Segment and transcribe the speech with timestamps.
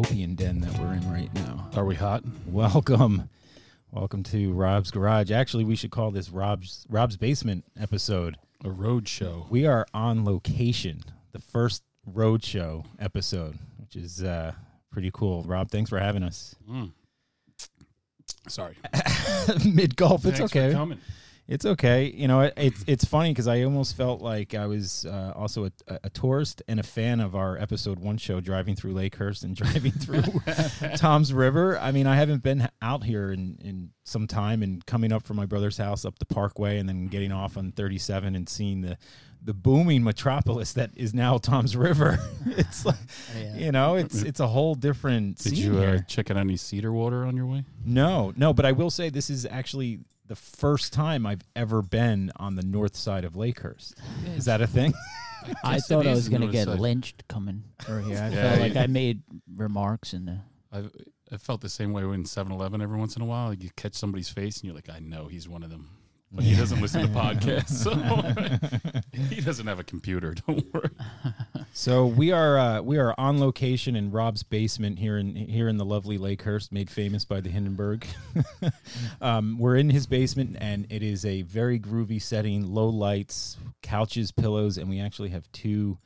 [0.00, 1.68] opium den that we're in right now.
[1.76, 2.24] Are we hot?
[2.46, 3.28] Welcome.
[3.90, 5.30] Welcome to Rob's Garage.
[5.30, 8.38] Actually, we should call this Rob's Rob's Basement episode.
[8.64, 9.46] A road show.
[9.50, 11.02] We are on location.
[11.32, 14.52] The first road show episode, which is uh,
[14.90, 15.42] pretty cool.
[15.42, 16.54] Rob, thanks for having us.
[16.66, 16.92] Mm.
[18.48, 18.76] Sorry.
[19.66, 20.72] Mid golf, it's okay.
[20.72, 20.98] coming.
[21.50, 22.04] It's okay.
[22.06, 25.64] You know, it, it's it's funny because I almost felt like I was uh, also
[25.64, 29.56] a, a tourist and a fan of our episode one show, driving through Lakehurst and
[29.56, 30.22] driving through
[30.96, 31.76] Toms River.
[31.76, 35.38] I mean, I haven't been out here in, in some time, and coming up from
[35.38, 38.96] my brother's house up the Parkway, and then getting off on 37 and seeing the
[39.42, 42.18] the booming metropolis that is now Toms River.
[42.46, 42.94] it's like,
[43.56, 46.04] you know, it's it's a whole different Did scene you uh, here.
[46.06, 47.64] check out any cedar water on your way?
[47.84, 49.98] No, no, but I will say this is actually
[50.30, 53.94] the first time I've ever been on the north side of Lakehurst.
[54.36, 54.94] Is that a thing?
[55.64, 56.78] I guess it thought I was going to get side.
[56.78, 58.16] lynched coming over here.
[58.18, 59.22] I Yeah, felt like I made
[59.56, 60.38] remarks in the.
[60.72, 60.84] I
[61.32, 63.52] I felt the same way when 7-Eleven every once in a while.
[63.52, 65.88] You catch somebody's face and you're like, I know he's one of them.
[66.32, 67.90] But he doesn't listen to podcasts, so
[69.34, 70.34] he doesn't have a computer.
[70.46, 70.90] Don't worry.
[71.72, 75.76] So we are uh, we are on location in Rob's basement here in here in
[75.76, 78.06] the lovely Lakehurst, made famous by the Hindenburg.
[79.20, 84.30] um, we're in his basement, and it is a very groovy setting, low lights, couches,
[84.30, 85.98] pillows, and we actually have two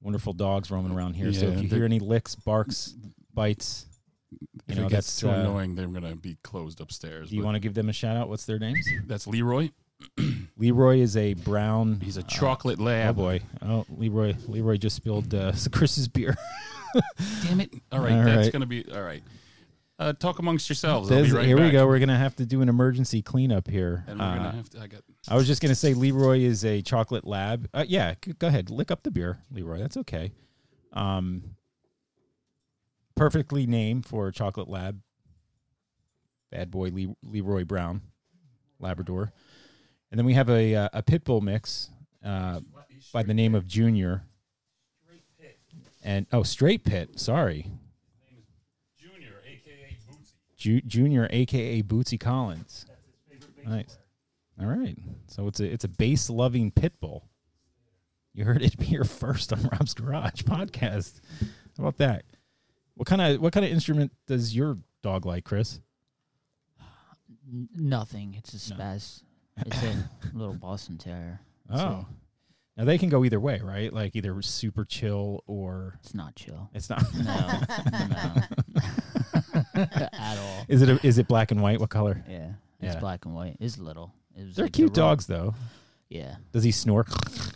[0.00, 1.32] wonderful dogs roaming around here.
[1.32, 2.94] so if you hear any licks, barks,
[3.34, 3.86] bites,
[4.68, 7.30] If know, it gets that's, too uh, annoying, they're going to be closed upstairs.
[7.30, 8.28] do you want to give them a shout out?
[8.28, 8.86] What's their names?
[9.06, 9.70] That's Leroy.
[10.56, 12.00] Leroy is a brown.
[12.00, 13.16] He's a uh, chocolate Oh lab.
[13.16, 13.40] boy!
[13.62, 14.34] Oh, Leroy!
[14.46, 16.36] Leroy just spilled uh, Chris's beer.
[17.44, 17.74] Damn it.
[17.92, 18.52] All right, All that's right.
[18.52, 19.22] going to be all right.
[19.98, 21.10] Uh, talk amongst yourselves.
[21.12, 21.86] I'll be right here we go.
[21.86, 24.02] We're gonna have to do an emergency cleanup here.
[24.06, 24.80] And we're Uh, gonna have to.
[24.80, 25.02] I got.
[25.28, 27.68] I was just gonna say Leroy is a chocolate lab.
[27.74, 29.78] Uh, yeah, go ahead, lick up the beer, Leroy.
[29.78, 30.32] That's okay.
[30.94, 31.42] Um,
[33.20, 34.98] perfectly named for chocolate lab.
[36.50, 38.00] Bad boy Le- Leroy Brown,
[38.78, 39.30] Labrador,
[40.10, 41.90] and then we have a uh, a pit bull mix
[42.24, 42.60] uh,
[43.12, 44.24] by the name of Junior.
[46.02, 47.20] And oh, straight pit.
[47.20, 47.66] Sorry,
[50.56, 52.18] Junior, aka Bootsy.
[52.18, 52.86] Collins.
[53.66, 53.98] Nice.
[54.58, 54.96] All right.
[55.26, 57.28] So it's a it's a bass loving pit bull.
[58.32, 61.20] You heard it here first on Rob's Garage podcast.
[61.76, 62.24] How about that?
[63.00, 65.80] What kind of what kind of instrument does your dog like, Chris?
[67.74, 68.34] Nothing.
[68.36, 68.76] It's a No.
[68.76, 69.22] spaz.
[69.56, 71.40] It's a little Boston Terrier.
[71.70, 71.76] Oh.
[71.78, 72.06] So
[72.76, 73.90] Now they can go either way, right?
[73.90, 76.68] Like either super chill or it's not chill.
[76.74, 77.02] it's not.
[77.14, 77.22] No,
[78.06, 78.42] no.
[80.12, 80.64] At all.
[80.68, 81.80] Is it a, is it black and white?
[81.80, 82.22] What color?
[82.28, 82.50] Yeah.
[82.80, 83.00] It's Yeah.
[83.00, 83.56] black and white.
[83.60, 84.12] It's little.
[84.36, 85.54] It was They're like the cute dogs though.
[86.10, 86.36] Yeah.
[86.52, 87.06] Does he snore?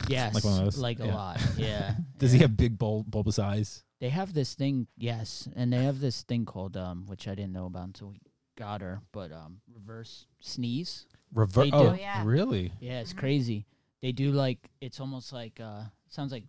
[0.08, 0.34] Yes.
[0.34, 0.78] Like one of those?
[0.78, 1.14] Like a Yeah.
[1.14, 1.40] lot.
[1.58, 1.96] Yeah.
[2.16, 3.83] Does he have big bul- bulbous eyes?
[4.00, 7.52] They have this thing, yes, and they have this thing called um, which I didn't
[7.52, 8.20] know about until we
[8.56, 11.06] got her, but um, reverse sneeze.
[11.32, 11.64] Reverse.
[11.66, 11.76] They do.
[11.76, 12.22] Oh, Oh, yeah.
[12.24, 12.72] really?
[12.80, 13.18] Yeah, it's Mhm.
[13.18, 13.66] crazy.
[14.02, 16.44] They do like it's almost like uh, sounds like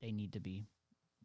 [0.00, 0.66] they need to be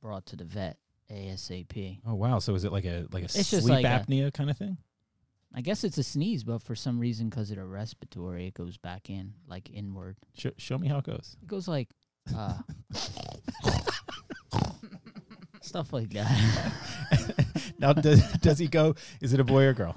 [0.01, 0.77] brought to the vet
[1.09, 1.99] ASAP.
[2.05, 2.39] Oh wow.
[2.39, 4.57] So is it like a like a It's just sleep like a- apnea kind of
[4.57, 4.77] thing?
[5.53, 8.77] I guess it's a sneeze, but for some reason, because of the respiratory, it goes
[8.77, 10.17] back in like inward.
[10.37, 11.37] Sh- show me how it goes.
[11.41, 11.89] It goes like
[12.35, 12.59] uh,
[15.69, 16.73] stuff like that.
[17.79, 18.95] now, does, does he go?
[19.21, 19.95] Is it a boy or girl?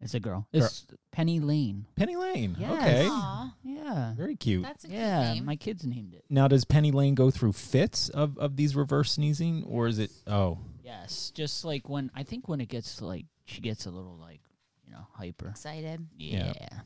[0.00, 0.46] It's a girl.
[0.52, 0.64] Girl.
[0.64, 1.86] It's Penny Lane.
[1.96, 2.56] Penny Lane.
[2.58, 2.72] Yes.
[2.72, 4.62] Okay, Aw, Yeah, very cute.
[4.62, 5.32] that's a cute yeah.
[5.34, 5.44] name.
[5.46, 6.24] My kids named it.
[6.28, 10.10] now, does Penny Lane go through fits of, of these reverse sneezing, or is it?
[10.26, 14.18] Oh, Yes, just like when I think when it gets like she gets a little
[14.18, 14.40] like
[14.84, 15.48] you know hyper.
[15.48, 16.06] Excited.
[16.18, 16.52] Yeah.
[16.60, 16.80] Yeah.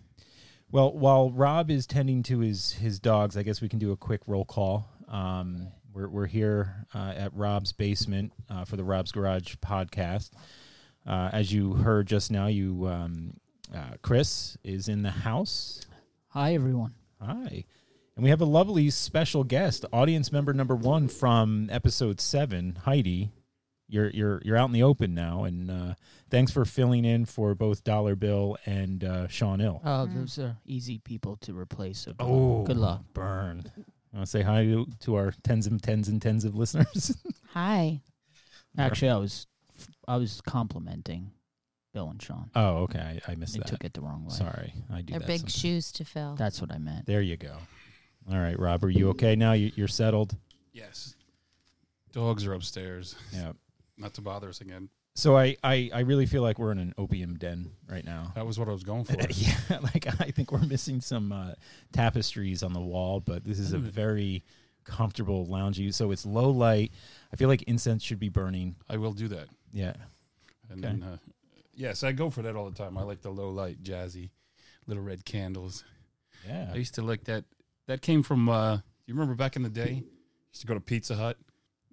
[0.71, 0.93] well.
[0.93, 4.21] While Rob is tending to his his dogs, I guess we can do a quick
[4.29, 4.89] roll call.
[5.09, 10.31] Um, we're we're here uh, at Rob's basement uh, for the Rob's Garage podcast.
[11.07, 13.35] Uh, as you heard just now, you um,
[13.75, 15.81] uh, Chris is in the house.
[16.29, 16.95] Hi everyone.
[17.21, 17.65] Hi.
[18.15, 23.31] And we have a lovely special guest, audience member number one from episode seven, Heidi.
[23.89, 25.95] You're you're you're out in the open now, and uh,
[26.31, 29.81] thanks for filling in for both Dollar Bill and uh, Sean Ill.
[29.85, 30.15] Oh, Mm.
[30.15, 31.99] those are easy people to replace.
[32.01, 33.03] So Oh, good luck.
[33.15, 33.65] burn!
[34.13, 37.17] I want to say hi to, to our tens and tens and tens of listeners.
[37.53, 38.01] Hi.
[38.79, 39.47] Actually, I was
[40.07, 41.33] I was complimenting
[41.93, 42.51] Bill and Sean.
[42.55, 43.69] oh, okay, I, I missed They that.
[43.69, 44.33] took it the wrong way.
[44.35, 45.27] Sorry, I do They're that.
[45.27, 45.59] big sometimes.
[45.59, 46.35] shoes to fill.
[46.37, 47.07] That's what I meant.
[47.07, 47.55] There you go.
[48.31, 49.53] All right, Rob, are you okay now?
[49.53, 50.37] You, you're settled.
[50.73, 51.15] Yes.
[52.13, 53.15] Dogs are upstairs.
[53.33, 53.53] Yeah.
[53.97, 54.89] Not to bother us again.
[55.19, 58.31] So I, I, I really feel like we're in an opium den right now.
[58.37, 59.17] That was what I was going for.
[59.33, 61.55] yeah, like I think we're missing some uh,
[61.93, 63.83] tapestries on the wall, but this is a Mm.
[63.83, 64.45] very
[64.85, 65.93] comfortable loungy.
[65.93, 66.93] So it's low light.
[67.33, 68.77] I feel like incense should be burning.
[68.89, 69.49] I will do that.
[69.73, 69.95] Yeah.
[70.71, 70.93] And Okay.
[70.95, 71.17] then, uh,
[71.75, 72.97] yeah, so I go for that all the time.
[72.97, 74.31] I like the low light, jazzy,
[74.87, 75.83] little red candles.
[76.47, 76.69] Yeah.
[76.69, 76.75] I Yeah.
[76.79, 77.45] used to like that.
[77.89, 78.49] That came from.
[78.49, 78.77] uh
[79.07, 80.05] You remember back in the day?
[80.53, 81.37] Used to go to Pizza Hut,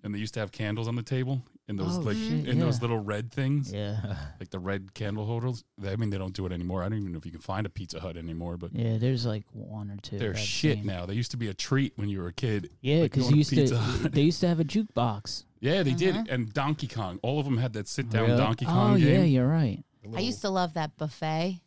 [0.04, 2.60] and they used to have candles on the table in those Oh, like shit, in
[2.60, 2.82] those yeah.
[2.82, 3.98] little red things, Yeah.
[4.40, 5.64] like the red candle holders.
[5.78, 6.84] They- I mean, they don't do it anymore.
[6.84, 8.74] I don't even know if you can find a Pizza Hut anymore, but.
[8.74, 10.20] Yeah, there's like one or two.
[10.20, 10.86] They're I've shit seen.
[10.86, 11.06] now.
[11.06, 12.70] They used to be a treat when you were a kid.
[12.82, 14.12] Yeah, Like because going to used to Hut.
[14.12, 15.46] they used to have a jukebox.
[15.60, 16.16] Yeah, they did.
[16.16, 16.26] Uh-huh.
[16.30, 17.20] And Donkey Kong.
[17.24, 18.38] All of them had that sit down Really?
[18.38, 19.08] Donkey Kong Oh game.
[19.08, 19.84] yeah, you're right.
[20.04, 21.62] The I little- used to love that buffet.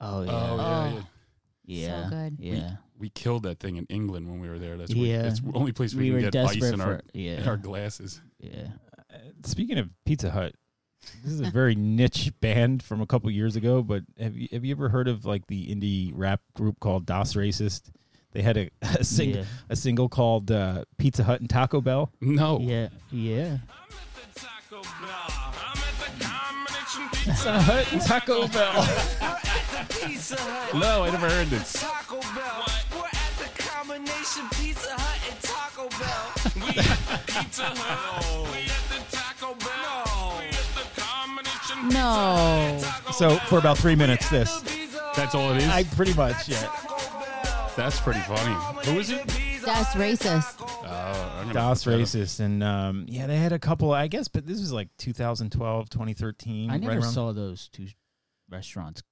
[0.00, 0.30] Oh yeah.
[0.30, 1.06] Oh, yeah, Oh.
[1.66, 1.86] yeah.
[1.88, 2.04] yeah.
[2.04, 2.36] So good.
[2.40, 2.70] Yeah.
[2.98, 4.76] We killed that thing in England when we were there.
[4.78, 5.22] That's where, Yeah.
[5.22, 7.20] that's the only place we, We were can get ice desperate in for our, in
[7.20, 7.46] yeah.
[7.48, 8.22] our glasses.
[8.38, 8.68] yeah.
[9.44, 10.54] Speaking of Pizza Hut,
[11.22, 13.82] this is a very niche band from a couple years ago.
[13.82, 17.34] But have you have you ever heard of like the indie rap group called Das
[17.34, 17.90] Racist?
[18.32, 19.44] They had a a, sing, yeah.
[19.68, 22.10] a single called uh, Pizza Hut and Taco Bell.
[22.20, 22.58] No.
[22.60, 22.88] Yeah.
[23.10, 23.58] Yeah.
[27.12, 28.74] Pizza Hut and Taco Bell.
[30.78, 31.72] No, I never heard this.
[31.80, 32.66] Taco Bell.
[32.94, 36.32] We're at the combination Pizza Hut and Taco Bell.
[36.56, 38.83] We at Pizza Hut.
[41.92, 42.80] No.
[43.12, 44.60] So for about three minutes, this
[45.16, 45.68] That's all it is?
[45.68, 46.68] I pretty much yeah.
[47.76, 48.54] That's pretty funny.
[48.86, 49.26] Who is it?
[49.64, 50.56] That's racist.
[50.60, 52.06] Oh, I'm gonna Das look that up.
[52.08, 53.92] Racist and um, yeah, they had a couple.
[53.92, 56.70] I guess, but this was like 2012, 2013.
[56.70, 57.86] I right never around- saw those two
[58.50, 59.02] restaurants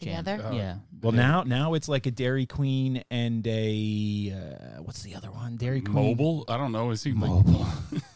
[0.00, 0.24] jam.
[0.24, 0.54] Together?
[0.54, 0.76] Yeah.
[1.02, 1.20] Well, Yeah.
[1.20, 5.56] now now it's like a Dairy Queen and a uh, what's the other one?
[5.56, 6.44] Dairy Queen Mobil?
[6.48, 6.90] I don't know.
[6.90, 7.66] Is he like, Mobil.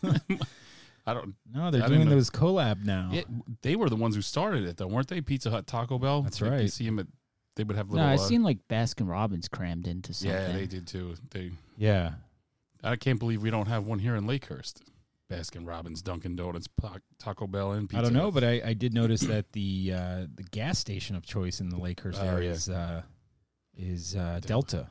[1.06, 1.34] I don't.
[1.52, 3.10] No, they're I doing didn't those collab now.
[3.12, 3.22] Yeah,
[3.62, 5.20] they were the ones who started it, though, weren't they?
[5.20, 6.22] Pizza Hut, Taco Bell.
[6.22, 6.62] That's right.
[6.62, 7.06] You see them at.
[7.56, 8.04] They would have little.
[8.04, 8.22] No, little.
[8.22, 10.36] I uh, seen like Baskin Robbins crammed into something.
[10.36, 11.14] yeah, they did too.
[11.30, 11.52] They.
[11.76, 12.12] Yeah.
[12.82, 14.80] I can't believe we don't have one here in Lakehurst.
[15.30, 18.72] Baskin Robbins, Dunkin' Donuts, Pa- Taco Bell, and Pizza I don't know, but I, I
[18.74, 22.48] did notice that the uh, the gas station of choice in the Lakehurst Oh, area
[22.50, 22.54] yeah.
[22.54, 23.02] is uh,
[23.76, 24.76] is uh, Delta.
[24.76, 24.88] Delta.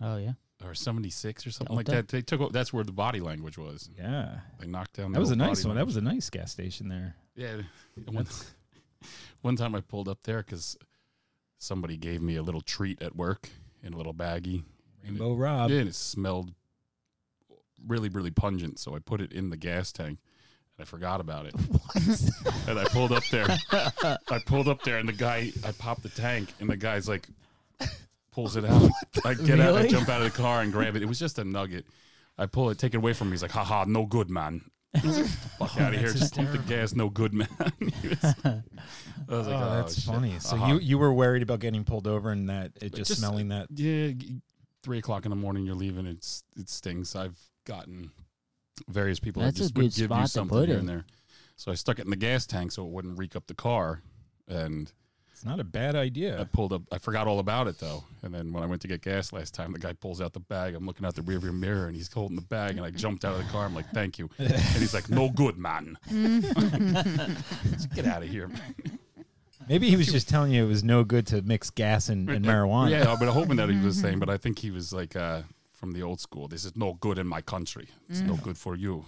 [0.00, 0.32] Oh yeah.
[0.62, 2.08] Or seventy six or something like that.
[2.08, 2.52] They took.
[2.52, 3.88] That's where the body language was.
[3.98, 5.12] Yeah, They knocked down.
[5.12, 5.76] the that was a nice one.
[5.76, 7.16] That was a nice gas station there.
[7.34, 7.62] Yeah.
[8.06, 8.26] One,
[9.42, 10.76] one time I pulled up there because
[11.58, 13.48] somebody gave me a little treat at work
[13.82, 14.62] in a little baggie.
[15.04, 15.70] And it- Rainbow Rob.
[15.70, 16.52] Yeah, and it smelled
[17.86, 18.78] really, really pungent.
[18.78, 20.18] So I put it in the gas tank,
[20.78, 21.54] and I forgot about it.
[22.68, 23.46] and I pulled up there.
[23.72, 27.28] I pulled up there, and the guy, I popped the tank, and the guy's like,
[28.34, 28.90] pulls it out.
[29.24, 29.88] I get out, I Really?
[29.88, 31.02] jump out of the car and grab it.
[31.02, 31.86] It was just a nugget.
[32.36, 33.34] I pull it, take it away from me.
[33.34, 34.62] He's like, haha, no good, man.
[34.96, 35.26] I was like,
[35.58, 36.08] Fuck out of here.
[36.08, 37.48] that's Just pump the gas, no good, man.
[38.02, 40.12] He was- I was like, oh, oh, that's shit.
[40.12, 40.38] funny.
[40.40, 40.74] So Uh-huh.
[40.74, 43.68] you you were worried about getting pulled over and that it just, just- smelling that.
[43.70, 44.40] yeah, g-
[44.82, 46.06] three o'clock in the morning, you're leaving.
[46.06, 47.16] It's it stinks.
[47.16, 48.10] I've gotten
[48.88, 50.76] various people That's that a just good would give spot you to something put here
[50.76, 50.80] it.
[50.80, 51.04] and there.
[51.56, 54.02] So I stuck it in the gas tank so it wouldn't reek up the car.
[54.48, 54.92] And
[55.44, 56.40] It's not a bad idea.
[56.40, 56.84] I pulled up.
[56.90, 58.02] I forgot all about it though.
[58.22, 60.40] And then when I went to get gas last time, the guy pulls out the
[60.40, 60.74] bag.
[60.74, 62.78] I'm looking out the rearview mirror and he's holding the bag.
[62.78, 63.66] And I jumped out of the car.
[63.66, 65.98] I'm like, "Thank you." And he's like, "No good, man.
[67.94, 68.50] Get out of here."
[69.68, 72.42] Maybe he was just telling you it was no good to mix gas and, and
[72.42, 72.88] marijuana.
[72.92, 75.42] Yeah, I've been hoping that he was saying, but I think he was like uh,
[75.74, 76.48] from the old school.
[76.48, 77.88] This is no good in my country.
[78.08, 79.04] It's no good for you.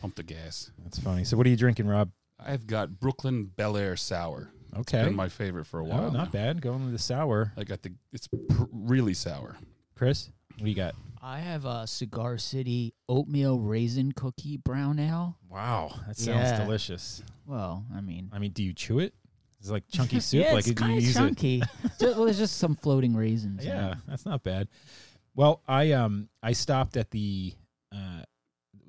[0.00, 0.72] Pump the gas.
[0.82, 1.22] That's funny.
[1.22, 2.10] So what are you drinking, Rob?
[2.44, 4.50] I've got Brooklyn Bel Air Sour.
[4.78, 5.04] Okay.
[5.04, 6.06] Been my favorite for a while.
[6.06, 6.30] Oh, not now.
[6.30, 6.60] bad.
[6.60, 7.52] Going with the sour.
[7.56, 7.92] I got the.
[8.12, 9.56] It's pr- really sour.
[9.94, 10.94] Chris, what do you got?
[11.22, 15.36] I have a Cigar City oatmeal raisin cookie brown ale.
[15.48, 16.64] Wow, that sounds Yeah.
[16.64, 17.22] delicious.
[17.46, 19.14] Well, I mean, I mean, do you chew it?
[19.60, 20.44] It's like chunky soup.
[20.44, 21.62] yeah, like it's do you kind of use chunky.
[22.00, 23.64] Ju- well, it's just some floating raisins.
[23.64, 23.68] it?
[23.68, 23.98] in Yeah, it.
[24.06, 24.68] that's not bad.
[25.34, 27.54] Well, I um I stopped at the
[27.92, 28.22] uh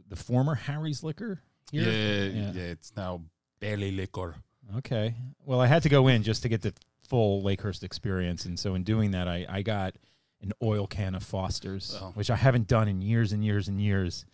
[0.10, 1.40] the former Harry's Liquor
[1.72, 1.84] here.
[1.84, 2.52] Yeah, Yeah.
[2.54, 3.22] yeah, It's now
[3.62, 4.36] Belly Liquor.
[4.78, 5.16] Okay.
[5.46, 6.74] Well, I had to go in just to get the
[7.08, 9.96] full Lakehurst experience, and so in doing that, I I got
[10.42, 12.12] an oil can of Foster's, Oh.
[12.16, 14.26] which I haven't done in years and years and years.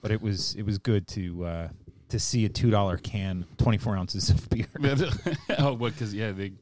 [0.00, 1.68] But it was it was good to uh,
[2.10, 4.66] to see a two dollar can, twenty four ounces of beer.
[5.58, 5.94] oh, what?
[5.94, 6.52] Because yeah, they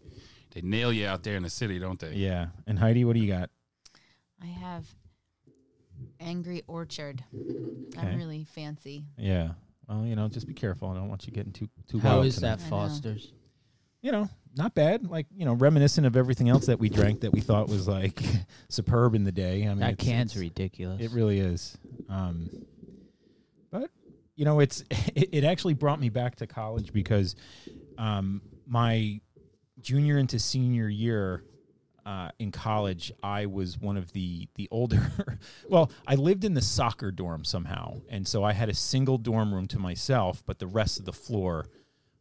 [0.55, 2.13] they nail you out there in the city, don't they?
[2.15, 2.47] yeah.
[2.67, 3.51] And Heidi, what do you got?
[4.43, 4.87] I have
[6.21, 7.25] Angry Orchard.
[7.35, 8.07] Okay.
[8.07, 9.05] I'm really fancy.
[9.19, 9.51] Yeah.
[9.89, 10.89] Well, you know, just be careful.
[10.89, 12.59] I don't want you getting too too How wild is tonight.
[12.59, 13.33] that Foster's?
[14.03, 15.09] You know, not bad.
[15.09, 18.21] Like you know, reminiscent of everything else that we drank that we thought was like
[18.69, 19.65] superb in the day.
[19.65, 21.01] I mean, that it's- can's it's- ridiculous.
[21.03, 21.77] It really is.
[22.09, 22.49] Um,
[23.71, 23.91] but
[24.37, 27.35] you know, it's it, it actually brought me back to college because
[27.99, 29.21] um, my
[29.81, 31.45] junior into senior year,
[32.07, 35.11] uh, in college, I was one of the the older.
[35.69, 39.53] well, I lived in the soccer dorm somehow, and so I had a single dorm
[39.53, 41.67] room to myself, but the rest of the floor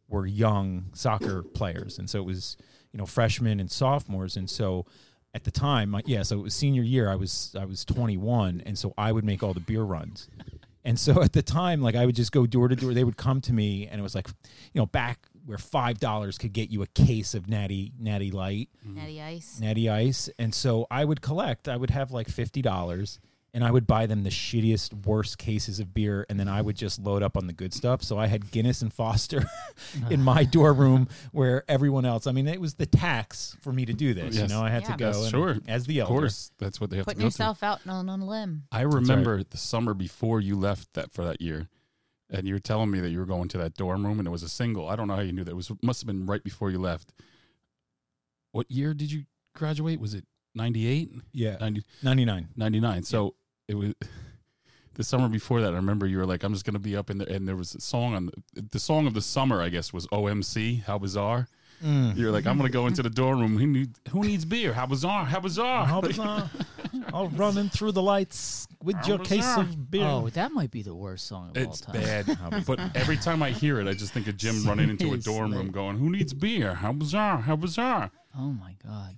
[0.08, 2.58] were young soccer players, and so it was
[2.92, 4.88] you know freshmen and sophomores, and so
[5.36, 7.08] at the time, my, yeah, so it was senior year.
[7.12, 10.28] I was I was 21, and so I would make all the beer runs.
[10.84, 12.94] And so at the time, like I would just go door to door.
[12.94, 14.30] They would come to me, and it was like,
[14.74, 18.70] you know, back where five dollars could get you a case of Natty Natty Light,
[18.86, 18.96] mm-hmm.
[18.96, 19.60] Natty Ice.
[19.62, 20.30] Natty Ice.
[20.40, 21.68] And so I would collect.
[21.68, 23.20] I would have like fifty dollars,
[23.54, 26.76] and I would buy them the shittiest, worst cases of beer, and then I would
[26.76, 28.04] just load up on the good stuff.
[28.04, 29.46] So I had Guinness and Foster
[30.10, 32.28] in my dorm room, where everyone else.
[32.28, 34.36] I mean, it was the tax for me to do this.
[34.36, 34.50] You Yes.
[34.50, 34.92] know, I had Yeah.
[34.92, 35.08] to go.
[35.08, 35.58] Yes, and- sure.
[35.68, 36.20] as the Of elder.
[36.22, 38.64] course, that's what they have Putting to go yourself out on, on a limb.
[38.72, 41.70] I remember the summer before you left that for that year,
[42.30, 44.32] and you were telling me that you were going to that dorm room, and it
[44.32, 44.90] was a single.
[44.90, 45.52] I don't know how you knew that.
[45.52, 47.14] It was must have been right before you left.
[48.52, 50.00] What year did you graduate?
[50.00, 51.12] Was it 98?
[51.34, 52.48] Yeah, 90, ninety nine.
[52.56, 53.04] 99.
[53.04, 53.36] So
[53.68, 53.94] it was
[54.94, 55.74] the summer before that.
[55.74, 57.28] I remember you were like, I'm just going to be up in there.
[57.28, 60.08] And there was a song on the, the song of the summer, I guess, was
[60.08, 60.84] OMC.
[60.84, 61.48] How bizarre.
[61.84, 62.18] Mm.
[62.18, 63.58] You're like, I'm going to go into the dorm room.
[63.58, 64.72] Who, need, who needs beer?
[64.72, 65.26] How bizarre.
[65.26, 65.86] How bizarre.
[65.86, 66.50] How bizarre.
[67.14, 69.60] I'll run in through the lights with How your case bizarre.
[69.62, 70.06] of beer.
[70.06, 72.04] Oh, that might be the worst song of It's all time.
[72.04, 72.66] bad.
[72.68, 75.54] but every time I hear it, I just think of Jim running into a dorm
[75.54, 76.74] room going, Who needs beer?
[76.74, 77.38] How bizarre.
[77.38, 78.12] How bizarre.
[78.38, 79.18] Oh my god.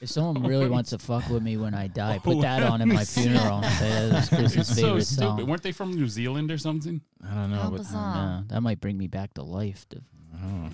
[0.00, 2.82] If someone really wants to fuck with me when I die, Oh, put that on
[2.82, 3.62] at my funeral.
[3.62, 5.20] Say that was Chris's It's so favorite stupid.
[5.38, 5.46] song.
[5.46, 7.00] Weren't they from New Zealand or something?
[7.24, 8.14] I don't know, How but uh, bizarre.
[8.40, 9.86] No, that might bring me back to life.
[9.90, 10.00] To,
[10.42, 10.68] oh.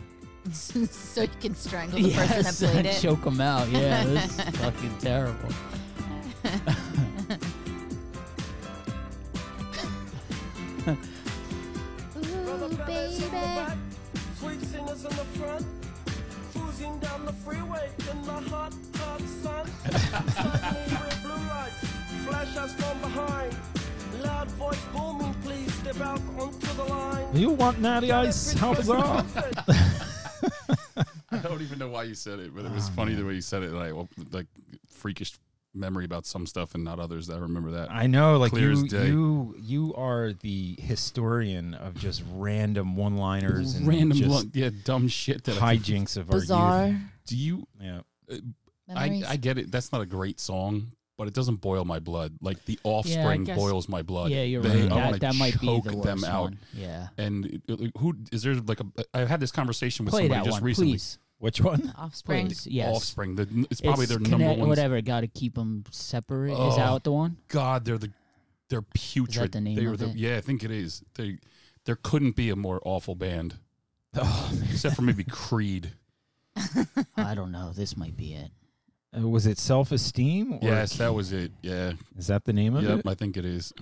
[0.53, 3.01] so you can strangle the person that yes, played it.
[3.01, 3.69] choke them out.
[3.69, 5.51] Yeah, this is fucking terrible.
[12.17, 13.25] Ooh, baby.
[14.39, 15.67] Sweet singers in the front,
[16.55, 19.67] cruising down the freeway in the hot, hot sun.
[19.91, 21.85] Suddenly with blue lights,
[22.27, 23.57] flash us from behind.
[24.23, 27.27] Loud voice booming, please step out onto the line.
[27.37, 28.53] You want natty ice?
[28.55, 29.25] How bizarre.
[31.31, 33.35] I don't even know why you said it, but it was Oh, funny the way
[33.35, 33.73] you said it.
[33.73, 34.47] Like, well, like
[34.89, 35.35] freakish
[35.77, 37.29] memory about some stuff and not others.
[37.31, 37.91] I remember that.
[37.91, 39.07] I know, like Clear as you, day.
[39.09, 45.09] you, you are the historian of just random one-liners and Random, just lo- yeah, dumb
[45.09, 46.99] shit that hijinks of our Bizarre youth.
[47.27, 47.37] do.
[47.37, 48.01] You, Yeah,
[48.95, 49.71] I, I get it.
[49.71, 52.35] That's not a great song, but it doesn't boil my blood.
[52.41, 54.31] Like the Offspring guess- boils my blood.
[54.31, 54.93] yeah, you're They- right.
[54.93, 56.43] I wanna That, that might be choke the worst them out.
[56.43, 56.59] one.
[56.75, 57.09] Yeah.
[57.19, 58.55] And it- it- who is there?
[58.55, 60.93] Like a, I had this conversation with Play somebody just one, recently.
[60.93, 61.19] please.
[61.39, 61.93] Which one?
[61.97, 62.47] Offspring.
[62.49, 62.67] Please.
[62.67, 62.95] Yes.
[62.97, 63.37] Offspring.
[63.37, 64.69] The, it's probably It's their number connect- one.
[64.69, 65.01] Whatever.
[65.03, 66.53] Got to keep them separate.
[66.53, 66.93] Is that Oh.
[66.95, 67.37] what the one?
[67.49, 68.13] God, they're the
[68.69, 69.53] they're putrid.
[69.53, 70.17] the name they were of the, it?
[70.17, 71.03] Yeah, I think it is.
[71.15, 71.39] They
[71.85, 73.57] there couldn't be a more awful band,
[74.17, 75.93] Oh, except for maybe Creed.
[77.17, 77.73] I don't know.
[77.73, 78.51] This might be it.
[79.17, 80.59] uh, was it self-esteem?
[80.63, 81.53] Yes, that was it.
[81.63, 82.89] Yeah, Is that the name of it?
[82.89, 83.07] yep, it?
[83.07, 83.73] I think it is.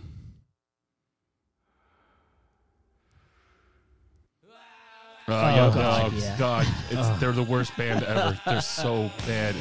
[5.26, 6.38] Uh, oh, yeah, God, oh, yeah.
[6.38, 6.66] God.
[6.90, 8.38] It's, They're the worst band ever.
[8.45, 9.54] They're so bad.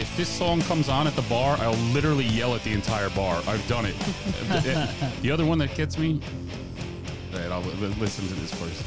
[0.00, 3.40] If this song comes on at the bar, I'll literally yell at the entire bar.
[3.46, 3.96] I've done it.
[4.48, 4.92] the,
[5.22, 6.20] the other one that gets me.
[7.32, 8.82] All right, I'll li- listen to this first.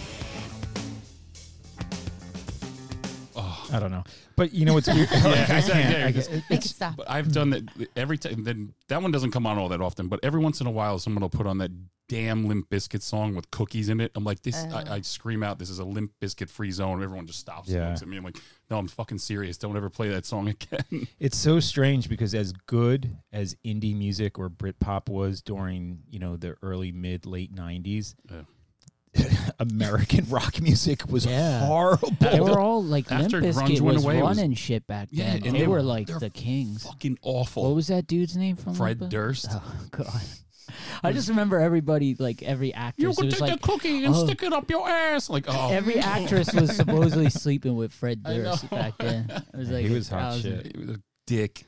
[3.72, 4.04] I don't know,
[4.36, 5.10] but you know what's weird?
[5.12, 5.92] Like, I exactly, can't.
[5.98, 6.96] yeah, I it's- can't- Make it stop.
[6.98, 7.64] But I've done that
[7.96, 8.44] every time.
[8.44, 11.00] Then that one doesn't come on all that often, but every once in a while,
[11.00, 11.72] someone will put on that
[12.10, 14.12] damn Limp Bizkit song with cookies in it.
[14.16, 14.56] I'm like, this.
[14.72, 14.76] Oh.
[14.76, 15.02] I, I uh.
[15.02, 17.80] scream out, "This is a Limp Bizkit free zone." Everyone just stops Yeah.
[17.80, 18.16] and looks at me.
[18.18, 18.38] I'm like,
[18.72, 19.58] no, I'm fucking serious.
[19.58, 21.08] Don't ever play that song again.
[21.20, 26.38] It's so strange because as good as indie music or Britpop was during, you know,
[26.38, 28.16] the early mid late 90s,
[29.60, 31.66] American rock music was Yeah.
[31.66, 32.12] horrible.
[32.20, 34.86] They were all like Limp After grunge Bizkit went was away, it was- running shit
[34.88, 35.44] back Yeah, then.
[35.48, 36.84] and they, they were were- like they're the kings.
[36.84, 37.64] fucking awful.
[37.64, 39.16] What was that dude's name from Fred Limp Bizkit?
[39.16, 39.48] Durst.
[39.52, 40.08] Oh god.
[41.04, 43.02] I just remember everybody like every actress.
[43.04, 44.26] You it could was take like the cookie and oh.
[44.26, 45.30] stick it up your ass.
[45.30, 48.44] Like, oh, every actress was supposedly sleeping with Fred I know.
[48.44, 49.30] Durst back then.
[49.54, 50.76] It was like He a was hot thousand- shit.
[50.76, 51.62] He was a dick.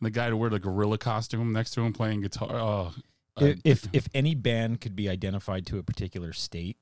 [0.00, 2.50] And the guy to wear the gorilla costume next to him playing guitar.
[2.52, 2.94] Oh,
[3.36, 6.76] I- I- if if any band could be identified to a particular state,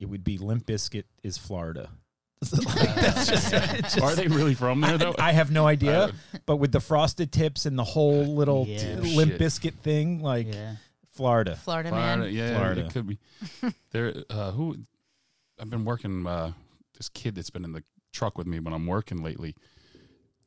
[0.00, 1.90] it would be Limp Bizkit is Florida.
[2.52, 3.50] Like, that's just,
[3.80, 5.14] just- are they really from there though?
[5.18, 6.12] I have no idea,
[6.46, 9.38] but with the frosted tips and the whole little t- Limp Shit.
[9.40, 10.76] Biscuit thing, like Yeah.
[11.10, 11.56] Florida.
[11.56, 12.32] Florida Florida, man.
[12.32, 12.86] yeah, Florida.
[12.86, 13.18] it could be.
[13.90, 14.76] there, uh, who?
[15.60, 16.24] I've been working.
[16.28, 16.52] Uh,
[16.96, 19.56] this kid that's been in the truck with me when I'm working lately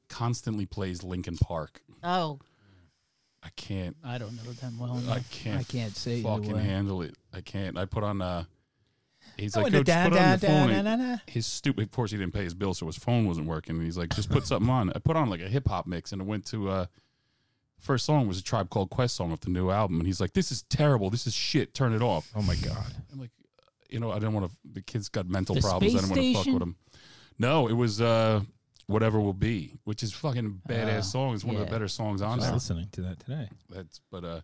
[0.10, 1.82] constantly plays Linkin Park.
[2.04, 2.40] Oh,
[3.44, 3.96] I can't.
[4.04, 5.60] I don't know them well I can't.
[5.60, 6.64] I can't say either fucking way.
[6.64, 7.16] handle it.
[7.34, 7.78] I can't.
[7.78, 8.44] I put on uh,
[9.42, 10.70] he's like, and the "Go, just da- put on da- phone."
[11.02, 11.22] And.
[11.28, 11.84] His stupid.
[11.84, 13.76] Of course, he didn't pay his bill, so his phone wasn't working.
[13.76, 16.12] And he's like, "Just put something on." I put on like a hip hop mix,
[16.12, 16.70] and it went to.
[16.70, 16.86] uh
[17.80, 20.34] First song was a Tribe Called Quest song off the new album, and he's like,
[20.34, 21.10] "This is terrible.
[21.10, 21.74] This is shit.
[21.74, 22.94] Turn it off." Oh my god.
[23.12, 23.32] I'm like,
[23.90, 24.58] you know, I don't want to.
[24.74, 25.96] The kid's got mental The problems.
[25.96, 26.54] I space don't want to fuck station?
[26.54, 26.76] with him.
[27.40, 28.42] No, it was uh,
[28.86, 31.34] whatever will be, which is fucking badass Oh, song.
[31.34, 31.72] It's one of the yeah.
[31.72, 32.54] better songs on I was there.
[32.54, 33.50] listening to that today.
[33.72, 34.42] That's but uh,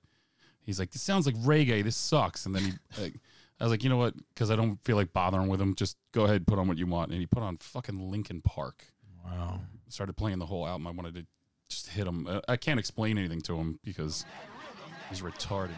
[0.61, 1.83] he's like, this sounds like reggae.
[1.83, 2.47] This sucks.
[2.47, 3.13] And then he, like,
[3.59, 4.13] I was like, you know what?
[4.33, 5.73] Because I don't feel like bothering with him.
[5.75, 7.11] Just go ahead, and put on what you want.
[7.11, 8.85] And he put on fucking Linkin Park.
[9.25, 9.61] Wow.
[9.89, 10.85] Started playing the whole album.
[10.87, 11.25] I wanted to
[11.69, 12.27] just hit him.
[12.27, 14.25] Uh, I can't explain anything to him because
[15.09, 15.71] he's retarded.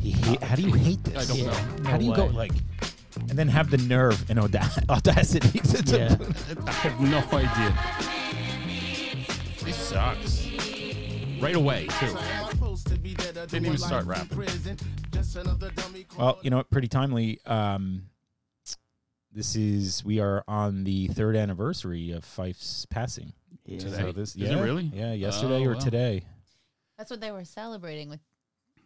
[0.00, 1.16] He hate, how do you hate this?
[1.30, 1.50] I don't Yeah.
[1.82, 1.90] know.
[1.90, 2.32] How do you go way.
[2.32, 2.52] like,
[3.28, 6.16] and then have the nerve and auda- audacity to, to Yeah.
[6.66, 7.72] I have no idea.
[9.64, 10.47] He sucks.
[11.40, 12.16] Right away, too.
[13.46, 14.38] Didn't even start rapping.
[16.16, 16.70] Well, you know what?
[16.70, 17.40] Pretty timely.
[17.46, 18.04] Um,
[19.32, 23.32] this is we are on the third anniversary of Phife's passing.
[23.64, 23.78] Yeah.
[23.78, 23.96] Today?
[23.96, 24.90] So this, Is it really?
[24.94, 25.78] Yeah, yesterday Oh, or wow.
[25.80, 26.22] today.
[26.96, 28.20] That's what they were celebrating with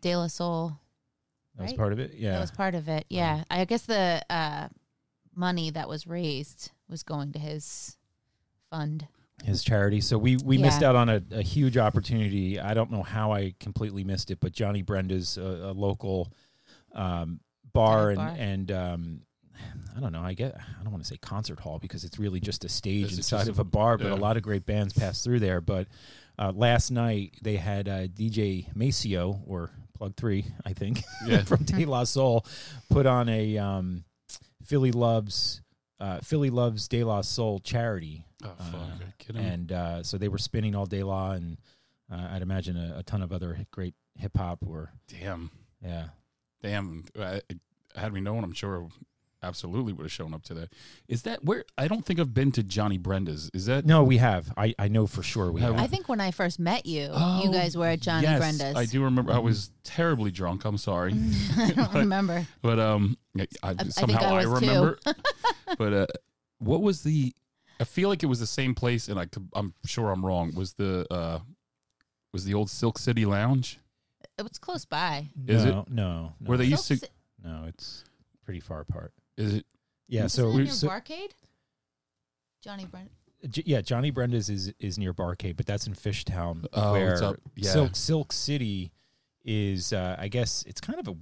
[0.00, 0.76] De La Soul.
[1.56, 2.14] That was part of it.
[2.14, 2.32] Yeah.
[2.32, 3.06] That was part of it.
[3.08, 3.44] Yeah.
[3.50, 4.68] I guess the uh,
[5.34, 7.96] money that was raised was going to his
[8.70, 9.06] fund.
[9.44, 10.00] His charity.
[10.00, 12.60] So we we missed out on a, a huge opportunity.
[12.60, 16.32] I don't know how I completely missed it, but Johnny Brenda's a, a local
[16.94, 17.40] um,
[17.72, 18.34] bar and bar.
[18.38, 19.20] and um,
[19.96, 20.22] I don't know.
[20.22, 23.06] I get I don't want to say concert hall because it's really just a stage
[23.06, 24.14] It's inside just of a- a bar, but yeah.
[24.14, 25.60] a lot of great bands pass through there.
[25.60, 25.88] But
[26.38, 31.42] uh, last night they had uh, DJ Maseo or Plug Three, I think, Yeah.
[31.44, 32.46] from De La Soul,
[32.90, 34.04] put on a um,
[34.64, 35.60] Philly loves.
[36.00, 38.74] Uh, Philly loves De La Soul charity, Oh, fuck.
[38.74, 39.44] Uh, Are you kidding?
[39.44, 41.56] and uh, so they were spinning all day long, and
[42.10, 45.50] uh, I'd imagine a, a ton of other great hip hop were Damn.
[45.82, 46.08] yeah.
[46.62, 47.04] Damn.
[47.18, 48.88] I, I- had we known, I'm sure
[49.42, 50.72] absolutely would have shown up to that.
[51.08, 51.64] Is that where?
[51.76, 53.50] I don't think I've been to Johnny Brenda's.
[53.52, 53.84] Is that?
[53.84, 54.52] No, we have.
[54.56, 55.84] I, I know for sure we Have have.
[55.84, 58.76] I think when I first met you, Oh, you guys were at Johnny yes, Brenda's.
[58.76, 59.32] I do remember.
[59.32, 60.64] I was terribly drunk.
[60.64, 61.12] I'm sorry.
[61.58, 62.46] I don't remember.
[62.62, 64.66] But um, I, I, think somehow I I, was too.
[64.66, 64.98] remember.
[65.78, 66.06] but uh,
[66.58, 67.34] what was the?
[67.82, 70.54] I feel like it was the same place, and I could, I'm sure I'm wrong.
[70.54, 71.40] Was the uh,
[72.32, 73.78] was the old Silk City Lounge
[74.38, 75.26] It was close by.
[75.48, 77.06] Is no, no, no, where they used Silk to?
[77.06, 77.12] Ci-
[77.44, 78.04] no, it's
[78.44, 79.12] pretty far apart.
[79.36, 79.66] Is it?
[80.08, 81.32] Yeah, Is so, it we- near so Barcade?
[82.62, 83.10] Johnny Brenda.
[83.48, 86.64] J- yeah, Johnny Brenda's is is near Barcade, but that's in Fishtown.
[86.72, 87.70] Oh, where it's up- yeah.
[87.72, 88.92] Silk Silk City
[89.44, 89.92] is.
[89.92, 91.16] Uh, I guess it's kind of a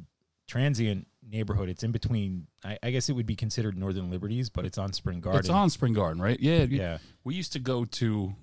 [0.46, 1.68] transient neighborhood.
[1.68, 2.46] It's in between.
[2.64, 5.40] I, I guess it would be considered Northern Liberties, but it's on Spring Garden.
[5.40, 6.38] It's on Spring Garden, right?
[6.40, 6.64] Yeah.
[6.68, 8.34] Yeah, We used to go to.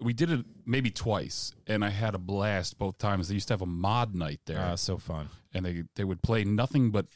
[0.00, 3.28] We did it maybe twice, and I had a blast both times.
[3.28, 5.28] They used to have a mod night there, uh, so fun.
[5.54, 7.06] and they they would play nothing but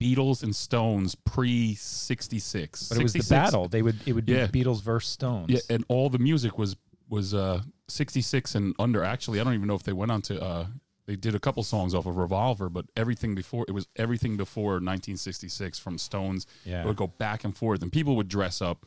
[0.00, 2.88] Beatles and Stones pre sixty six.
[2.88, 3.68] But it was the battle.
[3.68, 4.46] They would it would be Yeah.
[4.48, 5.48] Beatles versus Stones.
[5.48, 6.76] Yeah, and all the music was
[7.08, 9.02] was uh 66 and under.
[9.02, 10.66] Actually, I don't even know if they went on to uh
[11.10, 14.74] they did a couple songs off of Revolver, but everything before it was everything before
[14.74, 16.46] 1966 from Stones.
[16.64, 16.82] Yeah.
[16.82, 18.86] It would go back and forth and people would dress up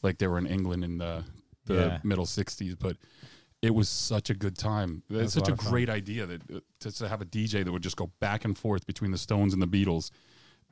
[0.00, 1.24] like they were in England in the
[1.64, 1.98] the Yeah.
[2.04, 2.96] middle 60s, but
[3.62, 5.02] it was such a good time.
[5.10, 5.70] It's a such a, fun.
[5.72, 8.56] great idea that uh, to, to have a DJ that would just go back and
[8.56, 10.12] forth between the Stones and the Beatles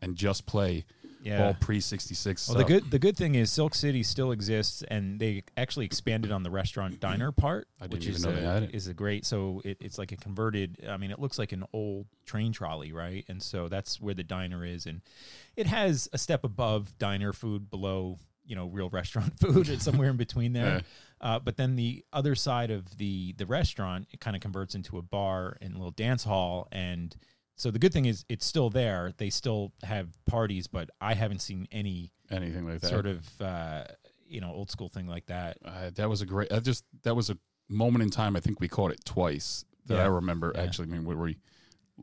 [0.01, 0.85] and just play
[1.25, 1.47] Yeah.
[1.47, 5.19] all pre 66 Well, the good the good thing is Silk City still exists, and
[5.19, 8.35] they actually expanded on the restaurant diner part, I didn't which even is know a,
[8.35, 8.75] they had it.
[8.75, 9.25] is a great.
[9.25, 10.85] So it, it's like a converted.
[10.87, 13.25] I mean, it looks like an old train trolley, right?
[13.27, 15.01] And so that's where the diner is, and
[15.57, 19.71] it has a step above diner food, below you know real restaurant food.
[19.71, 20.83] It's somewhere in between there.
[21.21, 24.99] Uh, but then the other side of the the restaurant, it kind of converts into
[24.99, 27.17] a bar and a little dance hall, and
[27.57, 29.13] so the good thing is it's still there.
[29.17, 32.89] They still have parties, but I haven't seen any anything like that.
[32.91, 33.85] sort of uh,
[34.27, 35.59] you know old school thing like that.
[35.65, 36.53] Uh, that was a great.
[36.53, 37.39] I just that was a
[37.69, 38.37] moment in time.
[38.37, 40.05] I think we caught it twice that Yeah.
[40.05, 40.53] I remember.
[40.55, 40.63] Yeah.
[40.63, 41.39] Actually, I mean, where we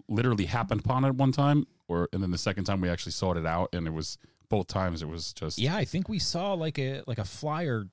[0.07, 3.37] literally happened upon it one time, or and then the second time we actually sought
[3.37, 4.17] it out, and it was
[4.49, 5.01] both times.
[5.01, 7.85] It was just Yeah, I think we saw like a like a flyer,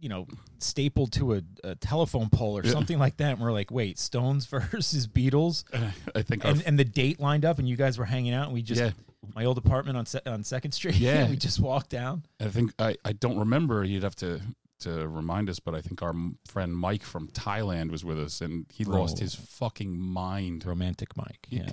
[0.00, 0.26] you know,
[0.58, 2.72] stapled to a, a telephone pole or Yeah.
[2.72, 3.32] something like that.
[3.32, 7.44] And we're like, wait, Stones versus Beatles, uh, I think and and the date lined
[7.44, 8.90] up, and you guys were hanging out, and we just yeah.
[9.34, 10.94] my old apartment on Se- on Second Street.
[10.98, 11.28] Yeah.
[11.28, 12.24] we just walked down.
[12.40, 13.84] I think I I don't remember.
[13.84, 14.40] You'd have to.
[14.84, 16.14] To remind us, but I think our
[16.46, 20.64] friend Mike from Thailand was with us, and he lost his fucking mind.
[20.64, 21.46] Romantic Mike.
[21.50, 21.68] Yeah.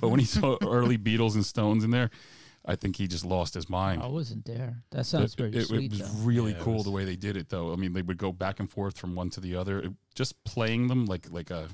[0.00, 2.08] but when he saw early Beatles and Stones in there,
[2.66, 4.02] I think he just lost his mind.
[4.02, 4.82] I wasn't there.
[4.90, 6.24] That sounds it, pretty it- it was though.
[6.26, 8.32] really Yeah, cool was- the way they did it though i mean they would go
[8.32, 11.68] back and forth from one to the other It- just playing them like like a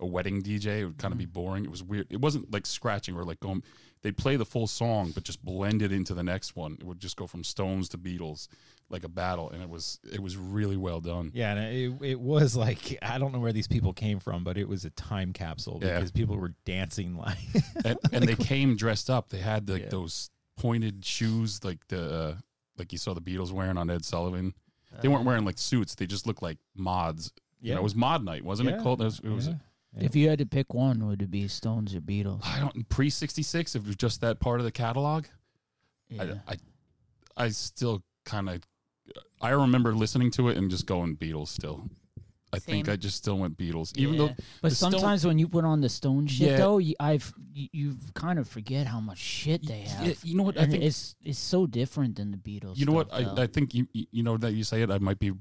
[0.00, 0.80] a wedding DJ.
[0.80, 1.64] It would kind of be boring.
[1.64, 2.06] It was weird.
[2.10, 3.62] It wasn't like scratching or like going.
[4.02, 6.76] They'd play the full song, but just blend it into the next one.
[6.78, 8.48] It would just go from Stones to Beatles,
[8.90, 11.30] like a battle, and it was it was really well done.
[11.34, 14.58] Yeah, and it, it was like I don't know where these people came from, but
[14.58, 15.94] it was a time capsule Yeah.
[15.94, 17.38] because people were dancing like
[17.84, 19.30] and, and they came dressed up.
[19.30, 19.88] They had like Yeah.
[19.88, 20.28] those
[20.58, 22.34] pointed shoes, like the uh,
[22.76, 24.52] like you saw the Beatles wearing on Ed Sullivan.
[25.00, 25.94] They weren't wearing like suits.
[25.96, 27.32] They just looked like mods.
[27.60, 28.76] You know, it was mod night, wasn't Yeah.
[28.76, 28.82] it?
[28.82, 29.18] Called it was.
[29.20, 29.48] It was
[29.96, 30.04] Yeah.
[30.06, 32.40] If you had to pick one, would it be Stones or Beatles?
[32.44, 33.74] I don't pre sixty six.
[33.76, 35.26] If it was just that part of the catalog,
[36.08, 36.34] Yeah.
[36.48, 36.52] I,
[37.36, 38.60] I I still kind of
[39.40, 41.48] I remember listening to it and just going Beatles.
[41.48, 41.88] Still,
[42.52, 44.28] I think I just still went Beatles, even though
[44.62, 46.56] But the Stone- sometimes when you put on the Stone shit, Yeah.
[46.56, 50.06] though, you, I've you, you kind of forget how much shit they have.
[50.06, 50.84] Yeah, you know what I And think.
[50.84, 52.78] it's it's so different than the Beatles.
[52.78, 53.12] You know what?
[53.12, 54.90] I, I think you you know that you say it.
[54.90, 55.32] I might be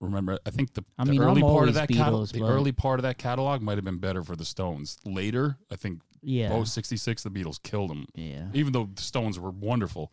[0.00, 0.38] remember.
[0.46, 2.72] I think the, I the mean, I'm early part of that catalog, Beatles, the early
[2.72, 4.98] part of that catalog might have been better for the Stones.
[5.04, 8.06] Later, I think yeah, post '66, the Beatles killed them.
[8.14, 8.46] yeah.
[8.54, 10.12] Even though the Stones were wonderful,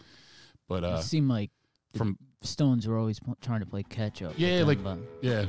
[0.67, 1.51] but uh, it seemed like
[1.93, 4.33] the from Stones were always trying to play catch up.
[4.37, 5.45] Yeah, them, like- but- yeah.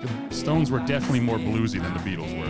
[0.00, 2.46] The Stones were definitely more bluesy than the Beatles were.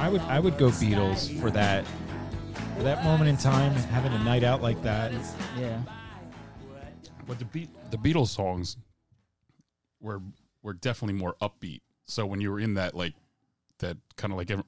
[0.00, 1.84] I would I would go Beatles for that
[2.80, 5.12] for that moment in time, having a night out like that.
[5.58, 5.82] yeah.
[7.26, 8.78] But the Be- the Beatles songs
[10.00, 10.22] were
[10.62, 11.82] were definitely more upbeat.
[12.06, 13.12] So when you were in that like
[13.80, 14.64] that kind of like ev-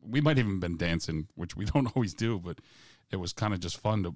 [0.00, 2.60] we might even been dancing, which we don't always do, but
[3.10, 4.14] it was kind of just fun to.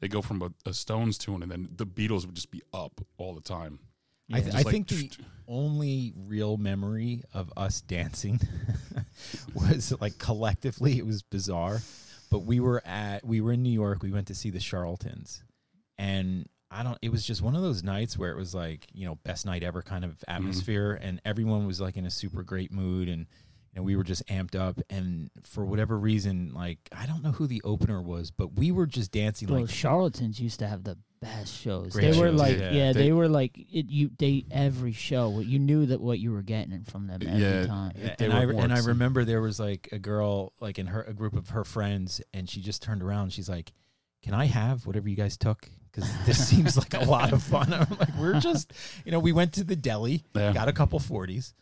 [0.00, 3.00] They go from a, a Stones tune, and then the Beatles would just be up
[3.18, 3.78] all the time.
[4.32, 5.10] I, th- I like think the
[5.46, 8.40] only real memory of us dancing
[9.54, 11.82] was like collectively it was bizarre,
[12.30, 14.02] but we were at we were in New York.
[14.02, 15.42] We went to see the Charlatans,
[15.98, 16.98] and I don't.
[17.02, 19.62] It was just one of those nights where it was like you know best night
[19.62, 20.36] ever kind of mm-hmm.
[20.36, 23.26] atmosphere, and everyone was like in a super great mood, and
[23.72, 24.80] you know we were just amped up.
[24.88, 28.86] And for whatever reason, like I don't know who the opener was, but we were
[28.86, 31.92] just dancing Bro, like charlatans used to have the best shows.
[31.92, 32.70] Great they were shows, like, yeah.
[32.72, 33.86] yeah, They- they, were like it.
[33.88, 37.66] You they every show, you knew that what you were getting from them every Yeah.
[37.66, 37.92] time.
[37.96, 38.14] Yeah.
[38.18, 41.34] And I and I remember there was like a girl like in her a group
[41.36, 43.32] of her friends, and she just turned around.
[43.32, 43.72] She's like,
[44.22, 45.68] "Can I have whatever you guys took?
[45.92, 48.72] Because this seems like a lot of fun." I'm like, "We're just,
[49.04, 50.52] you know, we went to the deli, Yeah.
[50.52, 51.52] got a couple forties,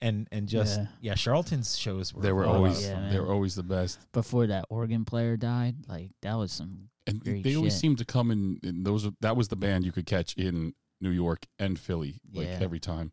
[0.00, 0.86] and and just Yeah.
[1.00, 3.62] yeah, Charlton's shows were They were a lot of always yeah, they were always the
[3.64, 3.98] best.
[4.12, 6.90] Before that organ player died, like that was some.
[7.08, 7.80] And Great they always shit.
[7.80, 11.10] seemed to come in, in those that was the band you could catch in New
[11.10, 12.58] York and Philly like Yeah.
[12.60, 13.12] every time.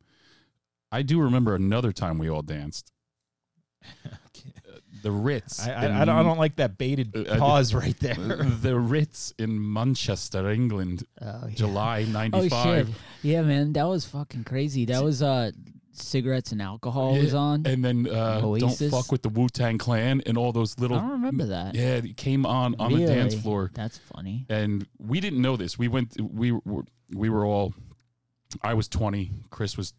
[0.91, 2.91] I do remember another time we all danced.
[4.05, 4.09] Uh,
[5.03, 5.67] The Ritz.
[5.67, 8.15] I, I, in- I, don't, I don't like that baited Uh, pause right there.
[8.61, 11.53] the Ritz in Manchester, England, Oh, yeah.
[11.53, 12.87] July Oh '95.
[12.87, 12.95] shit!
[13.21, 14.85] Yeah, man, that was fucking crazy.
[14.85, 15.51] That was uh,
[15.97, 17.65] cigarettes and alcohol was on.
[17.65, 18.91] and then uh, don't Oasis.
[18.91, 21.09] fuck with the Wu Tang Clan and all those little I little.
[21.11, 21.75] don't remember that.
[21.75, 23.43] Yeah, it came on on the dance Really?
[23.43, 23.71] floor.
[23.73, 24.45] That's funny.
[24.49, 25.77] and we didn't know this.
[25.77, 26.19] We went.
[26.21, 26.83] We were.
[27.13, 27.73] We were all.
[28.61, 29.31] I was twenty.
[29.49, 29.93] Chris was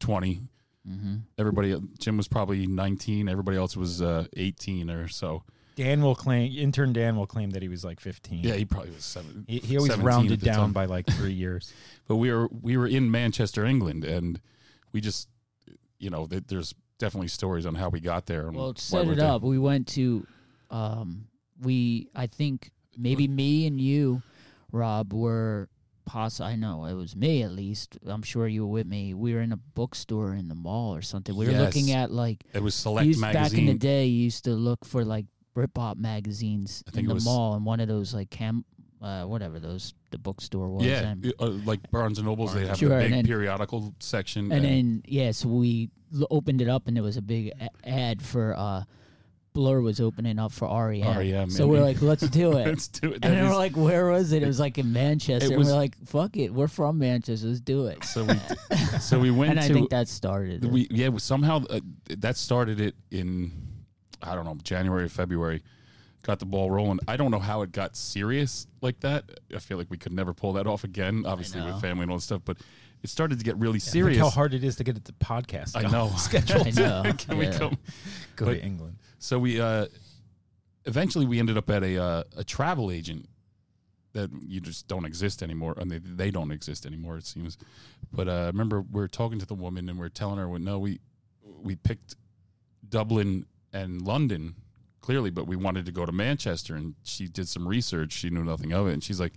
[0.00, 0.40] twenty.
[0.86, 1.76] hmm Everybody.
[1.98, 3.28] Jim was probably nineteen.
[3.28, 5.42] Everybody else was uh, eighteen or so.
[5.76, 8.40] Dan will claim intern Dan will claim that he was like 15.
[8.42, 9.44] Yeah, he probably was seven.
[9.46, 10.72] he, he always 17 rounded the down time.
[10.72, 11.72] by like three years.
[12.08, 14.40] But we were we were in Manchester, England, and
[14.92, 15.28] we just,
[15.98, 18.48] you know, th- there's definitely stories on how we got there.
[18.48, 19.26] And Well, set it there.
[19.30, 20.26] up, we went to,
[20.70, 21.26] um,
[21.60, 24.22] we I think maybe me and you,
[24.72, 25.68] Rob, were
[26.06, 26.40] poss.
[26.40, 27.98] I know it was me at least.
[28.06, 29.14] I'm sure you were with me.
[29.14, 31.34] We were in a bookstore in the mall or something.
[31.36, 34.06] We were looking at like It was Select used, back in the day.
[34.06, 37.88] You used to look for like Britpop magazines in the was- mall, and one of
[37.88, 38.64] those like cam,
[39.02, 40.84] uh, whatever those the bookstore was.
[40.84, 44.50] yeah, and, uh, like Barnes and Nobles, they have Sure, a big then- periodical section.
[44.52, 47.88] and then yeah, so we l- opened it up, and there was a big a-
[47.88, 48.84] ad for uh,
[49.54, 51.16] Blur was opening up for REM.
[51.18, 52.66] REM, so and- we're like, let's do it.
[52.66, 53.24] let's do it.
[53.24, 54.42] And we're like, where was it?
[54.42, 55.56] It was like in Manchester.
[55.56, 57.48] Was- and we're like, fuck it, we're from Manchester.
[57.48, 58.04] Let's do it.
[58.04, 58.34] so we
[59.00, 60.64] so we went and I think that started.
[60.64, 60.70] it.
[60.70, 61.80] we yeah somehow uh,
[62.18, 63.50] that started it in
[64.22, 65.62] I don't know January February
[66.28, 69.78] got the ball rolling I don't know how it got serious like that I feel
[69.78, 72.42] like we could never pull that off again obviously with family and all this stuff
[72.44, 72.58] but
[73.02, 75.12] it started to get really Think serious how hard it is to get it to
[75.14, 75.74] podcast.
[75.74, 76.66] I know scheduled.
[76.66, 77.12] I know.
[77.16, 77.58] can we yeah.
[77.58, 77.78] come
[78.36, 78.96] Go But- to England.
[79.18, 79.86] so we uh
[80.84, 83.26] eventually we ended up at a uh, a travel agent
[84.12, 87.56] that you just don't exist anymore and they, they don't exist anymore it seems
[88.12, 90.46] but uh I remember we are talking to the woman and we are telling her
[90.48, 91.00] well, no we
[91.62, 92.16] we picked
[92.86, 94.54] Dublin and London
[95.08, 98.44] clearly but we wanted to go to Manchester and she did some research she knew
[98.44, 99.32] nothing of it and she's like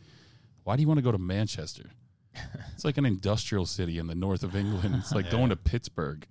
[0.66, 1.92] why do you want to go to Manchester
[2.74, 4.96] It's like an industrial city in the north of England.
[4.98, 6.26] It's like going to Pittsburgh.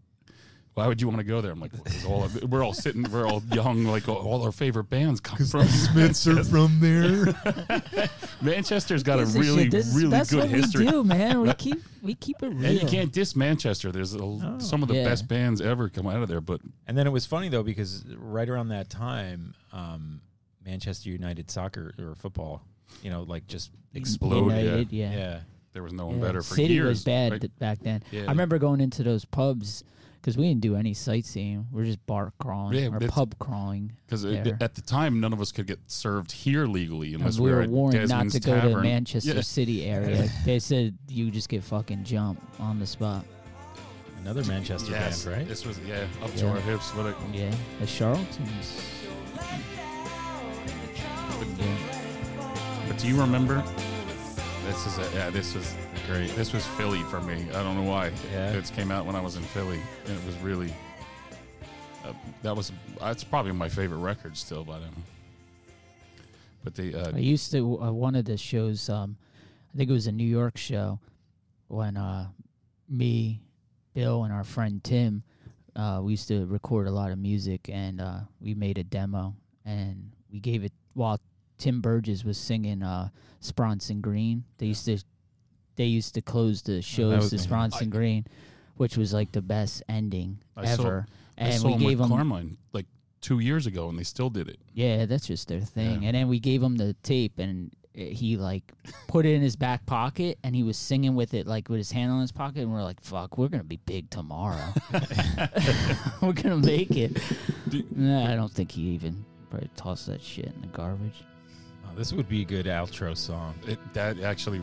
[0.74, 1.52] Why would you want to go there?
[1.52, 1.72] I'm like,
[2.06, 5.66] all of- we're all sitting, we're all young, like all our favorite bands come from
[5.68, 7.26] Smiths are from there.
[8.42, 9.72] Manchester's got a Piece really, shit.
[9.72, 10.86] This- really that's good what history.
[10.86, 11.40] We do, man.
[11.40, 12.64] We keep we keep it real.
[12.64, 13.92] And you can't diss Manchester.
[13.92, 15.04] There's a, some of the yeah.
[15.04, 16.40] best bands ever come out of there.
[16.40, 20.20] But And then it was funny though because right around that time, um,
[20.64, 22.62] Manchester United soccer or football,
[23.02, 24.56] you know, like just exploded.
[24.56, 25.12] United, yeah.
[25.12, 25.40] yeah.
[25.72, 26.26] there was no one Yeah.
[26.26, 26.88] better for City years.
[26.88, 27.58] was bad right?
[27.58, 28.02] back then.
[28.10, 28.22] Yeah.
[28.22, 29.84] I remember going into those pubs
[30.20, 31.66] because we didn't do any sightseeing.
[31.72, 33.92] We're just bar crawling Yeah, or pub crawling.
[34.06, 37.50] Because at the time, none of us could get served here legally unless And we
[37.50, 38.82] were at warned Desmond's not to go to Tavern.
[38.82, 39.40] Manchester Yeah.
[39.40, 40.28] City area.
[40.44, 43.24] they said you just get fucking jumped on the spot.
[44.20, 45.48] Another Manchester Yes, band, right?
[45.48, 46.94] This was yeah, up to our hips.
[46.94, 48.82] What a, Yeah, the Charltons.
[52.86, 53.62] But do you remember?
[54.66, 55.30] This is a, yeah.
[55.30, 55.74] This was
[56.10, 56.30] great.
[56.30, 57.46] This was Philly for me.
[57.50, 58.10] I don't know why.
[58.32, 58.50] Yeah.
[58.50, 60.74] It came out when I was in Philly, and it was really.
[62.04, 64.92] Uh, that was that's probably my favorite record still by them.
[66.64, 68.88] But the uh, I used to uh, one of the shows.
[68.88, 69.16] Um,
[69.72, 70.98] I think it was a New York show
[71.68, 72.26] when uh,
[72.88, 73.40] me,
[73.94, 75.22] Bill, and our friend Tim,
[75.76, 79.36] uh, we used to record a lot of music, and uh, we made a demo,
[79.64, 81.20] and we gave it while
[81.56, 84.98] Tim Burgess was singing uh, "Sproston Green." They used to
[85.80, 87.56] they used to close the oh, shows was to me.
[87.56, 88.26] Sproston Green,
[88.76, 91.06] which was like the best ending I saw- ever.
[91.38, 92.84] I and saw we them gave with them Carmine like
[93.22, 94.58] two years ago, and they still did it.
[94.74, 96.02] yeah, that's just their thing.
[96.02, 96.08] Yeah.
[96.08, 98.62] And then we gave him the tape, and he like
[99.08, 101.90] put it in his back pocket, and he was singing with it like with his
[101.90, 102.60] hand on his pocket.
[102.60, 104.74] And we're like, "Fuck, we're gonna be big tomorrow.
[106.20, 107.18] we're gonna make it."
[107.96, 111.24] Nah, I don't think he even probably tossed that shit in the garbage.
[111.86, 113.54] Oh, this would be a good outro song.
[113.66, 114.60] it that actually,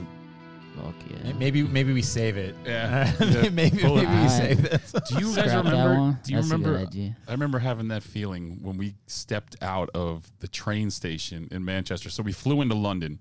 [0.84, 1.34] Fuck yeah.
[1.34, 2.56] Maybe maybe we save it.
[2.66, 3.12] Yeah.
[3.20, 4.30] maybe maybe Pull we Alright.
[4.32, 4.92] save this.
[4.92, 6.00] do you Scrap guys that remember?
[6.00, 6.20] one?
[6.24, 6.78] Do you That's a remember?
[6.80, 7.16] good idea.
[7.28, 12.10] I remember having that feeling when we stepped out of the train station in Manchester.
[12.10, 13.20] So we flew into London,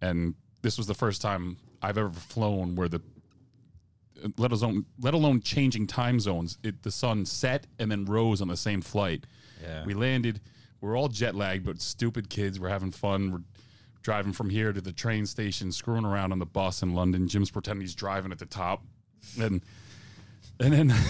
[0.00, 3.02] and this was the first time I've ever flown where the
[4.38, 6.58] let alone let alone changing time zones.
[6.62, 9.26] It the sun set and then rose on the same flight.
[9.62, 9.84] Yeah.
[9.84, 10.40] We landed.
[10.80, 12.60] We're all jet lagged, but stupid kids.
[12.60, 13.32] We're having fun.
[13.32, 13.40] We're
[14.06, 17.26] driving from here to the train station, screwing around on the bus in London.
[17.26, 18.84] Jim's pretending he's driving at the top,
[19.38, 19.60] and
[20.60, 20.94] and then.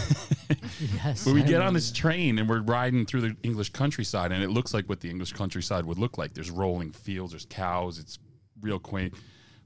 [0.79, 1.27] Yes.
[1.27, 4.73] We get on this train and we're riding through the English countryside, and it looks
[4.75, 6.35] like what the English countryside would look like.
[6.35, 8.19] There's rolling fields, there's cows, it's
[8.61, 9.15] real quaint.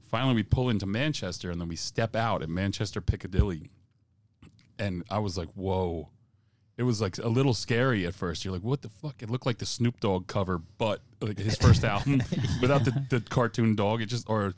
[0.01, 3.69] Finally, we pull into Manchester, and then we step out at Manchester Piccadilly,
[4.79, 6.09] and I was like, "Whoa!"
[6.77, 8.43] It was like a little scary at first.
[8.43, 11.55] You're like, "What the fuck?" It looked like the Snoop Dogg cover, but like his
[11.57, 12.23] first album
[12.61, 14.01] without the, the cartoon dog.
[14.01, 14.53] It just or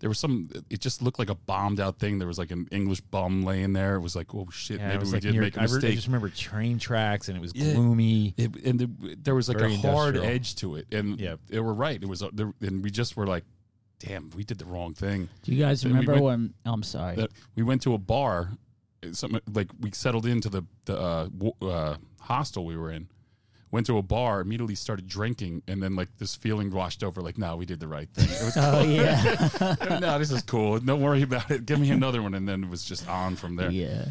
[0.00, 0.48] there was some.
[0.70, 2.18] It just looked like a bombed out thing.
[2.18, 3.96] There was like an English bum laying there.
[3.96, 5.60] It was like, "Oh shit!" Yeah, it maybe was we like did near- make a
[5.60, 5.94] I, re- I mistake.
[5.94, 7.74] just remember train tracks and it was Yeah.
[7.74, 8.34] gloomy.
[8.36, 10.24] It, and the, there was like Very a hard industrial.
[10.34, 11.40] edge to it, and Yep.
[11.48, 12.02] they were right.
[12.02, 13.44] It was, uh, there, and we just were like,
[14.00, 16.24] "Damn, we did the wrong thing." Do you guys Then we remember went-
[16.64, 16.72] when?
[16.72, 17.16] I'm sorry.
[17.16, 18.50] That we went to a bar,
[19.12, 23.08] something like we settled into the the uh, w- uh, hostel we were in.
[23.70, 27.20] Went to a bar, immediately started drinking, and then like this feeling washed over.
[27.20, 28.24] Like, no, we did the right thing.
[28.24, 29.98] It was oh yeah.
[30.00, 30.78] no, this is cool.
[30.78, 31.66] Don't worry about it.
[31.66, 33.70] Give me another one, and then it was just on from there.
[33.70, 34.06] Yeah.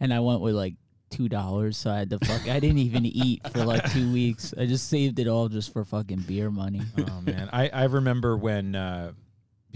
[0.00, 0.74] And I went with like
[1.08, 2.48] two dollars, so I had to fuck.
[2.48, 4.52] I didn't even eat for like two weeks.
[4.58, 6.82] I just saved it all just for fucking beer money.
[6.98, 9.12] oh man, I I remember when uh,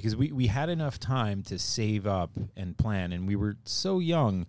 [0.03, 4.01] because we we had enough time to save up and plan, and we were so
[4.01, 4.47] young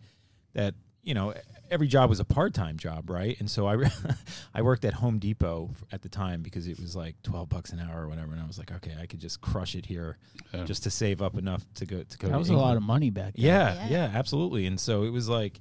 [0.54, 1.34] that you know
[1.70, 3.36] every job was a part time job, right?
[3.40, 3.78] And so I
[4.54, 7.80] I worked at Home Depot at the time because it was like twelve bucks an
[7.80, 10.18] hour or whatever, and I was like, okay, I could just crush it here
[10.54, 10.64] Yeah.
[10.64, 12.28] just to save up enough to go to go.
[12.28, 13.46] That to was a lot of money back then.
[13.46, 13.88] Yeah, Yeah.
[13.90, 14.66] yeah, absolutely.
[14.66, 15.60] And so it was like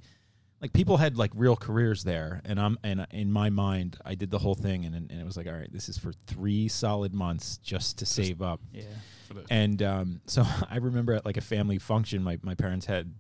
[0.62, 4.31] like people had like real careers there and I'm and in my mind I did
[4.31, 7.12] the whole thing and and it was like all right, this is for 3 solid
[7.12, 8.61] months just to save up.
[8.72, 8.85] Yeah.
[9.29, 12.87] For the- And um so I remember at like a family function my my parents
[12.87, 13.12] had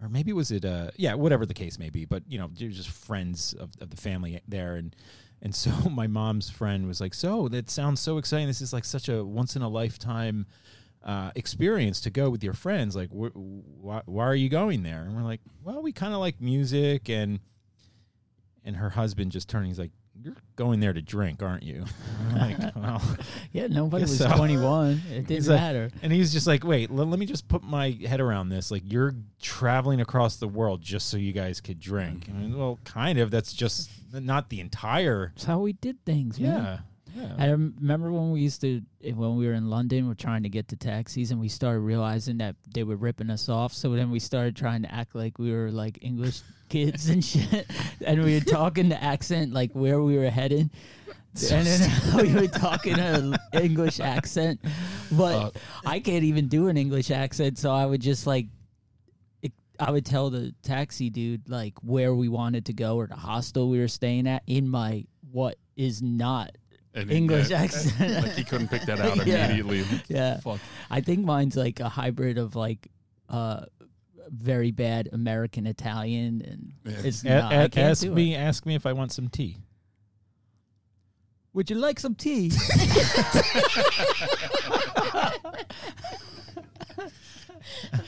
[0.00, 2.68] or maybe was it uh yeah, whatever the case may be, but you know, they're
[2.70, 4.94] just friends of, of the family there and
[5.42, 8.46] and so my mom's friend was like, "So that sounds so exciting.
[8.46, 10.46] This is like such a once in a lifetime
[11.04, 12.96] uh, experience to go with your friends.
[12.96, 16.20] Like, wh- why, why are you going there?" And we're like, "Well, we kind of
[16.20, 17.40] like music." And
[18.64, 19.66] and her husband just turned.
[19.66, 21.84] He's like, "You're going there to drink, aren't you?"
[22.34, 23.02] Like, "Well."
[23.52, 24.28] Yeah, nobody was so.
[24.34, 25.02] 21.
[25.12, 25.90] It didn't like- matter.
[26.02, 28.70] And he was just like, "Wait, let, let me just put my head around this.
[28.70, 32.28] Like, you're traveling across the world just so you guys could drink.
[32.28, 33.30] I mean, well, kind of.
[33.30, 35.32] That's just not the entire.
[35.34, 36.80] That's how we did things, man.
[37.14, 40.48] Yeah, I remember when we used to, when we were in London, we're trying to
[40.48, 43.72] get to taxis, and we started realizing that they were ripping us off.
[43.72, 47.66] So then we started trying to act like we were like English kids and shit,
[48.04, 50.70] and we were talking the accent like where we were headed.
[51.52, 54.60] and then we were talking an English accent,
[55.12, 55.50] but Uh,
[55.86, 58.46] I can't even do an English accent, so I would just like,
[59.78, 63.68] I would tell the taxi dude like where we wanted to go or the hostel
[63.68, 66.56] we were staying at in my what is not
[66.94, 68.24] And English yeah, accent.
[68.24, 69.46] like he couldn't pick that out Yeah.
[69.46, 69.84] immediately.
[70.08, 70.38] Yeah.
[70.40, 70.60] Fuck.
[70.90, 72.88] I think mine's like a hybrid of like
[73.28, 73.64] uh
[74.30, 77.00] very bad American Italian and Yeah.
[77.04, 78.14] it's A- not, I a- can't ask do it.
[78.14, 79.58] me, ask me if I want some tea.
[81.52, 82.50] Would you like some tea?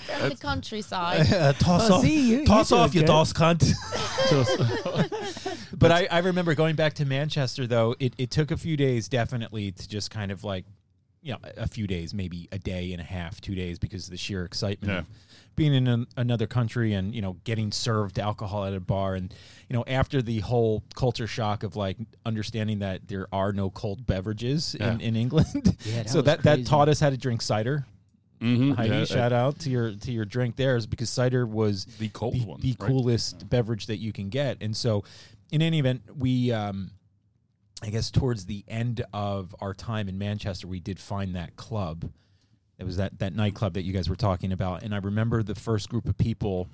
[0.07, 1.27] From the countryside.
[1.33, 3.07] Uh, toss Oh, see, you- toss you off, you good.
[3.09, 3.63] DOS cunt.
[5.79, 7.95] but I, I remember going back to Manchester though.
[7.99, 10.65] It, it took a few days, definitely, to just kind of like,
[11.23, 14.11] you know, a few days, maybe a day and a half, two days, because of
[14.13, 14.99] the sheer excitement Yeah.
[15.01, 15.07] of
[15.57, 19.33] being in an, another country and you know getting served alcohol at a bar, and
[19.69, 24.07] you know after the whole culture shock of like understanding that there are no cold
[24.07, 25.07] beverages in, Yeah.
[25.07, 25.77] in England.
[25.85, 27.87] Yeah, that so was that that taught us how to drink cider.
[28.41, 28.73] Mm-hmm.
[28.73, 32.35] Heidi, shout out to your to your drink there, is because cider was the cold
[32.35, 32.61] the, one.
[32.61, 32.89] the right?
[32.89, 34.59] coolest beverage that you can get.
[34.61, 35.05] And so,
[35.51, 36.91] in any event, we, um,
[37.83, 42.11] I guess, towards the end of our time in Manchester, we did find that club.
[42.79, 45.55] It was that that nightclub that you guys were talking about, and I remember the
[45.55, 46.69] first group of people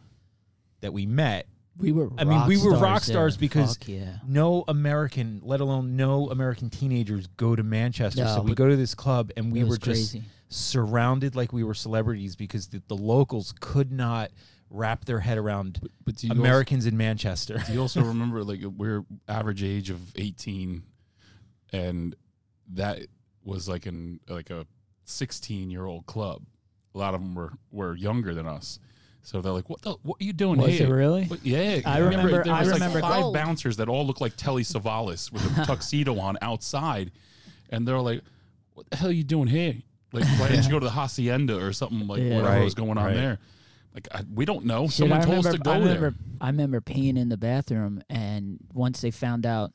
[0.80, 1.46] that we met.
[1.78, 2.10] We were.
[2.18, 3.40] I mean, we were rock stars there.
[3.40, 4.16] because yeah.
[4.26, 8.24] no American, let alone no American teenagers, go to Manchester.
[8.24, 10.24] No, so we go to this club, and we were just crazy.
[10.52, 14.30] Surrounded like we were celebrities because the, the locals could not
[14.70, 17.62] wrap their head around But do you also- Americans in Manchester.
[17.66, 20.82] Do you also remember like we're average age of 18
[21.72, 22.14] and
[22.74, 23.00] that
[23.44, 24.66] was like in like a
[25.04, 26.42] 16 year old club.
[26.94, 28.78] A lot of them were were younger than us.
[29.24, 29.94] So they're like, "What the?
[30.02, 31.24] What are you doing Was here?" it really?
[31.26, 33.34] What- yeah, I remember- There I was remember- like five Gold.
[33.34, 37.12] bouncers that all look like Telly Savalas with a tuxedo on outside,
[37.70, 38.20] and they're like,
[38.74, 39.76] "What the hell are you doing here?
[40.12, 42.36] Like, why didn't you go to the hacienda or something like Yeah.
[42.36, 43.14] whatever Right, was going on right.
[43.14, 43.38] there?"
[43.94, 44.86] Like, I, we don't know.
[44.86, 46.18] Shit, Someone I told us remember, to go I remember, there.
[46.40, 49.72] I remember peeing in the bathroom, and once they found out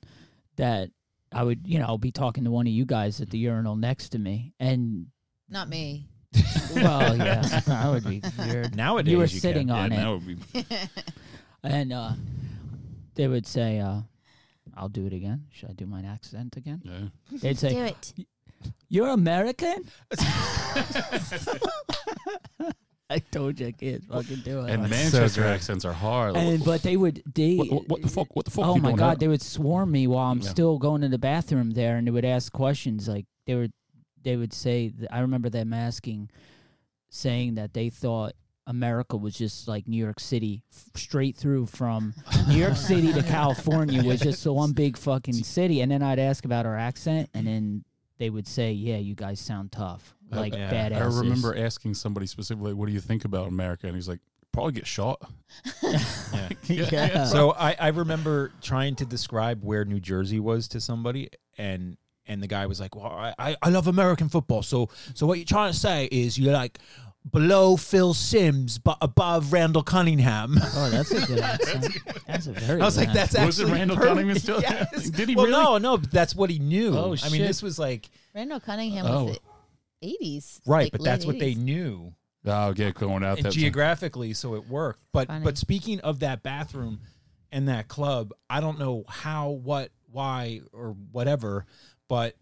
[0.56, 0.89] that
[1.32, 3.76] I would, you know, I'll be talking to one of you guys at the urinal
[3.76, 5.08] next to me, and
[5.50, 6.08] Not me.
[6.76, 8.76] well, yeah, that would be weird.
[8.76, 9.76] Nowadays, you were you sitting can.
[9.78, 10.63] on yeah, it, would be
[11.63, 12.12] and uh,
[13.15, 14.02] they would say, uh,
[14.76, 16.82] "I'll do it again." Should I do my accent again?
[16.84, 17.38] yeah.
[17.39, 18.13] They'd say, Do it.
[18.89, 19.84] "You're American."
[23.10, 24.70] I told you I can't fucking do it.
[24.72, 25.52] And That's so Manchester great.
[25.52, 26.36] accents are hard.
[26.36, 28.36] And but they would they what, what, what the fuck?
[28.36, 28.65] What the fuck?
[28.65, 29.15] oh my god, there?
[29.15, 30.50] they would swarm me while I'm Yeah.
[30.50, 33.72] still going to the bathroom there, and they would ask questions like they would
[34.24, 36.30] they would say I remember them asking,
[37.10, 38.34] saying that they thought
[38.65, 42.13] America was just like New York City, f- straight through from
[42.50, 46.43] New York City to California was just one big fucking city, and then I'd ask
[46.43, 47.86] about our accent, and then
[48.18, 50.72] they would say, "Yeah, you guys sound tough, I- like yeah.
[50.72, 54.20] badass." I remember asking somebody specifically, "What do you think about America?" And he's like,
[54.52, 55.22] "Probably get shot."
[56.68, 56.90] Yeah.
[56.92, 57.24] yeah.
[57.26, 61.98] So I, I remember trying to describe where New Jersey was to somebody, and
[62.30, 64.64] and the guy was like, "Well, I, I- I love American football.
[64.64, 66.80] So so what you're trying to say is you're like
[67.32, 71.98] below Phil Simms but above Randall Cunningham." oh, that's a good accent.
[72.28, 72.82] That's a very.
[72.82, 74.62] I was good like, "That's Was it Randall perfect." Cunningham still?
[74.62, 75.10] Yes.
[75.10, 75.58] Did he well, really?
[75.63, 76.96] no, no, but that's what he knew.
[76.98, 79.24] Oh, I mean, this was like Randall Cunningham Oh.
[79.26, 79.40] was
[80.02, 80.60] the 80s.
[80.68, 81.58] right, like but late that's what they 80s.
[81.58, 82.13] knew.
[82.46, 85.02] Oh, get going out and that geographically, so it worked.
[85.12, 85.44] But Funny.
[85.44, 87.00] but speaking of that bathroom
[87.52, 91.66] and that club, I don't know how, what, why, or whatever,
[92.08, 92.36] but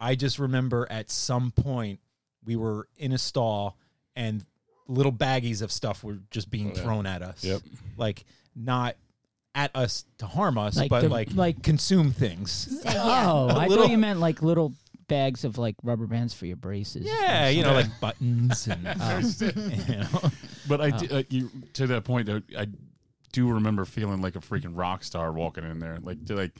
[0.00, 2.00] I just remember at some point
[2.44, 3.76] we were in a stall
[4.16, 4.44] and
[4.88, 6.82] little baggies of stuff were just being Oh, yeah.
[6.82, 7.42] thrown at us.
[7.44, 7.62] Yep.
[7.96, 8.96] Like not
[9.54, 12.68] at us to harm us, Like but the- like like- consume things.
[12.84, 13.02] Yeah.
[13.30, 14.72] Oh, A I little- thought you meant like little
[15.08, 17.04] bags of like rubber bands for your braces.
[17.04, 18.82] Yeah, you know, like buttons and
[19.88, 20.30] you know.
[20.68, 21.18] But I Oh.
[21.18, 22.66] uh, you to that point, uh, I
[23.32, 26.52] do remember feeling like a freaking rock star walking in there, like to like.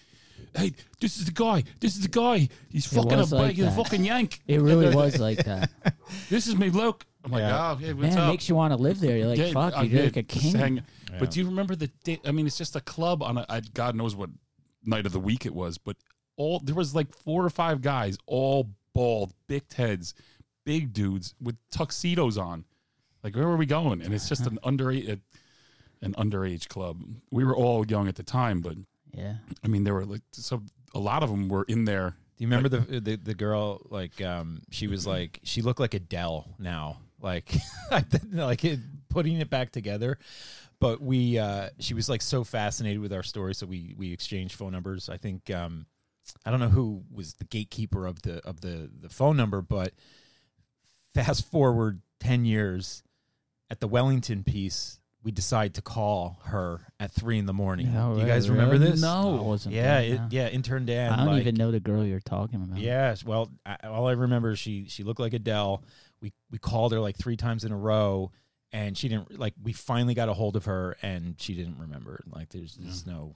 [0.54, 1.64] Hey, this is the guy.
[1.80, 2.48] This is the guy.
[2.68, 3.56] He's fucking was a like bike.
[3.56, 3.76] He's a that.
[3.76, 4.40] fucking yank.
[4.46, 5.70] It really was like that.
[6.28, 7.04] This is me, Luke.
[7.24, 7.70] I'm like, Yeah.
[7.72, 8.30] oh, hey, what's Man, it up?
[8.30, 9.16] makes you want to live there.
[9.16, 10.16] You're like, Yeah, fuck, I you're did.
[10.16, 10.54] like a Just king.
[10.56, 11.18] hang- Yeah.
[11.18, 12.20] But do you remember the day?
[12.24, 13.46] I mean, it's just a club on a.
[13.48, 14.30] I, God knows what
[14.84, 15.96] night of the week it was, but
[16.36, 20.14] all there was like four or five guys, all bald, big heads,
[20.64, 22.64] big dudes with tuxedos on.
[23.22, 24.02] Like, where were we going?
[24.02, 25.20] And it's just an underage,
[26.02, 27.00] an underage club.
[27.30, 28.76] We were all young at the time, but
[29.12, 29.34] Yeah.
[29.64, 30.62] I mean, there were like so
[30.94, 32.10] a lot of them were in there.
[32.36, 35.94] Do you remember the the, the girl like um she was like she looked like
[35.94, 36.98] Adele now.
[37.20, 37.52] Like
[38.32, 40.18] like it, putting it back together.
[40.80, 44.54] But we uh she was like so fascinated with our story so we we exchanged
[44.54, 45.08] phone numbers.
[45.08, 45.86] I think um
[46.44, 49.92] I don't know who was the gatekeeper of the of the the phone number but
[51.14, 53.02] fast forward 10 years
[53.70, 58.16] at the Wellington piece we decide to call her at 3 in the morning Yeah,
[58.16, 58.90] you guys right, remember right.
[58.92, 60.28] this No, I wasn't yeah there, it, no.
[60.30, 62.78] yeah intern Dan I don't like- even know the girl you're talking about.
[62.78, 63.24] Yes.
[63.24, 65.82] Well, I, all I remember is she she looked like Adele.
[66.20, 68.30] We we called her like three times in a row,
[68.72, 69.54] and she didn't like.
[69.62, 72.20] We finally got a hold of her, and she didn't remember.
[72.30, 73.34] Like there's just no,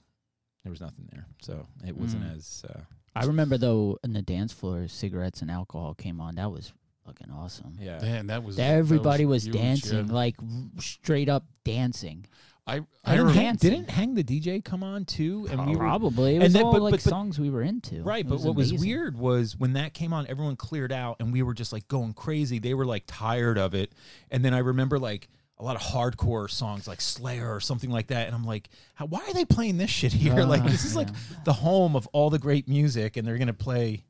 [0.63, 1.25] there was nothing there.
[1.41, 2.35] So it wasn't Mm.
[2.37, 2.65] as.
[2.69, 2.79] Uh,
[3.15, 6.35] I remember though in the dance floor, cigarettes and alcohol came on.
[6.35, 6.71] That was
[7.07, 7.73] fucking awesome.
[7.79, 7.99] yeah.
[8.01, 10.13] Man, that was Everybody that was, huge, dancing, yeah.
[10.13, 10.35] like
[10.79, 12.25] straight up dancing.
[12.69, 15.47] I I I don't hang- didn't Hang the DJ come on too?
[15.49, 17.49] And we were Probably, it and was then- all but- like but- but- songs we
[17.49, 18.03] were into.
[18.03, 21.31] Right, It but what was weird was when that came on, everyone cleared out, and
[21.31, 22.59] we were just like going crazy.
[22.59, 23.93] They were like tired of it,
[24.29, 25.29] and then I remember like
[25.59, 29.05] a lot of hardcore songs like Slayer or something like that, and I'm like, How,
[29.05, 30.43] why are they playing this shit here?
[30.43, 31.07] like Uh, this is like
[31.45, 34.03] the home of all the great music, and they're gonna play.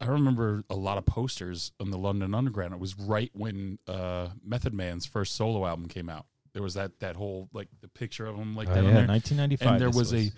[0.00, 2.72] I remember a lot of posters on the London Underground.
[2.74, 6.26] It was right when uh, Method Man's first solo album came out.
[6.52, 9.06] There was that that whole like the picture of him like Oh, that on yeah,
[9.06, 9.68] 1995.
[9.72, 10.30] and there this was, a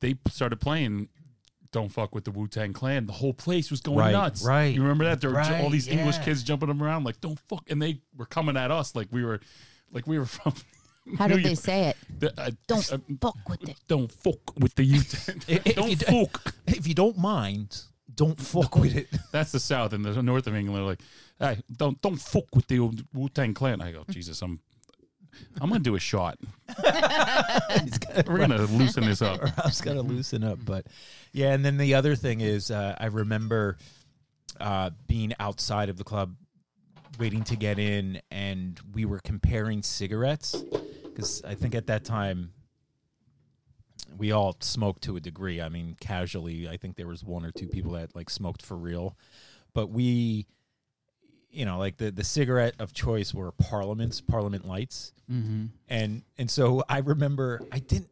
[0.00, 1.08] they started playing
[1.72, 4.80] don't fuck with the wu-tang clan the whole place was going Right, nuts right, you
[4.82, 7.36] remember that there were ju- all right, these english kids jumping them around like don't
[7.48, 9.40] fuck and they were coming at us like we were
[9.90, 10.52] like we were from
[11.18, 11.96] How did they say it?
[12.20, 13.76] The- uh, Don't uh, fuck with it.
[13.88, 17.82] don't fuck with the u-tang If- if don't you d- fuck if you don't mind,
[18.14, 19.08] don't fuck with it.
[19.32, 21.00] that's the south and the north of england are like
[21.38, 22.78] hey don't don't fuck with the
[23.12, 24.60] wu-tang clan i go jesus i'm
[25.60, 26.38] i'm gonna do a shot
[28.26, 30.58] we're gonna loosen this up Rob's got to loosen up.
[30.64, 30.86] But
[31.32, 33.78] yeah, and then the other thing is, uh, I remember
[34.60, 36.36] uh, being outside of the club,
[37.18, 40.54] waiting to get in, and we were comparing cigarettes
[41.04, 42.52] because I think at that time
[44.16, 45.60] we all smoked to a degree.
[45.60, 48.76] I mean, casually, I think there was one or two people that like smoked for
[48.76, 49.16] real,
[49.72, 50.46] but we.
[51.50, 55.66] You know, like the, the cigarette of choice were Parliaments, Parliament Lights Mm-hmm.
[55.88, 58.10] and and so I remember I didn't.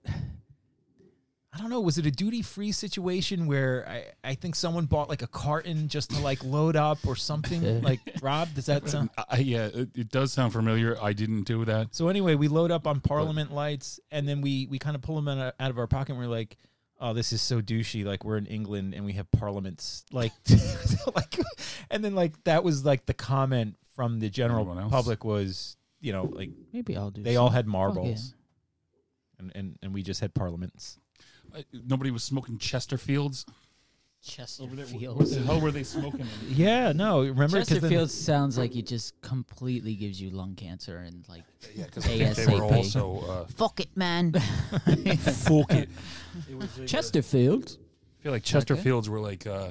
[1.55, 1.81] I don't know.
[1.83, 5.89] Was it a duty free situation where I, I think someone bought like a carton
[5.89, 7.83] just to like load up or something?
[7.83, 9.11] like Rob, does that sound?
[9.29, 12.71] I, yeah it, it does sound familiar i didn't do that So anyway, we load
[12.71, 15.79] up on Parliament lights, and then we we kind of pull them out, out of
[15.79, 16.13] our pocket.
[16.13, 16.57] and We're like,
[16.99, 20.33] "Oh, this is so douchey!" Like we're in England and we have parliaments, like,
[21.15, 21.39] like,
[21.91, 26.31] and then like that was like the comment from the general public was, you know,
[26.33, 27.23] like Maybe I'll do.
[27.23, 27.55] they all some.
[27.57, 28.35] had oh, Fuck marbles,
[29.39, 30.99] and, and and we just had parliaments.
[31.55, 33.45] I- nobody was smoking chesterfields
[34.25, 35.19] Chesterfield.
[35.19, 38.87] what the hell were they smoking Yeah, no, remember 'cause then- Chesterfield sounds like it
[38.87, 41.43] just completely gives you lung cancer and like
[41.75, 42.53] yeah because they were they ASAP.
[42.59, 44.33] were also Fuck it, man.
[44.37, 44.39] uh,
[45.17, 45.89] fuck it
[46.87, 47.77] Chesterfield.
[48.21, 49.71] I feel like chesterfields were like uh,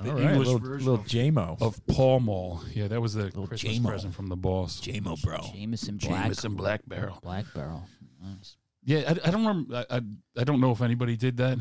[0.00, 1.60] the All right, English little, version little of- JMO.
[1.60, 2.62] of Pall Mall.
[2.72, 3.88] Yeah, that was the Little Christmas J-Mo.
[3.88, 4.80] present from the boss.
[4.80, 5.38] JMO, bro.
[5.52, 6.22] Jameson Black.
[6.22, 7.18] Jameson Black Barrel.
[7.22, 7.82] Black Barrel.
[8.22, 8.56] Nice.
[8.84, 9.84] Yeah, I, I don't remember.
[9.90, 10.00] I, I
[10.38, 11.58] I don't know if anybody did that.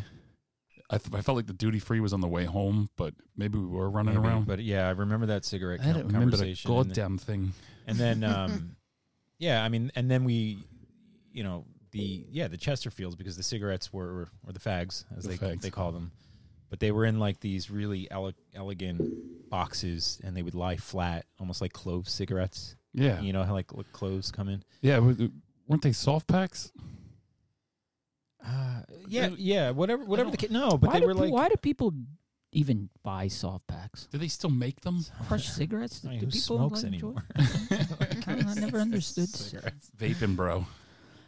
[0.90, 3.58] I, th- I felt like the duty free was on the way home, but maybe
[3.58, 4.46] we were running Maybe, around.
[4.48, 6.72] But yeah, I remember that cigarette I don't remember the conversation.
[6.72, 7.54] and then- goddamn thing.
[7.88, 8.76] And then, um,
[9.40, 10.58] yeah, I mean, and then we,
[11.32, 15.30] you know, the yeah the Chesterfields because the cigarettes were or the fags as The
[15.30, 15.62] they fags.
[15.62, 16.12] they call them,
[16.70, 21.26] but they were in like these really ele- elegant boxes and they would lie flat,
[21.40, 22.76] almost like clove cigarettes.
[22.94, 24.64] Yeah, You know how like cloves come in.
[24.82, 24.96] yeah.
[24.96, 25.32] w-
[25.68, 26.72] Weren't they soft packs?
[28.46, 30.52] Uh, yeah, yeah, whatever, whatever the kid.
[30.52, 31.34] No, but why they do, were pe- like.
[31.34, 31.94] why do people
[32.52, 34.08] even buy soft packs?
[34.12, 35.06] Do they still make them?
[35.28, 36.02] Crush cigarettes?
[36.06, 38.48] I mean, Do who people smokes like enjoy- anymore?
[38.50, 39.28] I never understood.
[40.00, 40.66] Vaping, bro.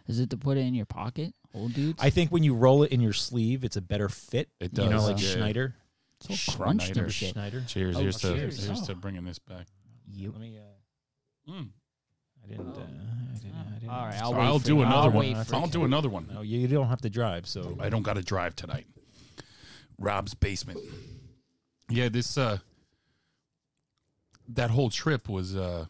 [0.08, 2.00] Is it to put it in your pocket, old dudes?
[2.02, 4.50] I think when you roll it in your sleeve, it's a better fit.
[4.60, 4.86] It does.
[4.86, 5.30] You know, does, like yeah.
[5.30, 5.76] Schneider.
[6.20, 7.04] it's all crunched Schneider.
[7.04, 7.30] and shit.
[7.34, 7.64] Schneider.
[7.68, 7.96] Cheers.
[7.96, 8.66] Oh, here's to cheers.
[8.66, 8.86] here's Oh.
[8.88, 9.68] to bringing this back.
[10.12, 10.32] You.
[10.32, 10.58] Let me.
[10.58, 11.68] Uh, Mm.
[12.46, 12.68] I didn't.
[12.68, 14.82] Uh, I didn't, I didn't All right, I'll I'll, for do you.
[14.82, 15.16] another I'll one.
[15.36, 15.72] wait for I'll you.
[15.72, 16.28] do another one.
[16.34, 17.48] No, you, you don't have to drive.
[17.48, 18.86] So I don't got to drive tonight.
[20.00, 20.80] Rob's basement.
[21.90, 22.58] Yeah, this uh
[24.50, 25.86] that whole trip was uh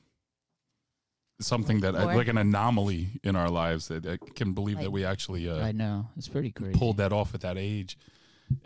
[1.39, 4.91] something that I, Or- like an anomaly in our lives that I can believe that
[4.91, 6.77] we actually uh I know it's pretty crazy.
[6.77, 7.97] pulled that off at that age.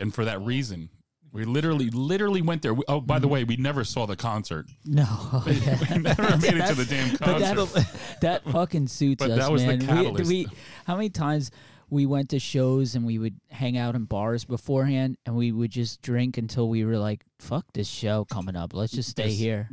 [0.00, 0.90] And for that reason,
[1.32, 2.74] we literally literally went there.
[2.74, 3.32] We- Oh, by the mm-hmm.
[3.34, 4.66] way, we never saw the concert.
[4.84, 5.52] No, we
[5.98, 7.74] never made it to the damn concert.
[7.74, 9.78] that, that fucking suits But us, that was the man.
[9.80, 10.28] We- catalyst.
[10.28, 10.46] We,
[10.86, 11.50] how many times
[11.90, 15.70] we went to shows and we would hang out in bars beforehand and we would
[15.70, 18.74] just drink until we were like, "Fuck this show coming up.
[18.74, 19.68] Let's just stay here."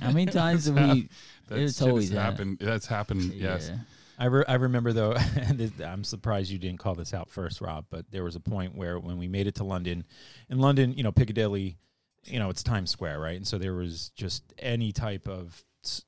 [0.00, 1.08] How many times have we?
[1.48, 2.20] That It's always that.
[2.20, 2.58] happened.
[2.60, 3.32] That's happened.
[3.34, 3.70] Yes.
[3.72, 3.78] Yeah.
[4.18, 5.16] I, re- I remember though.
[5.84, 7.86] I'm surprised you didn't call this out first, Rob.
[7.90, 10.04] But there was a point where when we made it to London,
[10.48, 11.76] in London, you know, Piccadilly,
[12.24, 13.36] you know, it's Times Square, right?
[13.36, 15.64] And so there was just any type of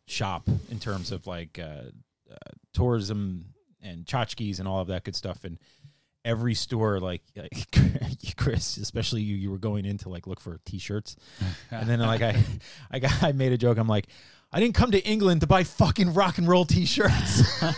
[0.07, 1.91] shop in terms of like uh,
[2.31, 2.37] uh,
[2.73, 5.45] tourism and tchotchkes and all of that good stuff.
[5.45, 5.59] And
[6.25, 10.59] every store, like, like Chris, especially you, you were going in to like look for
[10.65, 11.17] t-shirts,
[11.71, 12.43] and then like I,
[12.91, 13.79] I got, I made a joke.
[13.79, 14.09] I'm like.
[14.51, 17.63] I didn't come to England to buy fucking rock and roll T-shirts.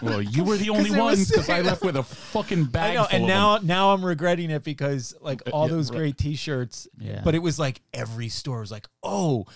[0.00, 2.92] Well, you were the only it one because I left with a fucking bag.
[2.92, 3.66] I know, full and of now them.
[3.66, 5.98] now I'm regretting it because like uh, all Yeah, those right.
[5.98, 6.86] great T-shirts.
[7.00, 7.20] Yeah.
[7.24, 9.46] But it was like every store was like, oh,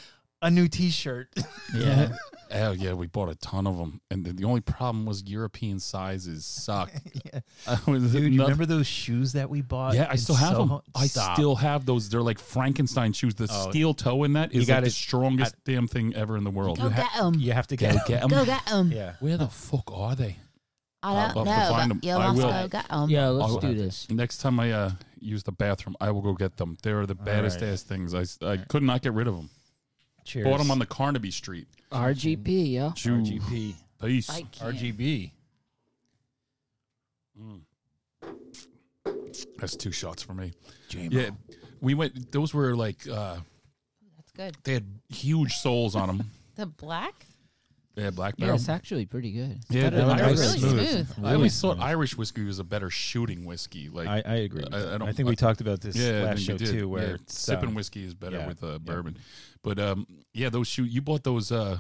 [0.43, 1.28] a new T-shirt.
[1.74, 2.09] Yeah.
[2.55, 5.78] Oh yeah, we bought a ton of them, and the, the only problem was European
[5.80, 6.93] sizes suck.
[7.66, 9.95] I was- Dude, you noth- remember those shoes that we bought?
[9.95, 10.68] Yeah, I still have them.
[10.68, 10.82] Soho?
[10.95, 11.34] I Stop.
[11.34, 12.11] still have those.
[12.11, 13.34] They're like Frankenstein shoes.
[13.36, 13.70] The Oh.
[13.70, 16.78] steel toe in that You is like the strongest damn thing ever in the world.
[16.78, 17.36] Go get them.
[17.36, 18.05] You have to get.
[18.07, 18.28] Get 'em.
[18.28, 18.93] Go get them.
[18.93, 19.14] Yeah.
[19.20, 20.36] Where the fuck are they?
[21.03, 22.01] I I'll don't have to know, find but 'em.
[22.03, 22.51] you I will.
[22.64, 23.09] go get them.
[23.09, 24.11] Yeah, let's I'll do this.
[24.11, 26.76] Next time I uh, use the bathroom, I will go get them.
[26.82, 27.70] They're the baddest right.
[27.70, 28.12] ass things.
[28.12, 29.49] I, s- I could not get rid of them.
[30.24, 30.44] Cheers.
[30.46, 31.66] Bought them on the Carnaby Street.
[31.90, 32.94] RGP, yeah.
[32.94, 33.18] Shoe.
[33.18, 33.74] RGP.
[34.00, 34.30] Peace.
[34.30, 34.76] I can't.
[34.76, 35.30] RGB.
[39.58, 40.52] That's two shots for me.
[40.90, 41.12] JMO.
[41.12, 41.30] Yeah,
[41.80, 42.32] we went.
[42.32, 43.36] Those were like uh,
[44.16, 44.56] That's good.
[44.64, 46.30] they had huge soles on them.
[46.56, 47.26] The black?
[47.95, 49.61] They black black Yeah, it's actually pretty good.
[49.68, 51.09] Yeah, That the Irish- really smooth.
[51.24, 53.88] I always thought Irish whiskey was a better shooting whiskey.
[53.90, 54.64] Like I, I agree.
[54.72, 56.68] I- I I, don't- think we talked about this yeah, I last show did.
[56.68, 58.78] too, where Yeah, it's, sipping um, whiskey is better yeah, with uh, yeah.
[58.78, 59.18] bourbon.
[59.62, 61.53] But um, yeah, those shoe you bought those.
[61.53, 61.78] Uh,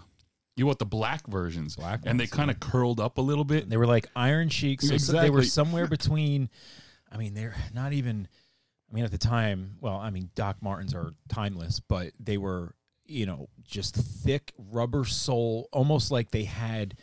[0.54, 3.70] you bought the black versions, Black and they kind of curled up a little bit.
[3.70, 4.86] They were like iron cheeks.
[4.86, 6.50] So so they were somewhere between.
[7.10, 8.28] I mean, they're not even.
[8.90, 12.74] I mean, at the time, well, I mean, Doc Martens are timeless, but they were,
[13.12, 16.94] you know, just thick rubber sole, almost like they had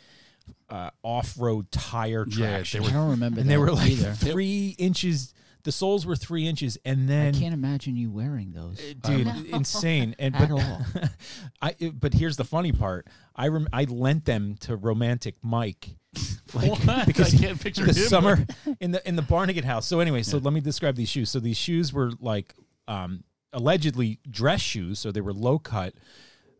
[0.68, 2.84] uh, off-road tire Yeah, traction.
[2.84, 4.12] I don't remember and that they were like either.
[4.12, 5.32] three inches.
[5.62, 8.78] The soles were three inches, and then I then can't imagine you wearing those.
[9.02, 9.44] dude, No.
[9.56, 10.14] insane.
[10.18, 10.80] And At but, all.
[11.62, 13.06] I but here's the funny part.
[13.36, 15.90] I rem- I lent them to Romantic Mike,
[16.54, 17.06] like What?
[17.06, 18.08] because I can't picture the him.
[18.08, 18.46] summer
[18.80, 19.84] in the in the Barnegat house.
[19.86, 21.30] So anyway, so let me describe these shoes.
[21.30, 22.54] So these shoes were like
[22.88, 24.98] um, allegedly dress shoes.
[24.98, 25.94] So they were low cut,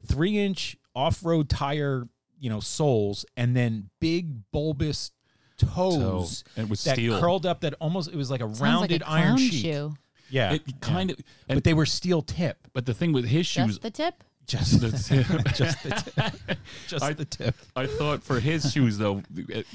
[0.06, 5.12] three inch off road tire, you know, soles, and then big bulbous
[5.58, 6.44] toes.
[6.56, 7.20] and it was that steel.
[7.20, 9.62] curled up that almost it was like a Sounds rounded like a iron sheet.
[9.62, 9.94] shoe.
[10.30, 11.16] Yeah, It kind of,
[11.48, 12.68] and but they were steel tip.
[12.72, 14.24] but the thing with his shoes, Just the tip?
[14.46, 14.88] Just the
[15.54, 16.58] just the tip.
[16.88, 17.54] Just I- the tip.
[17.76, 19.66] I thought for his shoes though, it-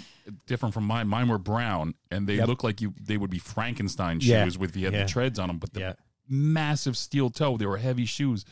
[0.47, 1.07] different from mine.
[1.07, 2.47] Mine were brown, and they Yep.
[2.47, 2.93] look like you.
[2.99, 4.49] They would be Frankenstein shoes Yeah.
[4.59, 5.03] with the, had Yeah.
[5.03, 5.93] the treads on them, but the Yeah.
[6.30, 7.58] Massive steel toe.
[7.58, 8.46] They were heavy shoes.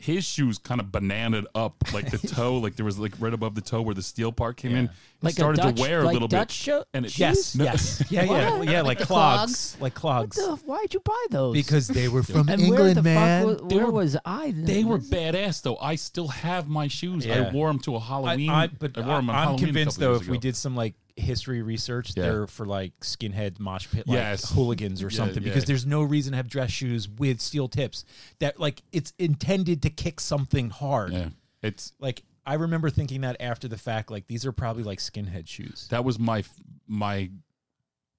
[0.00, 3.56] His shoes kind of bananaed up, like the toe, like there was like right above
[3.56, 4.84] the toe where the steel part came in.
[4.84, 4.90] Yeah.
[4.92, 6.84] It Like started a Dutch, to wear like a little Dutch bit, show?
[6.94, 7.64] and it Yes, No.
[7.64, 9.76] yes, yeah, yeah, yeah, like the clogs, clogs?
[9.80, 10.36] like What clogs.
[10.36, 11.52] the, why'd you buy those?
[11.52, 13.44] Because they were from and where England, the man.
[13.48, 14.52] fuck was, They where were- was I?
[14.54, 15.78] They were badass though.
[15.78, 17.26] I still have my shoes.
[17.26, 17.48] Yeah.
[17.48, 18.50] I wore them to a Halloween.
[18.50, 20.28] I, I, but I wore 'em on I, am Halloween a convinced though, years if
[20.28, 20.42] we ago.
[20.42, 22.22] did some like history research, Yeah.
[22.24, 24.50] they're for like skinhead mosh pit, like Yes.
[24.52, 25.42] hooligans or Yeah, something.
[25.42, 25.48] yeah.
[25.50, 28.04] Because there's no reason to have dress shoes with steel tips.
[28.38, 31.12] That like it's intended to kick something hard.
[31.12, 31.28] yeah,
[31.62, 35.46] it's Like I remember thinking that after the fact, like these are probably like skinhead
[35.48, 35.86] shoes.
[35.90, 36.44] that was my
[36.86, 37.30] my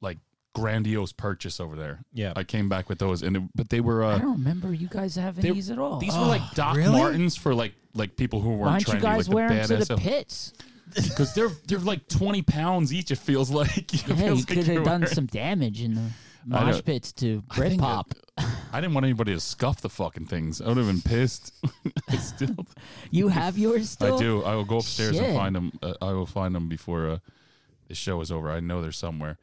[0.02, 0.18] like
[0.54, 2.00] grandiose purchase over there.
[2.14, 2.34] Yeah.
[2.36, 4.88] I came back with those, and it, but they were I uh, don't remember you
[4.88, 6.00] guys having they- these at all.
[6.00, 6.98] these were like Oh, Doc really?
[7.00, 9.78] Martens for like like people who weren't aren't trendy, you guys like the wearing to
[9.86, 10.54] the pits?
[10.96, 13.12] Because they're they're like twenty pounds each.
[13.12, 15.94] It feels like it Yeah, you feels like could have done wearing- some damage in
[15.96, 16.10] the
[16.52, 16.82] I mosh know.
[16.82, 18.12] pits to I think Britpop.
[18.72, 20.62] I didn't want anybody to scuff the fucking things.
[20.62, 21.54] I would have been pissed.
[22.10, 22.56] I still,
[23.12, 24.16] You have yours still?
[24.16, 24.44] I do.
[24.44, 25.26] I will go upstairs Shit.
[25.26, 25.72] and find them.
[25.84, 27.18] Uh, I will find them before uh,
[27.90, 28.50] the show is over.
[28.50, 29.38] I know they're somewhere,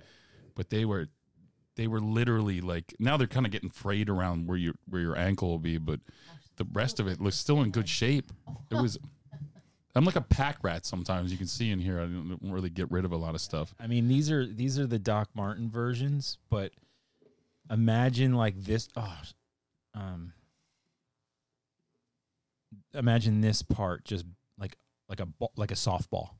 [0.54, 1.08] but they were,
[1.76, 2.94] they were literally like.
[2.98, 6.00] Now they're kind of getting frayed around where your where your ankle will be, but
[6.56, 8.32] the rest of it looks still in good shape.
[8.70, 8.96] It was.
[9.96, 11.32] I'm like a pack rat sometimes.
[11.32, 11.98] You can see in here.
[11.98, 13.74] I don't really get rid of a lot of stuff.
[13.80, 16.72] I mean, these are these are the Doc Marten versions, but
[17.70, 18.88] imagine like this.
[18.94, 19.16] Oh,
[19.94, 20.34] um,
[22.92, 24.26] imagine this part just
[24.58, 24.76] like
[25.08, 26.30] like a like a softball.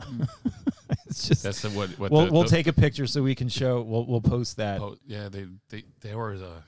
[1.06, 1.44] it's just.
[1.44, 1.90] That's the, what.
[1.98, 3.80] what we'll the, we'll the- take a picture so we can show.
[3.82, 4.80] We'll we'll post that.
[4.80, 6.62] Oh yeah, they they they were uh,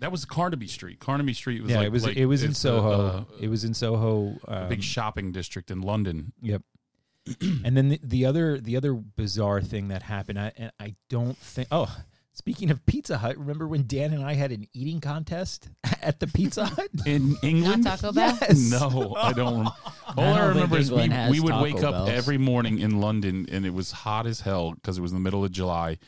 [0.00, 0.98] that was Carnaby Street.
[1.00, 3.06] Carnaby Street was yeah, like, it was like- it was in it's a, Soho.
[3.06, 4.36] uh, it was in Soho.
[4.48, 6.32] a Um, big shopping district in London.
[6.42, 6.62] Yep.
[7.40, 11.36] and then the, the other the other bizarre thing that happened, I and I don't
[11.36, 11.68] think.
[11.70, 11.94] Oh,
[12.32, 15.68] speaking of Pizza Hut, remember when Dan and I had an eating contest
[16.02, 16.88] at the Pizza Hut?
[17.06, 18.38] In England, Not Taco Bell.
[18.40, 18.70] Yes.
[18.70, 19.66] No, I don't.
[19.66, 19.74] All
[20.16, 23.46] I I, don't remember is we, we would Taco wake up every morning in London
[23.52, 25.98] and it was hot as hell because it was in the middle of July.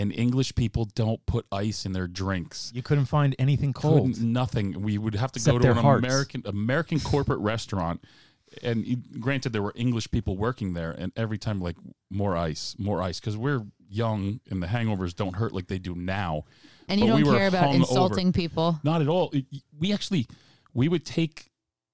[0.00, 2.72] And English people don't put ice in their drinks.
[2.74, 4.14] You couldn't find anything cold.
[4.14, 4.82] Couldn't- nothing.
[4.82, 6.04] We would have to Except go to an hearts.
[6.06, 8.02] American American corporate restaurant.
[8.62, 11.76] And granted, there were English people working there, and every time like
[12.10, 15.94] more ice, more ice, because we're young and the hangovers don't hurt like they do
[15.94, 16.44] now.
[16.88, 18.32] And you But don't we care about insulting over.
[18.32, 18.80] people.
[18.82, 19.32] Not at all.
[19.78, 20.26] We actually
[20.74, 21.49] we would take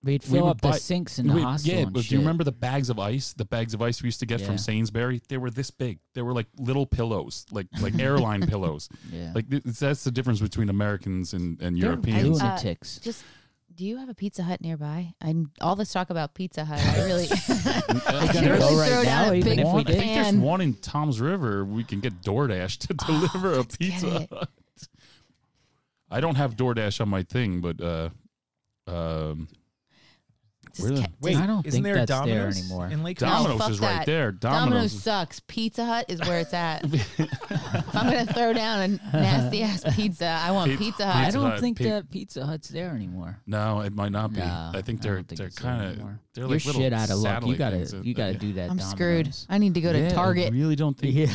[0.06, 1.76] We'd fill would up the sinks in the we- hospital.
[1.76, 3.32] Yeah, and but do you remember the bags of ice?
[3.34, 4.46] The bags of ice we used to get Yeah.
[4.46, 5.20] from Sainsbury.
[5.28, 5.98] They were this big.
[6.14, 8.88] They were like little pillows, like like airline pillows.
[9.12, 9.32] Yeah.
[9.34, 12.40] Like th- that's the difference between Americans and, and They're Europeans.
[12.40, 12.56] Uh.
[13.02, 13.24] Just,
[13.74, 15.12] do you have a Pizza Hut nearby?
[15.20, 16.80] I'm all this talk about Pizza Hut.
[16.80, 17.26] I really,
[18.06, 19.92] Uh, gonna there's go right throw down now, a even big if we one- I
[19.92, 21.64] think there's one in Toms River.
[21.64, 24.26] We can get DoorDash to deliver a pizza.
[24.30, 24.48] Hut.
[26.10, 28.08] I don't have DoorDash on my thing, but uh,
[28.86, 29.48] um,
[30.76, 31.02] Just Really?
[31.02, 32.86] ca- Wait, I don't isn't think there a that's there Domino's anymore.
[32.88, 34.06] in Lake No, Domino's fuck is right that.
[34.06, 34.30] there.
[34.32, 35.02] Domino's Domino's.
[35.02, 35.40] sucks.
[35.40, 36.84] Pizza Hut is where it's at.
[36.92, 41.24] if I'm gonna throw down a nasty ass pizza, I want Pizza- Pizza I Hut.
[41.24, 43.38] Pizza don't Hut, think Pi- that Pizza Hut's there anymore.
[43.46, 44.40] No, it might not be.
[44.40, 46.20] No, I think they're don't think they're it's there kind of anymore.
[46.34, 47.42] they're You're like little shit out of luck.
[47.46, 48.06] You satellite gotta things.
[48.06, 48.70] you gotta do that.
[48.70, 49.24] I'm screwed.
[49.26, 49.46] Domino's.
[49.48, 50.52] I need to go to Yeah, Target.
[50.52, 51.32] I really don't think Yeah.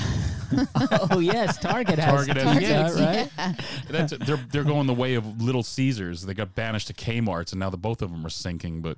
[1.12, 2.88] oh yes, Target has Target has- Pizza yeah,
[3.28, 3.66] Hut, right?
[3.89, 6.24] That's they're they're going the way of Little Caesars.
[6.24, 8.98] They got banished to Kmart's, and now the both of them are sinking, but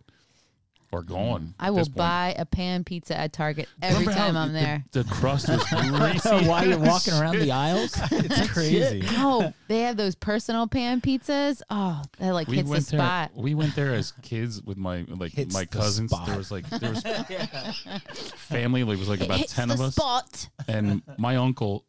[0.94, 1.56] or gone.
[1.60, 4.86] I will buy a pan pizza at Target every Remember how time I'm the- there.
[4.92, 6.48] The, crust was greasy.
[6.48, 9.02] While you're walking around the aisles, It's crazy.
[9.14, 11.62] No, they have those personal pan pizzas.
[11.70, 13.00] Oh, that like we hits the went there.
[13.00, 13.32] spot.
[13.36, 16.12] We went there as kids with my like Hits my the cousins.
[16.12, 16.28] spot.
[16.28, 17.02] There was like there was
[18.36, 18.84] family.
[18.84, 19.96] Like, it was like It about hits ten the of us.
[19.96, 20.50] spot.
[20.68, 21.86] and my uncle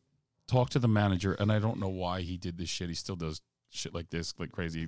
[0.49, 2.89] talked to the manager, and I don't know why he did this shit.
[2.89, 3.41] He still does
[3.71, 4.87] shit like this, like crazy.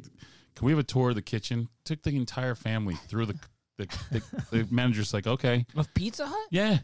[0.55, 1.69] Can we have a tour of the kitchen?
[1.85, 3.39] Took the entire family through the
[3.77, 6.49] the, the, the manager's like, okay, of Pizza Hut.
[6.51, 6.79] yeah,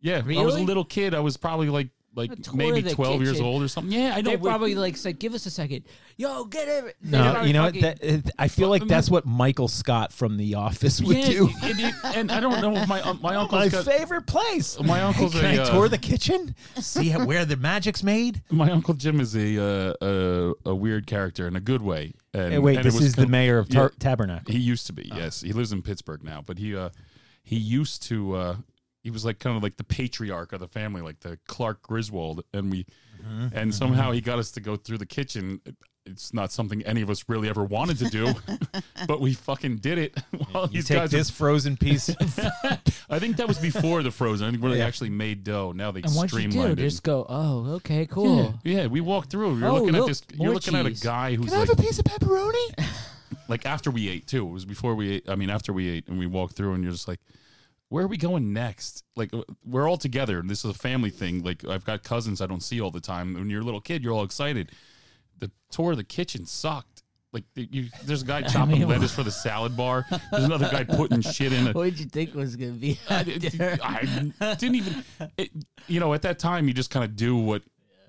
[0.00, 0.22] yeah.
[0.26, 1.14] I was a little kid.
[1.14, 3.92] I was probably like like maybe of the twelve years old or something.
[3.92, 4.30] Yeah, I know.
[4.30, 5.84] They but- probably like said, "Give us a second.
[6.16, 7.80] Yo, get it." No, you know what?
[7.80, 11.50] That, it- I feel like that's what Michael Scott from The Office would yeah, do.
[11.62, 14.80] and, you- and I don't know if my um, my uncle's My got, favorite place.
[14.82, 16.54] my uncle's Can a, I uh, tour the kitchen?
[16.76, 18.42] See how, where the magic's made?
[18.50, 22.12] my uncle Jim is a uh, a, a weird character in a good way.
[22.32, 23.88] And, Hey, wait, and this was is the mayor of yeah.
[23.98, 24.52] Tabernacle.
[24.52, 25.40] He used to be, yes.
[25.40, 26.90] He lives in Pittsburgh now, but he uh
[27.42, 28.56] he used to uh
[29.06, 32.42] he was like kind of like the patriarch of the family, like the Clark Griswold,
[32.52, 32.84] and we
[33.26, 33.56] Mm-hmm.
[33.56, 35.60] and somehow he got us to go through the kitchen.
[36.04, 38.34] It's not something any of us really ever wanted to do,
[39.08, 40.18] but we fucking did it.
[40.52, 42.10] While You these take guys are- frozen piece.
[43.10, 44.46] I think that was before the frozen.
[44.46, 45.72] I think where they actually made dough.
[45.74, 46.50] Now they And what'd you do?
[46.50, 46.82] streamlined it.
[46.82, 47.24] Just go.
[47.28, 48.54] Oh, okay, cool.
[48.62, 49.56] Yeah, yeah, we walked through.
[49.58, 50.22] You're Oh, looking look, at this.
[50.34, 52.84] You're more looking at a guy who's Can I like, have a piece of pepperoni?
[53.48, 54.46] like after we ate too.
[54.46, 55.28] It was before we ate.
[55.28, 57.20] I mean, after we ate and we walked through, and you're just like,
[57.88, 59.04] where are we going next?
[59.14, 61.42] Like uh, we're all together, and this is a family thing.
[61.42, 63.34] Like I've got cousins I don't see all the time.
[63.34, 64.72] When you're a little kid, you're all excited.
[65.38, 67.02] The tour of the kitchen sucked.
[67.32, 70.06] Like you, there's a guy chopping mean, lettuce for the salad bar.
[70.30, 71.68] There's another guy putting shit in.
[71.68, 72.98] A, What did you think was gonna be?
[73.10, 73.20] I,
[74.40, 75.04] I didn't even,
[75.36, 75.50] it,
[75.86, 77.62] you know, at that time you just kind of do what,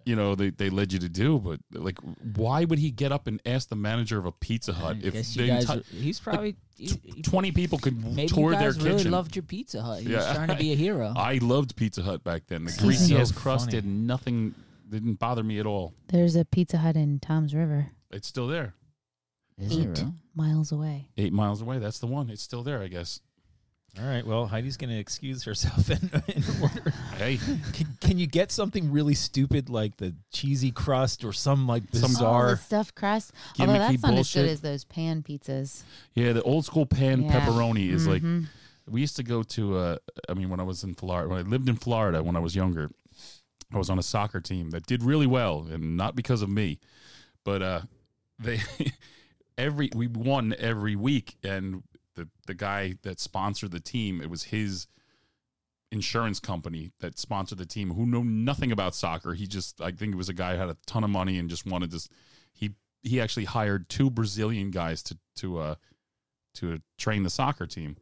[0.07, 1.37] you know, they, they led you to do.
[1.39, 1.99] But like,
[2.35, 5.33] why would he get up and ask the manager of a Pizza Hut if guess
[5.35, 5.65] the you guys.
[5.65, 6.55] enti- he's probably.
[6.77, 9.11] he- he- twenty people could maybe tour you their really kitchen?
[9.11, 10.01] loved your Pizza Hut.
[10.01, 10.33] He was Yeah.
[10.33, 11.13] trying to be a hero.
[11.17, 12.63] I loved Pizza Hut back then.
[12.65, 13.19] The greasy me.
[13.21, 13.71] ass So crust funny.
[13.81, 14.55] did nothing.
[14.89, 15.93] Didn't bother me at all.
[16.07, 18.73] There's a Pizza Hut in Toms River, It's still there,
[19.57, 20.13] Is eight real?
[20.33, 21.09] miles away.
[21.17, 21.79] eight miles away.
[21.79, 22.29] That's the one.
[22.29, 23.19] It's still there, I guess.
[23.99, 24.25] All right.
[24.25, 26.93] Well, Heidi's going to excuse herself in, in order.
[27.17, 27.37] Hey,
[27.73, 32.11] Can, can you get something really stupid like the cheesy crust or some like Some-
[32.11, 32.51] bizarre?
[32.51, 33.31] the stuffed crust.
[33.59, 35.83] Although Gimmicky that's not as good as those pan pizzas.
[36.13, 37.39] yeah, the old school pan Yeah.
[37.39, 38.47] pepperoni is like Mhm.
[38.87, 39.97] we used to go to uh
[40.29, 42.55] i mean when i was in florida when i lived in florida when i was
[42.55, 42.89] younger
[43.73, 46.79] i was on a soccer team that did really well and not because of me
[47.43, 47.81] but uh
[48.39, 48.59] they
[49.57, 51.83] every we won every week and
[52.17, 54.87] the the guy that sponsored the team it was his
[55.91, 60.13] insurance company that sponsored the team who knew nothing about soccer he just i think
[60.13, 62.09] it was a guy who had a ton of money and just wanted to s-
[62.53, 62.71] he
[63.03, 65.75] he actually hired two brazilian guys to to uh
[66.53, 67.95] to train the soccer team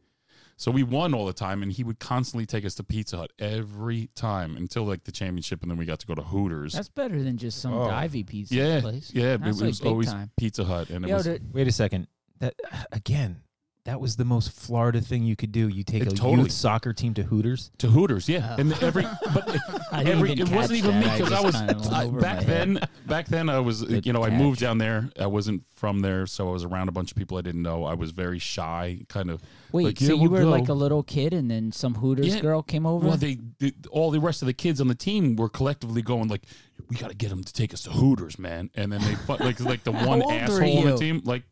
[0.58, 3.30] so we won all the time, and he would constantly take us to Pizza Hut
[3.38, 6.72] every time until like the championship, and then we got to go to Hooters.
[6.72, 7.88] That's better than just some Oh.
[7.88, 9.10] divey pizza yeah, place.
[9.12, 9.34] yeah.
[9.34, 10.30] It That's was like big always time.
[10.38, 12.06] Pizza Hut, and it Yo, was the- Wait a second.
[12.38, 12.54] That
[12.90, 13.42] again.
[13.86, 15.68] That was the most Florida thing you could do.
[15.68, 17.70] You take It a totally- youth soccer team to Hooters.
[17.78, 19.56] to Hooters, yeah, and every but
[19.92, 21.12] I didn't every, it wasn't even me that.
[21.12, 22.46] I because I, just was I- back my head.
[22.46, 22.80] then.
[23.06, 25.08] Back then, I was Good you know I moved down there.
[25.18, 27.84] I wasn't from there, so I was around a bunch of people I didn't know.
[27.84, 29.40] I was very shy, kind of.
[29.72, 32.40] Wait, like, so you we'll were like a little kid, and then some Hooters Yeah.
[32.40, 33.06] girl came over.
[33.06, 36.28] Well, they, they all the rest of the kids on the team were collectively going
[36.28, 36.42] like,
[36.88, 39.60] "We got to get them to take us to Hooters, man." And then they like
[39.60, 41.44] like the one old asshole on the team, like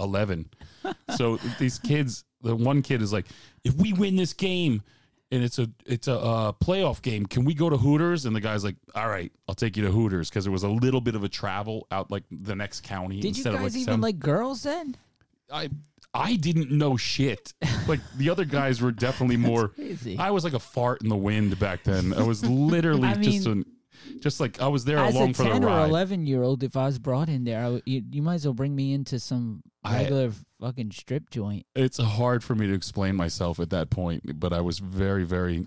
[0.00, 0.48] eleven.
[1.16, 3.26] so these kids, the one kid is like,
[3.64, 4.82] "If we win this game."
[5.32, 7.24] And it's a it's a uh, playoff game.
[7.24, 8.26] Can we go to Hooters?
[8.26, 10.68] And the guy's like, "All right, I'll take you to Hooters," because it was a
[10.68, 13.20] little bit of a travel out like the next county.
[13.20, 14.96] Did you guys of like even like girls then?
[15.48, 15.70] I
[16.12, 17.54] I didn't know shit.
[17.86, 19.68] Like the other guys were definitely more.
[19.68, 20.18] crazy.
[20.18, 22.12] I was like a fart in the wind back then.
[22.12, 23.64] I was literally I just an,
[24.20, 25.88] just like I was there As along a for the ten or ride.
[25.88, 28.44] eleven year old, if I was brought in there, I would, you, you might as
[28.46, 31.64] well bring me into some I- regular fucking strip joint.
[31.74, 35.66] It's hard for me to explain myself at that point, but I was very, very,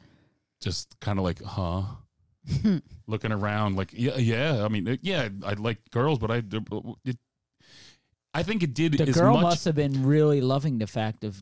[0.62, 1.84] just kind of like, huh,
[3.08, 4.64] looking around, like, yeah, yeah.
[4.64, 6.44] I mean, it- yeah, I like girls, but I,
[7.06, 7.18] it,
[8.34, 9.44] I think it did The as girl much.
[9.44, 11.42] must have been really loving the fact of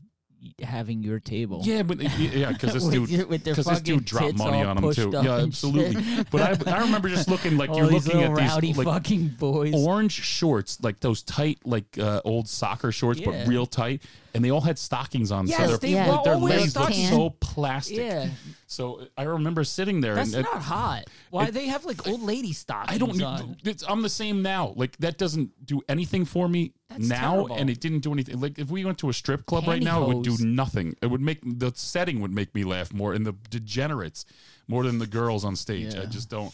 [0.62, 1.60] having your table.
[1.64, 5.10] yeah, but yeah, because this With dude, because this dude dropped money on him too.
[5.12, 6.24] Yeah, absolutely.
[6.30, 8.86] But I, I remember just looking like All you're these looking at rowdy these like
[8.86, 9.74] fucking boys.
[9.74, 13.30] orange shorts, like those tight, like uh, old soccer shorts, Yeah.
[13.30, 14.02] but real tight,
[14.34, 15.46] and they all had stockings on.
[15.46, 16.06] Yes, so their, they Yeah.
[16.06, 17.96] were like, their always legs looked so plastic.
[17.98, 18.28] yeah,
[18.66, 21.04] So I remember sitting there, that's and not hot.
[21.30, 22.94] Why it- they have like old lady stockings?
[22.94, 23.22] I don't.
[23.22, 23.56] on.
[23.64, 24.72] It's, I'm the same now.
[24.76, 27.56] Like that doesn't do anything for me That's now, terrible.
[27.56, 28.40] and it didn't do anything.
[28.40, 30.94] Like if we went to a strip club right now, it would do nothing.
[31.02, 34.24] It would make the setting would make me laugh more, and the degenerates
[34.68, 35.94] more than the girls on stage.
[35.94, 36.48] I just don't.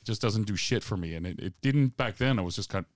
[0.00, 2.38] It just doesn't do shit for me, and it, it didn't back then.
[2.38, 2.86] I was just kind.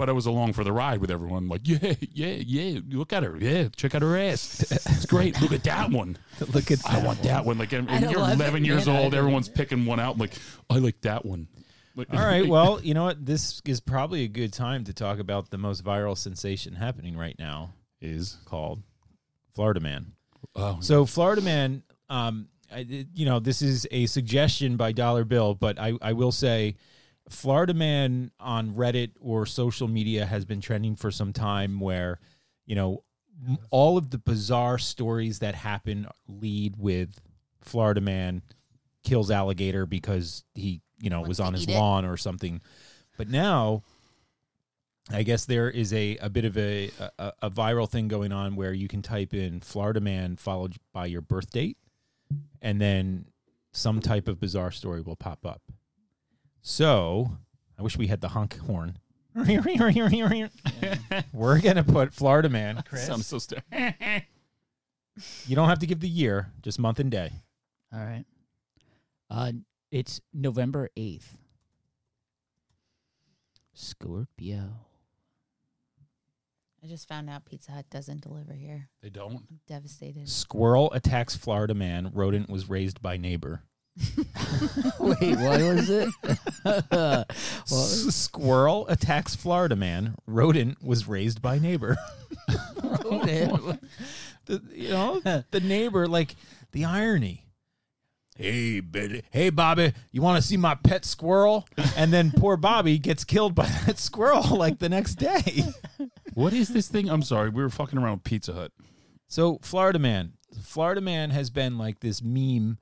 [0.00, 1.46] But I was along for the ride with everyone.
[1.48, 2.80] Like, yeah, yeah, yeah.
[2.88, 3.36] Look at her.
[3.38, 4.62] Yeah, check out her ass.
[4.72, 5.40] It's great.
[5.42, 6.16] Look at that one.
[6.54, 7.58] Look at I want that one.
[7.58, 9.12] Like, and, and At you're 11, 11 years man, old.
[9.12, 10.14] don't- Everyone's picking one out.
[10.14, 10.32] I'm like,
[10.70, 11.48] I like that one.
[11.96, 12.46] Like, All right.
[12.48, 13.24] Well, you know what?
[13.26, 17.36] This is probably a good time to talk about the most viral sensation happening right
[17.38, 18.82] now, is called
[19.54, 20.12] Florida Man.
[20.56, 25.24] oh So, Florida Man, um, I, did- you know, this is a suggestion by Dollar
[25.24, 26.76] Bill, but I, I will say,
[27.30, 32.18] Florida Man on Reddit or social media has been trending for some time where,
[32.66, 33.04] you know,
[33.70, 37.20] all of the bizarre stories that happen lead with
[37.62, 38.42] Florida Man
[39.04, 41.70] kills alligator because he, you know, Wants was on his it.
[41.70, 42.60] lawn or something.
[43.16, 43.84] But now,
[45.10, 48.56] I guess there is a, a bit of a, a a viral thing going on
[48.56, 51.78] where you can type in Florida man followed by your birth date,
[52.60, 53.26] and then
[53.72, 55.62] some type of bizarre story will pop up.
[56.62, 57.38] So
[57.78, 58.98] I wish we had the honk horn.
[61.32, 62.82] We're gonna put Florida man.
[62.88, 63.62] Chris, sounds so st-
[65.46, 67.32] you don't have to give the year, just month and day.
[67.92, 68.24] All right.
[69.30, 69.52] Uh,
[69.90, 71.36] it's November 8th.
[73.72, 74.70] Scorpio.
[76.82, 78.88] I just found out Pizza Hut doesn't deliver here.
[79.02, 79.34] They don't.
[79.36, 80.28] I'm devastated.
[80.28, 82.10] Squirrel attacks Florida man.
[82.14, 83.62] Rodent was raised by neighbor.
[84.98, 86.08] Wait, what was it?
[86.64, 87.30] What?
[87.70, 90.14] S- Squirrel attacks Florida man.
[90.26, 91.96] Rodent was raised by neighbor.
[92.48, 93.78] the,
[94.72, 96.36] you know, the neighbor, like
[96.72, 97.46] the irony.
[98.36, 99.22] Hey, Betty.
[99.30, 101.68] Hey, Bobby, you want to see my pet squirrel?
[101.96, 105.64] And then poor Bobby gets killed by that squirrel like the next day.
[106.34, 107.10] What is this thing?
[107.10, 107.50] I'm sorry.
[107.50, 108.72] We were fucking around with Pizza Hut.
[109.28, 110.32] So, Florida Man.
[110.62, 112.78] Florida Man has been like this meme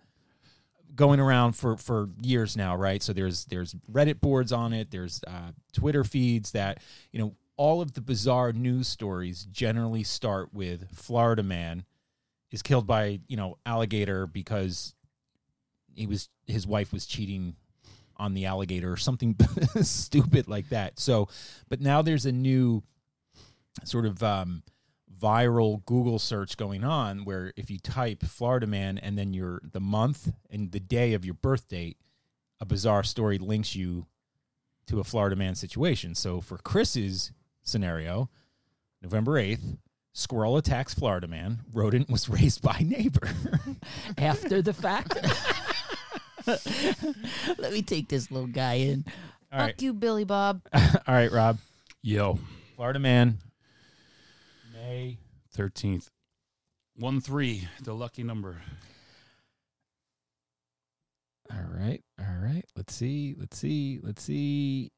[0.98, 3.02] going around for for years now, right?
[3.02, 6.82] So there's there's Reddit boards on it, there's uh, Twitter feeds that
[7.12, 11.84] you know all of the bizarre news stories generally start with Florida man
[12.50, 14.94] is killed by you know alligator because
[15.94, 17.54] he was his wife was cheating
[18.16, 19.36] on the alligator or something
[19.82, 20.98] stupid like that.
[20.98, 21.28] So,
[21.68, 22.82] but now there's a new
[23.84, 24.64] sort of um,
[25.20, 29.80] viral Google search going on where if you type Florida man and then your the
[29.80, 31.96] month and the day of your birth date,
[32.60, 34.06] a bizarre story links you
[34.86, 36.14] to a Florida man situation.
[36.14, 38.30] So for Chris's scenario,
[39.02, 39.78] November 8th,
[40.12, 43.28] squirrel attacks Florida man, rodent was raised by neighbor.
[44.18, 45.16] After the fact?
[47.58, 49.04] Let me take this little guy in.
[49.52, 49.82] All Fuck right.
[49.82, 50.62] you, Billy Bob.
[50.74, 51.58] All right, Rob.
[52.02, 52.38] Yo,
[52.76, 53.38] Florida man.
[54.88, 55.18] May
[55.54, 56.06] 13th.
[56.96, 58.62] 1 3, the lucky number.
[61.52, 62.00] All right.
[62.18, 62.64] All right.
[62.74, 63.34] Let's see.
[63.38, 64.00] Let's see.
[64.02, 64.90] Let's see.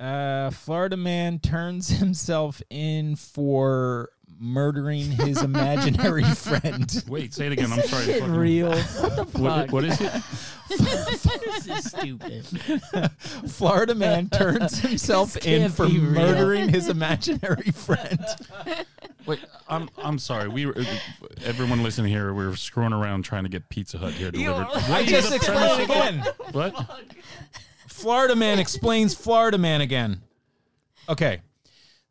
[0.00, 7.04] Uh, Florida man turns himself in for murdering his imaginary friend.
[7.08, 7.72] Wait, say it again.
[7.72, 8.04] I'm sorry.
[8.04, 8.70] Shit Fucking- real.
[8.70, 9.40] What the fuck?
[9.40, 10.12] What, what is it?
[10.68, 12.44] this is stupid.
[13.50, 18.24] Florida man turns himself in for murdering his imaginary friend.
[19.26, 20.46] Wait, I'm I'm sorry.
[20.48, 20.76] We were
[21.44, 22.32] everyone listening here.
[22.34, 24.68] We were screwing around trying to get Pizza Hut here delivered.
[24.74, 26.24] I just explained it again.
[26.52, 26.74] What?
[27.98, 30.22] Florida man explains Florida man again.
[31.08, 31.40] Okay.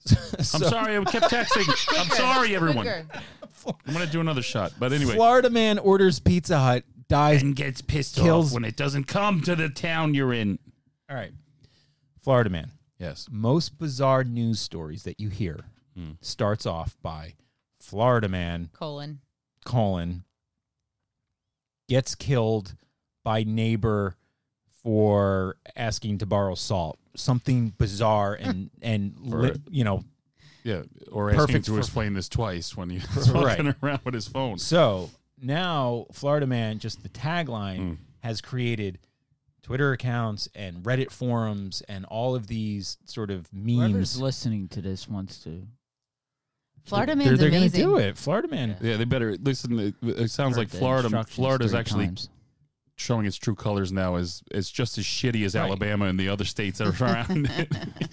[0.37, 0.97] I'm sorry.
[0.97, 1.97] I kept texting.
[1.99, 2.87] I'm sorry, everyone.
[2.87, 4.73] I'm gonna do another shot.
[4.79, 7.41] But anyway, Florida man orders Pizza Hut, dies.
[7.41, 10.59] and gets pissed Kills- off when it doesn't come to the town you're in.
[11.09, 11.31] All right.
[12.21, 12.71] Florida man.
[12.99, 13.27] Yes.
[13.29, 15.65] Most bizarre news stories that you hear
[15.95, 16.11] Hmm.
[16.21, 17.33] starts off by
[17.79, 19.19] Florida man Colon.
[19.65, 20.23] colon
[21.87, 22.75] gets killed
[23.23, 24.16] by neighbor
[24.87, 26.97] for asking to borrow salt.
[27.13, 30.05] Something bizarre and and For- li- you know
[30.63, 30.83] Yeah.
[31.11, 33.57] Or asking to for- explain this twice when he's was Right.
[33.61, 34.57] walking around with his phone.
[34.59, 35.09] So
[35.41, 37.97] now Florida Man, just the tagline, Mm.
[38.19, 38.99] has created
[39.61, 44.21] Twitter accounts and Reddit forums and all of these sort of Whoever's memes.
[44.21, 45.67] listening to this wants to.
[46.85, 48.17] Florida they're, they're gonna do it.
[48.17, 48.77] Florida Man.
[48.79, 49.77] Yeah, they better listen.
[49.77, 51.07] It, it sounds heard like the Florida.
[51.07, 52.29] instructions Florida's actually times.
[52.97, 54.15] Showing its true colors now.
[54.17, 55.63] Is it's just as shitty as Right.
[55.63, 58.09] Alabama and the other states that are around it.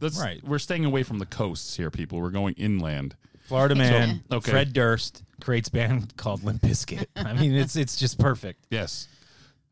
[0.00, 0.42] That's, Right.
[0.42, 2.20] We're staying away from the coasts here, people.
[2.20, 3.16] We're going inland.
[3.46, 4.24] Florida Man.
[4.32, 4.50] okay.
[4.50, 7.06] Fred Durst creates band called Limp Bizkit.
[7.14, 8.66] I mean, it's it's just perfect.
[8.70, 9.08] Yes.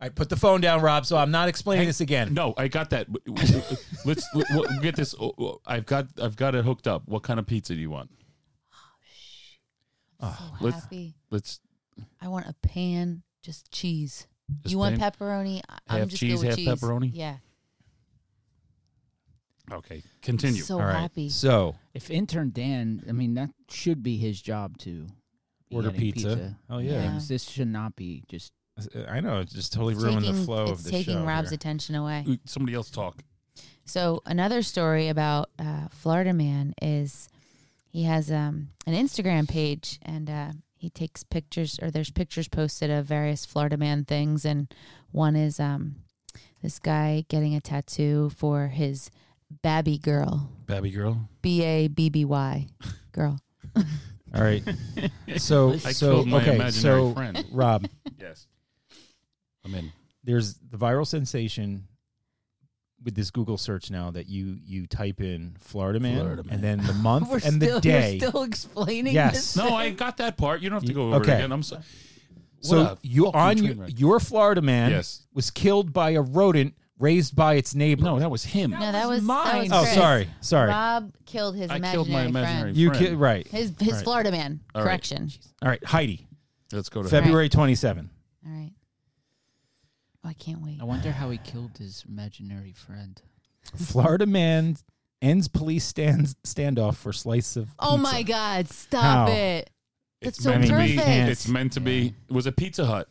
[0.01, 1.07] I put the phone down, Rob.
[1.07, 2.35] So I'm not explaining this again.
[2.35, 3.07] No, I got that.
[4.05, 5.15] Let's let- get this.
[5.19, 7.03] oh, oh, I've got I've got it hooked up.
[7.07, 8.11] What kind of pizza do you want?
[10.21, 10.57] Oh, ah.
[10.59, 11.15] So let's- happy.
[11.31, 11.61] Let's
[12.21, 14.27] I want a pan, just cheese.
[14.63, 15.11] Just you want pan?
[15.13, 15.61] pepperoni?
[15.69, 16.69] I- I'm Half just cheese, good with half cheese.
[16.69, 17.11] pepperoni?
[17.13, 17.37] Yeah.
[19.73, 20.03] okay.
[20.23, 20.63] Continue.
[20.63, 21.01] So All right.
[21.01, 21.29] happy.
[21.29, 25.07] So If intern Dan, I mean, that should be his job to
[25.71, 26.57] be Order getting pizza.
[26.69, 26.93] Oh, yeah.
[26.93, 27.11] Yeah.
[27.11, 27.29] Things.
[27.29, 28.53] This should not be just.
[29.09, 31.25] I know it just totally It's ruined the taking- flow it's of the taking show.
[31.25, 31.57] Rob's here.
[31.57, 32.25] attention away.
[32.27, 33.23] Ooh, Somebody else talk.
[33.85, 37.29] So another story about uh, Florida man is
[37.91, 42.91] he has um, an Instagram page and uh, he takes pictures or there's pictures posted
[42.91, 44.75] of various Florida man things and
[45.13, 45.95] one is um,
[46.61, 49.09] this guy getting a tattoo for his
[49.63, 51.29] babby girl Babby girl.
[51.41, 52.67] B A B B Y
[53.13, 53.39] girl.
[53.77, 54.65] All right.
[55.37, 56.57] So I so my okay.
[56.57, 57.45] imaginary So friend.
[57.53, 57.87] Rob,
[58.21, 58.49] Yes.
[59.65, 59.93] I'm in.
[60.25, 61.87] there's the viral sensation
[63.05, 66.55] with this Google search now that you you type in Florida man, Florida man.
[66.55, 68.17] and then the month We're and still, the day.
[68.17, 69.33] You're still explaining Yes.
[69.35, 69.57] this?
[69.57, 70.61] No, I got that part.
[70.61, 71.33] You don't have to go over okay.
[71.33, 71.53] it again.
[71.53, 71.83] I'm sorry.
[72.61, 75.23] so you on your, your Florida man Yes.
[75.35, 78.05] was killed by a rodent raised by its neighbor.
[78.05, 78.71] No, that was him.
[78.71, 79.71] No, that was, that mine.
[79.71, 80.69] was oh, sorry, sorry.
[80.69, 82.77] Rob killed his I imaginary, killed my imaginary friend.
[82.77, 83.47] you killed right.
[83.49, 84.05] His his Right.
[84.05, 84.61] Florida man.
[84.75, 84.87] All right.
[84.89, 85.29] Correction.
[85.63, 86.27] All right, Heidi,
[86.73, 88.09] Let's go to February 27.
[88.47, 88.71] All right.
[90.25, 90.79] Oh, I can't wait.
[90.81, 93.21] I wonder how he killed his imaginary friend.
[93.77, 94.77] Florida man
[95.21, 97.71] ends police stands standoff for slice of.
[97.79, 98.03] Oh pizza.
[98.03, 98.69] my God!
[98.69, 99.33] Stop How?
[99.35, 99.71] it.
[100.21, 100.97] That's It's so meant to be.
[100.97, 101.31] perfect.
[101.31, 102.15] It's meant to be.
[102.29, 103.09] It was a Pizza Hut.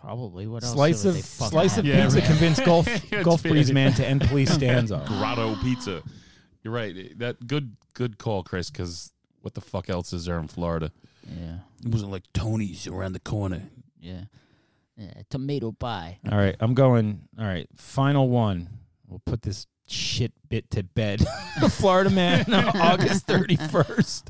[0.00, 0.46] Probably.
[0.46, 0.72] What else?
[0.72, 1.94] Slice would of they fucking slice of have?
[1.94, 2.26] Yeah, pizza right.
[2.26, 5.06] convinced Gulf It's Gulf Breeze man to end police standoff.
[5.06, 6.02] Grotto Pizza.
[6.62, 7.16] You're right.
[7.18, 8.70] That good good call, Chris.
[8.70, 9.12] Because
[9.42, 10.90] what the fuck else is there in Florida?
[11.28, 11.58] Yeah.
[11.84, 13.62] It wasn't like Tony's around the corner.
[14.00, 14.22] Yeah.
[15.02, 15.22] Yeah.
[15.30, 16.18] Tomato pie.
[16.30, 17.22] All right, I'm going.
[17.38, 18.68] All right, final one.
[19.08, 21.26] We'll put this shit bit to bed.
[21.70, 24.28] Florida man, August 31st.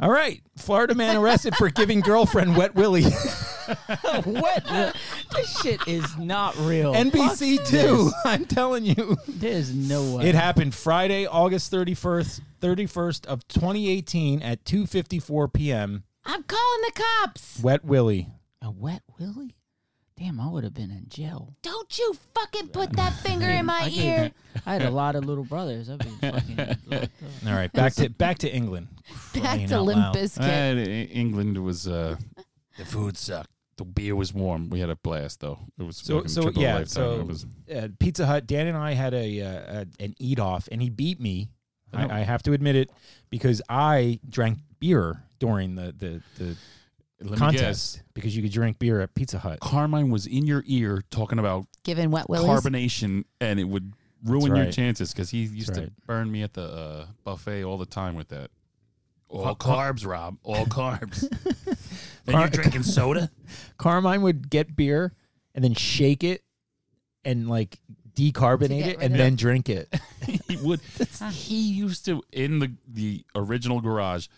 [0.00, 3.02] All right, Florida man arrested for giving girlfriend wet willy.
[4.24, 4.94] what?
[5.32, 6.92] this shit is not real.
[6.92, 8.04] NBC Fuck two.
[8.04, 8.14] this.
[8.24, 10.28] I'm telling you, There's no way.
[10.28, 16.02] it happened Friday, August 31st, 31st of 2018 at 2:54 p.m.
[16.26, 17.60] I'm calling the cops.
[17.62, 18.28] Wet willy.
[18.64, 19.54] A wet willy?
[20.16, 21.54] Damn, I would have been in jail.
[21.62, 24.30] Don't you fucking put that finger in my I gave- ear.
[24.64, 25.90] I had a lot of little brothers.
[25.90, 27.10] I'd be fucking locked up.
[27.46, 28.88] All right, back to back to England.
[29.34, 30.14] Back Crying to out Limp loud.
[30.16, 30.86] Bizkit.
[30.86, 32.16] Uh, England was uh,
[32.78, 33.50] the food sucked.
[33.76, 34.70] The beer was warm.
[34.70, 35.58] We had a blast though.
[35.78, 36.86] It was So fucking so triple yeah, lifetime.
[36.88, 38.46] so it was uh, Pizza Hut.
[38.46, 41.50] Dan and I had a, uh, a an eat off, and he beat me.
[41.92, 42.90] I, I have to admit it
[43.30, 46.56] because I drank beer during the the, the
[47.30, 49.60] Let contest because you could drink beer at Pizza Hut.
[49.60, 52.48] Carmine was in your ear talking about Giving wet willies.
[52.48, 53.94] carbonation, and it would
[54.24, 54.72] ruin That's your right.
[54.72, 55.92] chances because he used That's to right.
[56.06, 58.50] burn me at the uh, buffet all the time with that.
[59.28, 60.36] All carbs, Rob.
[60.44, 61.22] All carbs.
[61.66, 61.76] and
[62.28, 63.30] Car- you're drinking soda?
[63.78, 65.12] Carmine would get beer
[65.54, 66.42] and then shake it
[67.24, 67.80] and like
[68.14, 69.38] decarbonate it and of then it.
[69.38, 69.92] drink it.
[70.48, 70.80] he would.
[71.32, 74.28] he used to in the the original garage.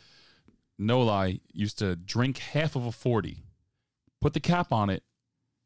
[0.79, 3.39] No lie, used to drink half of a forty,
[4.21, 5.03] put the cap on it,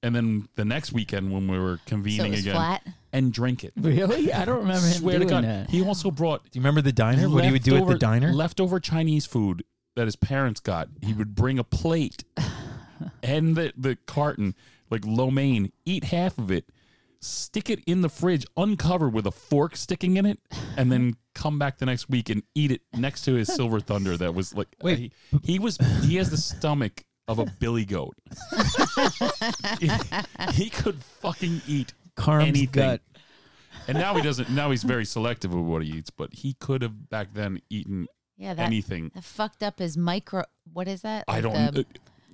[0.03, 2.87] and then the next weekend when we were So it convening was again, flat.
[3.13, 3.73] and drink it.
[3.77, 4.33] Really?
[4.33, 5.71] I don't remember him Swear to doing God, that.
[5.71, 7.29] he also brought Do you remember the diner?
[7.29, 8.33] What he would do at the leftover- diner?
[8.33, 9.65] Leftover Chinese food
[9.97, 10.89] that his parents got.
[11.03, 12.23] He would bring a plate
[13.23, 14.55] and the, the carton,
[14.91, 16.67] like lo mein, eat half of it,
[17.21, 20.39] stick it in the fridge uncovered with a fork sticking in it,
[20.77, 24.17] and then come back the next week and eat it next to his silver thunder
[24.17, 24.99] that was like Wait.
[24.99, 25.13] he,
[25.43, 28.15] he was he has the stomach of a billy goat.
[29.79, 29.91] he,
[30.53, 32.69] he could fucking eat Carm's anything.
[32.83, 33.01] gut.
[33.89, 34.51] And now he doesn't.
[34.51, 36.11] Now he's very selective of what he eats.
[36.11, 38.07] But he could have back then eaten
[38.37, 39.11] Yeah, that anything.
[39.15, 40.45] that fucked up his micro.
[40.73, 41.25] What is that?
[41.29, 41.73] I don't.
[41.75, 41.85] the- uh,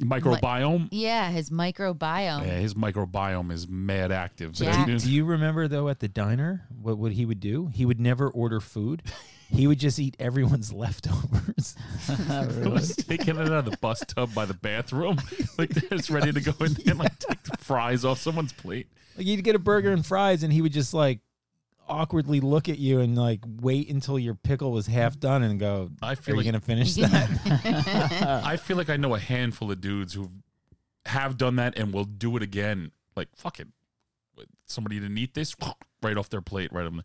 [0.00, 0.88] microbiome.
[0.90, 2.46] yeah, his microbiome.
[2.46, 4.52] Yeah, his microbiome is mad active.
[4.52, 4.88] But Jack.
[4.88, 7.68] he- Do you remember though at the diner what what he would do?
[7.72, 9.02] He would never order food.
[9.48, 11.76] He would just eat everyone's leftovers.
[12.28, 15.18] I was taking it out of the bus tub by the bathroom,
[15.58, 18.88] like it's ready to go in there and like take the fries off someone's plate.
[19.16, 21.20] Like you'd get a burger and fries, and he would just like
[21.88, 25.90] awkwardly look at you and like wait until your pickle was half done and go,
[26.02, 29.70] I "Are feel you like gonna finish that?" I feel like I know a handful
[29.70, 30.28] of dudes who
[31.06, 32.90] have done that and will do it again.
[33.14, 33.68] Like fuck it,
[34.66, 35.54] somebody didn't eat this
[36.02, 37.04] right off their plate, right on the.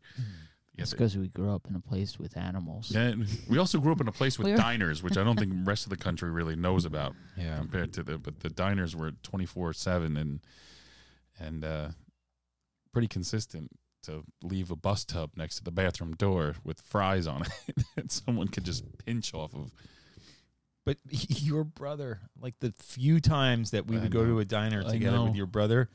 [0.77, 2.91] Yeah, It's because we grew up in a place with animals.
[2.95, 5.51] Yeah, and we also grew up in a place with diners, which I don't think
[5.51, 7.57] the rest of the country really knows about Yeah.
[7.57, 8.17] compared to the.
[8.17, 10.39] But the diners were twenty four seven and
[11.39, 11.89] and uh,
[12.93, 13.69] pretty consistent
[14.03, 18.11] to leave a bus tub next to the bathroom door with fries on it that
[18.11, 19.71] someone could just pinch off of.
[20.85, 24.83] But your brother, like the few times that we I would go to a diner
[24.85, 25.89] I together with your brother,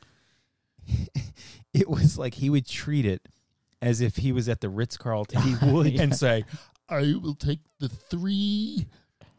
[1.73, 3.27] it was like he would treat it
[3.81, 5.41] as if he was at the Ritz Carlton.
[5.41, 6.45] He would and say,
[6.89, 8.87] I will take the three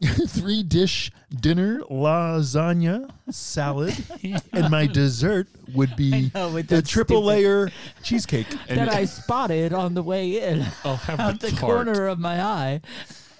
[0.27, 3.93] three dish dinner lasagna salad,
[4.53, 7.71] and my dessert would be know, with the that triple stupid- layer
[8.03, 8.47] cheesecake.
[8.69, 11.87] And that I spotted on the way in I'll have out the, the tart.
[11.87, 12.81] corner of my eye.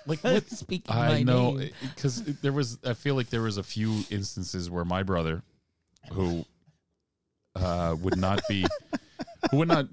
[0.06, 0.50] Like what?
[0.50, 1.72] Speaking I my know name.
[1.96, 2.78] because there was.
[2.84, 5.44] I feel like there was a few instances where my brother,
[6.12, 6.46] who
[7.56, 8.66] uh, would not be,
[9.52, 9.88] who would not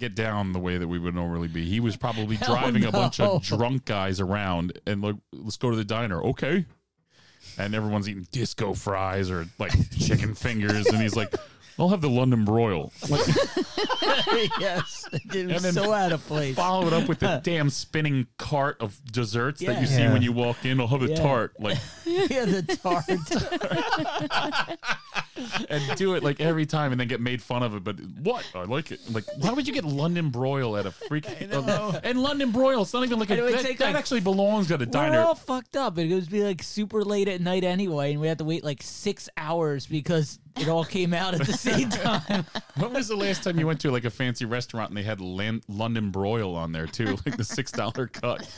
[0.00, 1.64] get down the way that we would normally be.
[1.64, 5.76] He was probably driving a bunch of drunk guys around and look, let's go to
[5.76, 6.64] the diner, okay?
[7.58, 11.34] And everyone's eating disco fries or like chicken fingers, and he's like,
[11.80, 13.26] "I'll have the London broil." Like,
[14.60, 16.54] yes, it was And then so out of place.
[16.54, 19.80] follow it up with the damn spinning cart of desserts that Yeah.
[19.80, 20.12] you see Yeah.
[20.12, 20.80] when you walk in.
[20.80, 21.16] I'll have a Yeah.
[21.16, 21.78] tart, like.
[22.04, 23.04] yeah, the tart.
[25.70, 27.84] and do it like every time and then get made fun of it.
[27.84, 28.44] But what?
[28.54, 29.00] I like it.
[29.12, 32.82] Like, why would you get London broil at a freaking and London broil?
[32.82, 34.82] It's not even like a, And it would that, take, that like, actually belongs at
[34.82, 35.20] a We're diner.
[35.20, 35.98] all fucked up.
[35.98, 38.82] It would be like super late at night anyway, and we had to wait like
[38.82, 42.44] six hours because it all came out at the same time.
[42.76, 45.20] when was the last time you went to like a fancy restaurant and they had
[45.20, 48.48] Lan- London broil on there too, like the six dollar cut?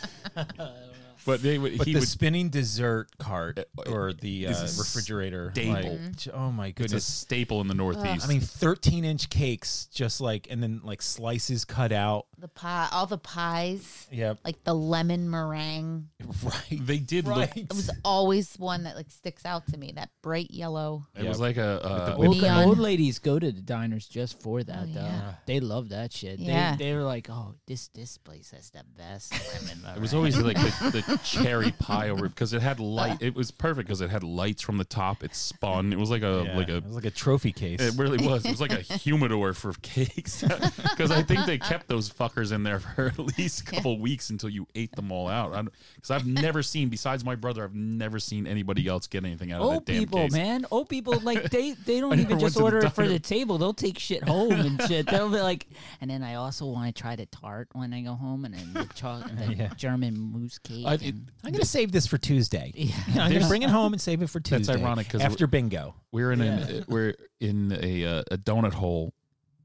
[1.24, 1.78] But they would.
[1.78, 2.08] But he the would.
[2.08, 5.92] spinning dessert cart Uh, or the uh, refrigerator, staple.
[5.92, 7.04] like, j- oh my It's a goodness!
[7.04, 8.24] staple in the Northeast.
[8.24, 12.26] I mean, thirteen inch cakes, just like, and then like slices cut out.
[12.42, 16.08] The pie, all the pies, Yep, like the lemon meringue.
[16.44, 16.80] right.
[16.84, 17.36] they did look.
[17.36, 17.56] Right.
[17.56, 19.92] It was always one that like sticks out to me.
[19.94, 21.06] That bright yellow.
[21.14, 21.80] It was like a.
[21.86, 22.64] Uh, With Old, Neon.
[22.64, 25.00] old ladies go to the diners just for that, Oh, though.
[25.02, 25.34] yeah.
[25.46, 26.40] They love that shit.
[26.40, 26.74] Yeah.
[26.74, 29.32] They, they were like, "Oh, this this place has the best
[29.68, 33.18] lemon." It was always like the, the cherry pie over because it had light.
[33.22, 35.22] It was perfect because it had lights from the top.
[35.22, 35.92] It spun.
[35.92, 36.78] It was like a Yeah, like a.
[36.78, 37.80] it was like a trophy case.
[37.80, 38.44] It really was.
[38.44, 42.62] It was like a humidor for cakes because I think they kept those fuckers in
[42.62, 45.52] there for at least a couple weeks until you ate them all out.
[45.94, 49.60] Because I've never seen, besides my brother, I've never seen anybody else get anything out
[49.60, 50.32] of Old that damn people, case.
[50.32, 50.66] man.
[50.70, 53.58] Old people, like they they don't even just order it for the table.
[53.58, 55.06] They'll take shit home and shit.
[55.06, 55.66] They'll be like,
[56.00, 58.72] and then I also want to try the tart when I go home, and then
[58.72, 59.68] the, cho- the Yeah.
[59.76, 60.86] German mousse cake.
[60.86, 62.72] I- it- and- I'm gonna save this for Tuesday.
[62.74, 62.94] Yeah.
[63.24, 64.72] I'm gonna bring it home and save it for Tuesday.
[64.72, 65.94] That's ironic because after bingo.
[66.12, 69.14] We're in a, we're in a uh, a donut hole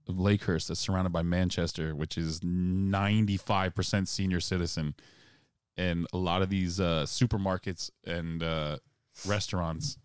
[0.07, 4.95] of Lakehurst that's surrounded by Manchester, which is ninety five percent senior citizen,
[5.75, 8.77] and a lot of these uh, supermarkets and uh,
[9.25, 9.97] restaurants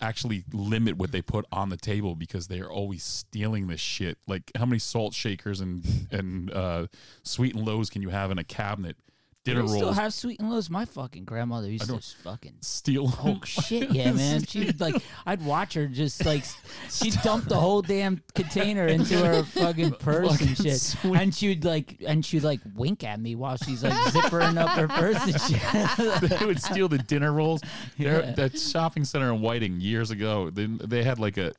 [0.00, 4.18] actually limit what they put on the table because they are always stealing this shit.
[4.26, 6.86] Like how many salt shakers and and uh,
[7.22, 8.96] sweet and lows can you have in a cabinet?
[9.44, 10.70] Dinner they still have sweet and lows.
[10.70, 13.12] My fucking grandmother used to just fucking steal.
[13.24, 14.42] Oh shit, yeah, man.
[14.46, 14.94] She'd like,
[15.26, 16.44] I'd watch her just like,
[16.90, 21.20] she'd dump the whole damn container into her fucking purse and shit, sweet.
[21.20, 24.88] and she'd like, and she'd like wink at me while she's like zippering up her
[24.88, 26.38] purse and shit.
[26.38, 27.60] they would steal the dinner rolls.
[27.98, 28.30] There, Yeah.
[28.32, 31.52] That shopping center in Whiting years ago, they, they had like a,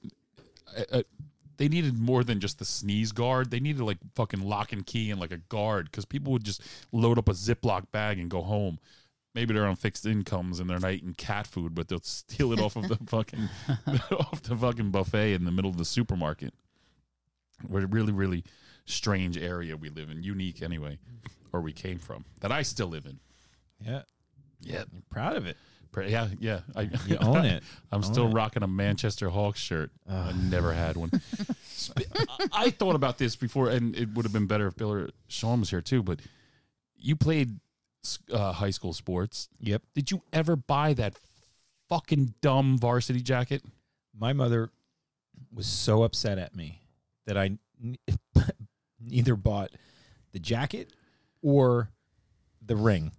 [0.78, 1.04] a, a-
[1.64, 3.50] they needed more than just the sneeze guard.
[3.50, 6.62] They needed like fucking lock and key and like a guard because people would just
[6.92, 8.80] load up a Ziploc bag and go home.
[9.34, 12.60] Maybe they're on fixed incomes and they're not eating cat food, but they'll steal it
[12.60, 13.48] off of the fucking
[14.12, 16.54] off the fucking buffet in the middle of the supermarket.
[17.66, 18.44] We're a really, really
[18.86, 21.00] strange area we live in, unique anyway,
[21.54, 23.22] or we came from, that I still live in.
[23.80, 24.02] Yeah.
[24.60, 25.56] Yeah, You're proud of it.
[25.94, 26.60] Pra- Yeah, yeah.
[26.76, 27.64] I, You own it.
[27.92, 28.34] I'm Own still it.
[28.34, 29.92] rocking a Manchester Hawks shirt.
[30.10, 31.12] I never had one.
[31.98, 35.10] I- I thought about this before, and it would have been better if Bill or
[35.28, 36.04] Sean was here too.
[36.04, 36.20] But
[36.98, 37.60] you played
[38.32, 39.48] uh, high school sports.
[39.62, 39.84] Yep.
[39.96, 41.16] Did you ever buy that
[41.90, 43.64] fucking dumb varsity jacket?
[44.18, 44.70] My mother
[45.54, 46.82] was so upset at me
[47.26, 47.98] that I n-
[49.00, 49.70] neither bought
[50.32, 50.92] the jacket
[51.42, 51.90] or
[52.66, 53.12] the ring.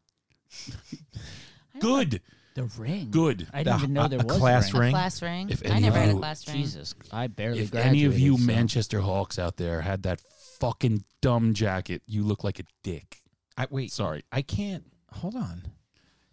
[1.81, 2.21] Good,
[2.55, 3.11] The ring.
[3.11, 3.49] good.
[3.53, 4.81] I didn't The- even know a- there a was class a ring.
[4.83, 4.93] ring.
[4.93, 5.51] Class ring.
[5.51, 6.57] If I any never of had a you- class ring.
[6.57, 7.61] Jesus, I barely.
[7.61, 10.21] If any of you so- Manchester Hawks out there had that
[10.61, 13.23] fucking dumb jacket, you look like a dick.
[13.57, 13.93] I wait.
[13.93, 14.25] Sorry.
[14.33, 14.85] I can't.
[15.13, 15.67] Hold on.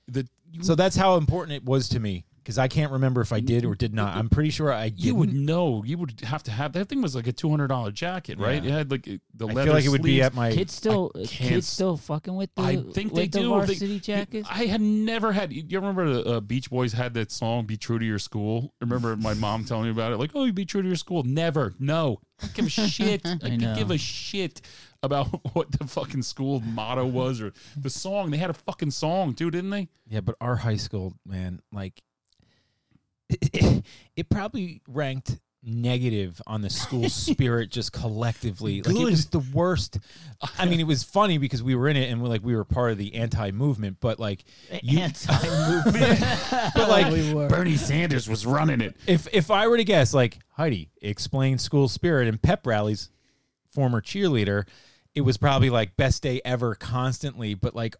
[0.07, 3.31] The, you, So that's how important it was to me because I can't remember if
[3.31, 4.15] I did or did not.
[4.15, 4.99] I'm pretty sure I did.
[5.03, 5.83] you would know.
[5.85, 8.63] You would have to have that thing was like a two hundred dollar jacket, right?
[8.63, 8.69] Yeah.
[8.69, 9.65] It had like it- the I leather.
[9.67, 10.51] feel like it would be at my.
[10.51, 12.61] Kids still, kids still fucking with the.
[12.63, 13.43] I think they the do.
[13.43, 14.47] They- varsity jackets.
[14.51, 15.51] I had never had.
[15.53, 18.73] You remember the uh, Beach Boys had that song "Be True to Your School"?
[18.81, 20.17] Remember my mom telling me about it?
[20.17, 21.23] Like, oh, you be true to your school.
[21.23, 21.73] Never.
[21.79, 22.19] No.
[22.43, 23.21] I give a shit.
[23.25, 24.61] I, could give a shit
[25.03, 28.31] about what the fucking school motto was or the song.
[28.31, 29.89] They had a fucking song too, didn't they?
[30.09, 32.01] Yeah, but our high school, man, like
[33.31, 33.83] it,
[34.15, 38.81] it, probably ranked negative on the school spirit just collectively.
[38.81, 39.99] Like it was the worst.
[40.57, 42.65] I mean, it was funny because we were in it and we like we were
[42.65, 44.43] part of the anti-movement, but like
[44.81, 46.19] you, Anti-movement.
[46.75, 47.33] but like we.
[47.47, 48.95] Bernie Sanders was running it.
[49.07, 53.09] if if I were to guess, like Heidi explain school spirit and pep rallies,
[53.71, 54.67] former cheerleader,
[55.15, 57.95] it was probably like best day ever constantly, but like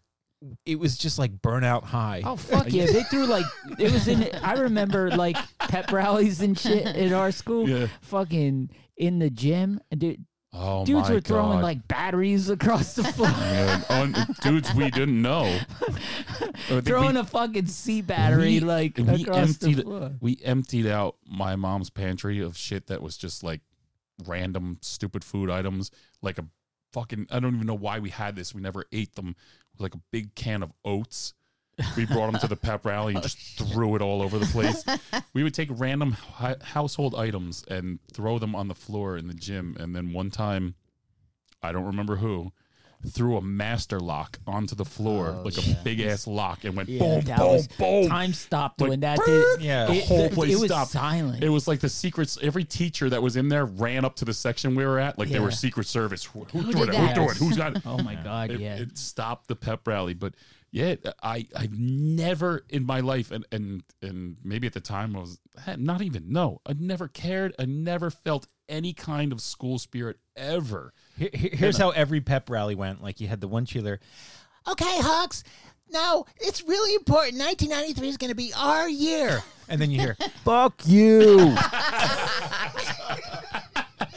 [0.66, 2.22] it was just like burnout high.
[2.24, 2.86] Oh fuck yeah!
[2.86, 3.46] They threw like
[3.78, 4.28] it was in.
[4.42, 7.68] I remember like pep rallies and shit in our school.
[7.68, 7.86] Yeah.
[8.02, 11.62] Fucking in the gym, dude, Oh dudes my were throwing God.
[11.62, 15.58] like batteries across the floor, Man, on, dudes we didn't know.
[16.82, 20.12] Throwing we- a fucking C battery we- like we across the floor.
[20.20, 23.60] we emptied out my mom's pantry of shit that was just like
[24.26, 25.90] random stupid food items
[26.20, 26.44] like a
[26.92, 28.54] fucking I don't even know why we had this.
[28.54, 29.28] We never ate them.
[29.28, 31.34] It was like a big can of oats.
[31.96, 34.46] We brought them to the pep rally and just oh, threw it all over the
[34.46, 34.84] place.
[35.34, 39.34] We would take random hi- household items and throw them on the floor in the
[39.34, 39.76] gym.
[39.80, 40.74] And then one time
[41.62, 42.52] I don't remember who
[43.08, 45.74] threw a master lock onto the floor Oh, like yeah.
[45.74, 48.90] a big ass lock and went Yeah, boom that boom was- boom Time stopped Like,
[48.90, 49.60] when that did.
[49.60, 49.86] Yeah.
[49.86, 50.90] the it, whole it- place it was stopped.
[50.92, 51.42] silent.
[51.42, 52.38] It was like the secrets.
[52.40, 55.28] Every teacher that was in there ran up to the section we were at, like
[55.30, 55.54] they were Yeah.
[55.56, 56.24] Secret Service.
[56.24, 56.96] Who, who, Who threw did it?
[56.96, 57.14] Who that?
[57.16, 57.36] threw it?
[57.38, 57.82] Who's got it?
[57.86, 58.50] oh my god!
[58.52, 58.76] It, yeah.
[58.76, 60.34] it stopped the pep rally, but
[60.70, 65.20] yeah, I I've never in my life, and and and maybe at the time I
[65.20, 67.54] was eh, not even no, I never cared.
[67.58, 70.92] I never felt any kind of school spirit ever.
[71.16, 73.02] Here- here- here's how every pep rally went.
[73.02, 73.98] Like you had the one cheerleader.
[74.68, 75.44] Okay, Hawks.
[75.90, 77.38] Now it's really important.
[77.38, 79.42] 1993 is going to be our year.
[79.68, 81.54] And then you hear, "Fuck you."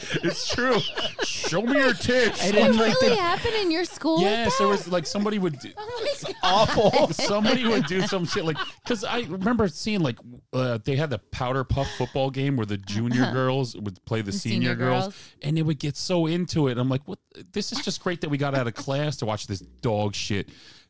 [0.23, 0.77] It's true.
[1.23, 2.43] Show me your tits.
[2.43, 4.21] I It didn't like really the happen in your school?
[4.21, 5.59] Yes, like there was like somebody would.
[5.59, 6.35] Do, Oh my God.
[6.43, 7.13] Awful.
[7.13, 10.17] somebody would do some shit like because I remember seeing like
[10.53, 14.31] uh, they had the powder puff football game where the junior girls would play the,
[14.31, 15.15] The senior, senior girls, girls.
[15.41, 16.77] and they would get so into it.
[16.77, 17.19] I'm like, what?
[17.51, 20.49] This is just great that we got out of class to watch this dog shit.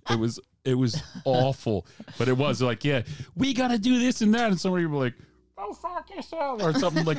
[0.10, 1.86] It was it was awful,
[2.18, 3.04] but it was like, yeah,
[3.36, 5.14] we got to do this and that, and somebody would be like.
[5.58, 7.18] Oh fuck yourself or something like,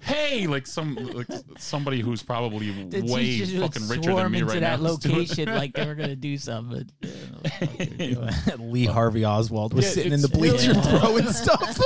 [0.00, 1.26] hey, like some like
[1.58, 4.88] somebody who's probably the way fucking richer than me into right that now.
[4.90, 6.88] location like they were gonna do something.
[7.02, 8.72] Yeah, what the fuck are they doing?
[8.72, 10.98] Lee Harvey Oswald was Yeah, sitting in the it's- bleacher Yeah.
[11.00, 11.78] throwing stuff.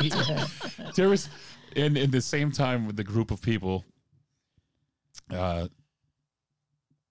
[0.02, 0.46] Yeah.
[0.94, 1.28] there was
[1.74, 3.84] in in the same time with the group of people
[5.30, 5.66] uh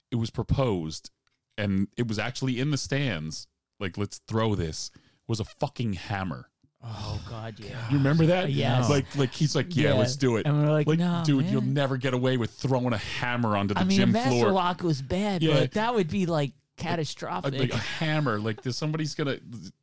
[0.10, 1.12] it was proposed
[1.58, 3.48] and it was actually in the stands
[3.80, 4.90] like let's throw this
[5.28, 6.50] was a fucking hammer
[6.90, 7.76] Oh God, yeah.
[7.90, 8.90] you remember that Yes.
[8.90, 9.94] like like he's like yeah, Yeah.
[9.96, 11.52] let's do it And we're like, no, dude man.
[11.52, 14.52] you'll never get away with throwing a hammer onto the I mean, gym master floor
[14.52, 15.60] lock was bad, Yeah.
[15.60, 17.58] but that would be like catastrophic.
[17.60, 18.40] like a hammer.
[18.40, 19.38] Like there's somebody's gonna,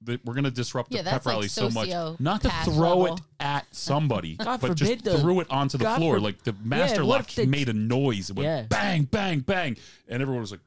[0.06, 1.88] th- we're gonna disrupt Yeah, the that's pep like rally so much.
[2.20, 3.16] Not to throw level.
[3.16, 6.14] it at somebody, God but forbid just the- threw it onto the God floor.
[6.14, 8.30] for- like the master what lock the- made a noise.
[8.30, 8.62] It went Yeah.
[8.68, 9.76] bang, bang, bang,
[10.08, 10.60] and everyone was like,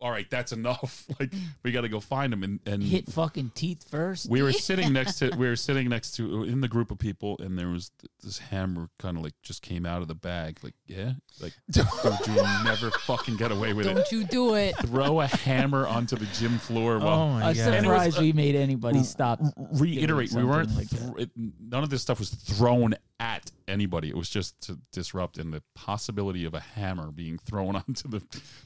[0.00, 1.06] "All right, that's enough.
[1.20, 4.28] like we got to go find him." And and Hit fucking teeth first.
[4.30, 7.36] we were sitting next to we were sitting next to in the group of people
[7.40, 10.58] and there was th- this hammer kind of like just came out of the bag
[10.62, 11.86] like yeah like dude,
[12.26, 14.76] you'll never fucking get away with it Don't you do it.
[14.78, 17.74] throw a hammer onto the gym floor while Oh my I'm god!
[17.74, 19.40] And it was, surprised uh, we made anybody stop.
[19.74, 20.98] reiterate we weren't like that.
[21.12, 25.38] thr- it, none of this stuff was thrown at anybody it was just to disrupt
[25.38, 28.20] and the possibility of a hammer being thrown onto the,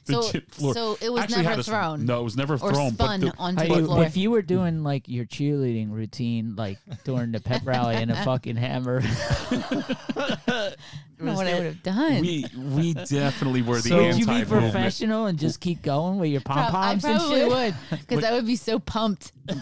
[0.05, 2.37] the So- gym floor so it was Actually never had us- thrown no it was
[2.37, 4.03] never Or thrown spun but the, onto How the you- floor.
[4.03, 8.15] if you were doing like your cheerleading routine, like during the pep rally and a
[8.23, 10.75] fucking hammer, I
[11.17, 12.21] don't know what I would have done.
[12.21, 14.71] we we definitely were the So- would you be anti-movement.
[14.73, 17.49] professional and just keep going with your pom Prob- I poms and probably shit?
[17.49, 19.31] would because I would be so pumped.
[19.55, 19.59] Oh,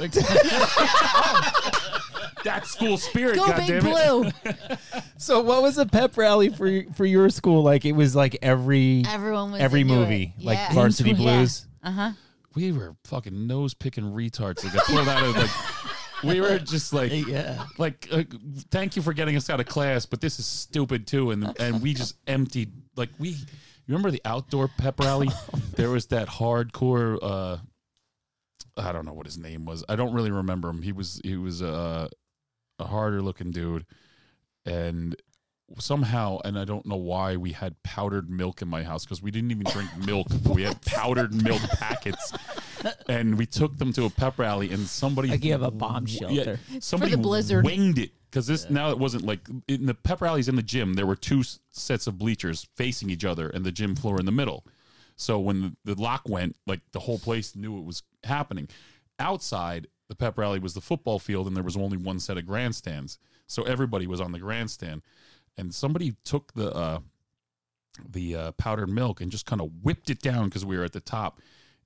[2.44, 4.34] That school spirit, Go Big goddammit.
[4.44, 4.56] Blue!
[5.18, 7.62] So what was a pep rally for for your school?
[7.62, 10.44] Like it was like every Everyone was every into movie, it.
[10.44, 10.74] like Yeah.
[10.74, 11.16] Varsity Yeah.
[11.18, 11.66] Blues.
[11.84, 12.12] Uh huh.
[12.56, 14.64] We were fucking nose picking retards.
[14.64, 17.66] Like, I pulled out of like, we were just like, Yeah.
[17.78, 18.24] like, uh,
[18.72, 21.30] thank you for getting us out of class, but this is stupid too.
[21.32, 23.30] And and we just emptied like we.
[23.30, 25.30] You remember the outdoor pep rally?
[25.76, 27.20] there was that hardcore.
[27.22, 27.58] uh
[28.78, 29.84] I don't know what his name was.
[29.90, 30.82] I don't really remember him.
[30.82, 32.08] He was he was uh,
[32.82, 33.86] a harder looking dude,
[34.66, 35.16] and
[35.80, 39.32] somehow, and I don't know why, we had powdered milk in my house because we
[39.32, 40.28] didn't even drink milk.
[40.54, 42.34] we had powdered milk packets,
[43.08, 46.06] and we took them to a pep rally, and somebody Like you have a bomb
[46.08, 46.60] yeah, shelter.
[46.80, 47.64] somebody the blizzard.
[47.66, 50.94] winged it because this now it wasn't like in the pep rallies in the gym.
[50.96, 54.32] There were two sets of bleachers facing each other, and the gym floor in the
[54.32, 54.66] middle.
[55.18, 58.68] So when the, the lock went, like the whole place knew it was happening.
[59.20, 62.46] Outside, the pep rally was the football field, and there was only one set of
[62.46, 63.18] grandstands.
[63.48, 65.04] So everybody was on the grandstand,
[65.58, 67.00] and somebody took the uh,
[68.10, 70.92] the uh, powdered milk and just kind of whipped it down because we were at
[70.92, 71.40] the top,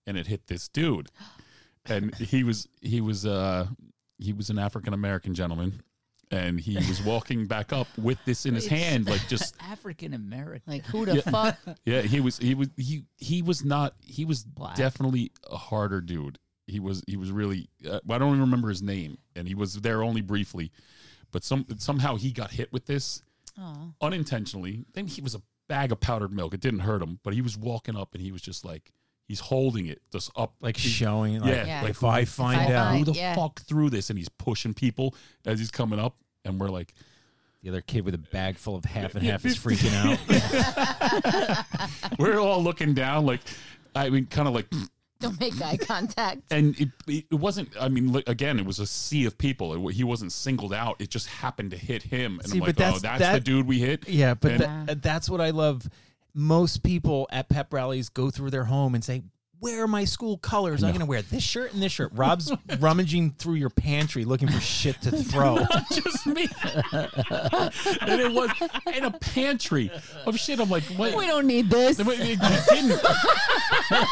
[0.07, 1.11] and it hit this dude,
[1.85, 3.67] and he was he was uh
[4.17, 5.83] he was an African American gentleman,
[6.31, 10.73] and he was walking back up with this in his hand, like just African American.
[10.73, 11.59] Like who the fuck?
[11.85, 14.77] yeah, he was he was he he was not he was Black.
[14.77, 16.39] definitely a harder dude.
[16.67, 19.75] He was he was really uh, I don't even remember his name, and he was
[19.81, 20.71] there only briefly,
[21.31, 23.21] but some somehow he got hit with this
[23.59, 24.85] Oh, unintentionally.
[24.93, 26.53] Then he was a bag of powdered milk.
[26.53, 28.91] It didn't hurt him, but he was walking up and he was just like
[29.27, 31.81] he's holding it just up Like he- showing, like, Yeah, Yeah.
[31.81, 33.33] like if I find I out, find- who the yeah.
[33.35, 35.15] fuck threw this, and he's pushing people
[35.45, 36.93] as he's coming up, and we're like.
[37.63, 40.19] the other kid with a bag full of half and half is freaking out.
[42.19, 43.39] we're all looking down like
[43.95, 44.67] i mean kind of like
[45.25, 46.41] don't make eye contact.
[46.51, 50.03] and it, it wasn't i mean again it was a sea of people it, he
[50.03, 52.97] wasn't singled out it just happened to hit him and See, i'm but like oh
[52.97, 55.87] that's- that's that- the dude we hit Yeah, but And- tha- that's what I love.
[56.37, 59.23] Most people at pep rallies go through their home and say,
[59.65, 60.83] "Where are my school colors?
[60.83, 64.47] I'm going to wear this shirt and this shirt." Rob's rummaging through your pantry looking
[64.47, 65.57] for shit to throw.
[65.91, 66.47] just me
[66.91, 68.51] and it was
[68.95, 69.89] in a pantry
[70.25, 71.97] of shit i'm like what We don't need this.
[71.97, 73.01] We we didn't.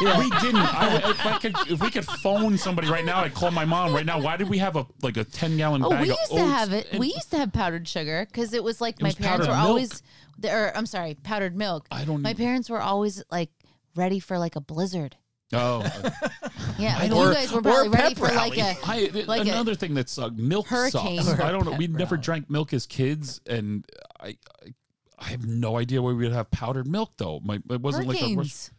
[0.00, 0.56] We didn't.
[0.56, 3.92] I, if, I could, if we could phone somebody right now, I'd call my mom
[3.94, 4.20] right now.
[4.20, 6.40] Why did we have a like a ten gallon Oh, bag we of used to
[6.40, 6.52] oats?
[6.52, 6.88] have it.
[6.90, 9.50] And We used to have powdered sugar because it was like my was parents powdered
[9.52, 9.68] were milk.
[9.68, 10.02] always,
[10.48, 11.86] or I'm sorry, powdered milk.
[11.90, 12.22] I don't.
[12.22, 13.50] My parents were always like
[13.94, 15.16] ready for like a blizzard.
[15.52, 15.82] Oh,
[16.78, 18.60] Yeah, like Or- you guys were or probably ready for like rally.
[18.60, 18.76] a.
[18.84, 20.36] I, Like a another thing that sucked.
[20.36, 21.22] Milk hurricane.
[21.22, 21.40] sucks.
[21.40, 21.72] I don't know.
[21.76, 22.22] We pep never rally.
[22.24, 23.84] drank milk as kids, and
[24.20, 24.74] I, I,
[25.18, 27.40] I have no idea why we would have powdered milk though.
[27.44, 28.20] My, it wasn't like a.
[28.20, 28.70] rush- Hurricanes.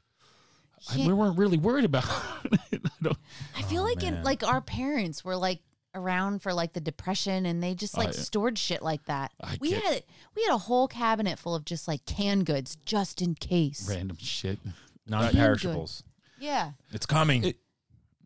[0.91, 1.07] I, Yeah.
[1.07, 2.03] we weren't really worried about
[2.71, 2.81] it.
[2.85, 3.17] I don't,
[3.57, 4.15] I feel Oh, like man.
[4.15, 5.61] in like our parents were like
[5.95, 9.31] around for like the depression and they just like I- uh, stored shit like that.
[9.41, 10.03] I we get- had
[10.35, 13.87] we had a whole cabinet full of just like canned goods just in case.
[13.89, 14.59] random shit.
[15.07, 16.03] Non-perishables.
[16.39, 16.71] Yeah.
[16.91, 17.43] It's coming.
[17.45, 17.57] It-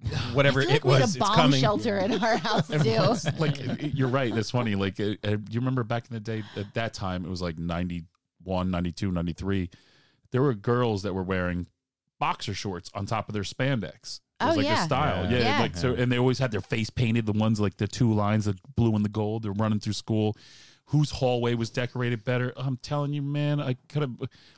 [0.34, 1.60] Whatever I feel like it we had was, a it's bomb coming.
[1.60, 3.32] shelter in our house too.
[3.38, 3.58] like
[3.94, 6.94] you're right that's funny like uh, uh, you remember back in the day at that
[6.94, 9.70] time it was like 91 92 93
[10.32, 11.68] there were girls that were wearing
[12.18, 14.82] boxer shorts on top of their spandex it was Oh, like yeah.
[14.82, 15.38] a style Yeah.
[15.38, 15.60] yeah, Yeah.
[15.60, 18.46] like so and they always had their face painted the ones like the two lines
[18.46, 20.38] the blue and the gold they're running through school
[20.86, 24.14] whose hallway was decorated better i'm telling you man i could have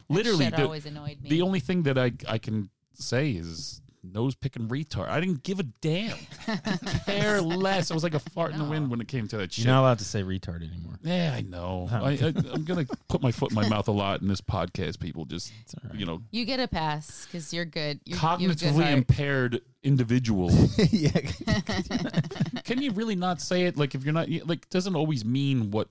[0.08, 1.30] literally Shit the, always annoyed me.
[1.30, 5.10] the only thing that i i can say is nose picking retard.
[5.10, 6.18] I didn't give a damn.
[7.06, 7.92] Care less.
[7.92, 9.66] I was like a fart in the wind when it came to that shit.
[9.66, 10.98] You're not allowed to say retard anymore.
[11.04, 11.88] yeah, I know.
[11.92, 15.00] I, I, I'm gonna put my foot in my mouth a lot in this podcast.
[15.00, 16.00] People just, It's all right.
[16.00, 18.00] you know, You get a pass because you're good.
[18.06, 20.50] You're, you have a good cognitively impaired individual.
[20.90, 21.12] yeah.
[22.64, 23.78] Can you really not say it?
[23.78, 25.90] Like if you're not like, doesn't always mean what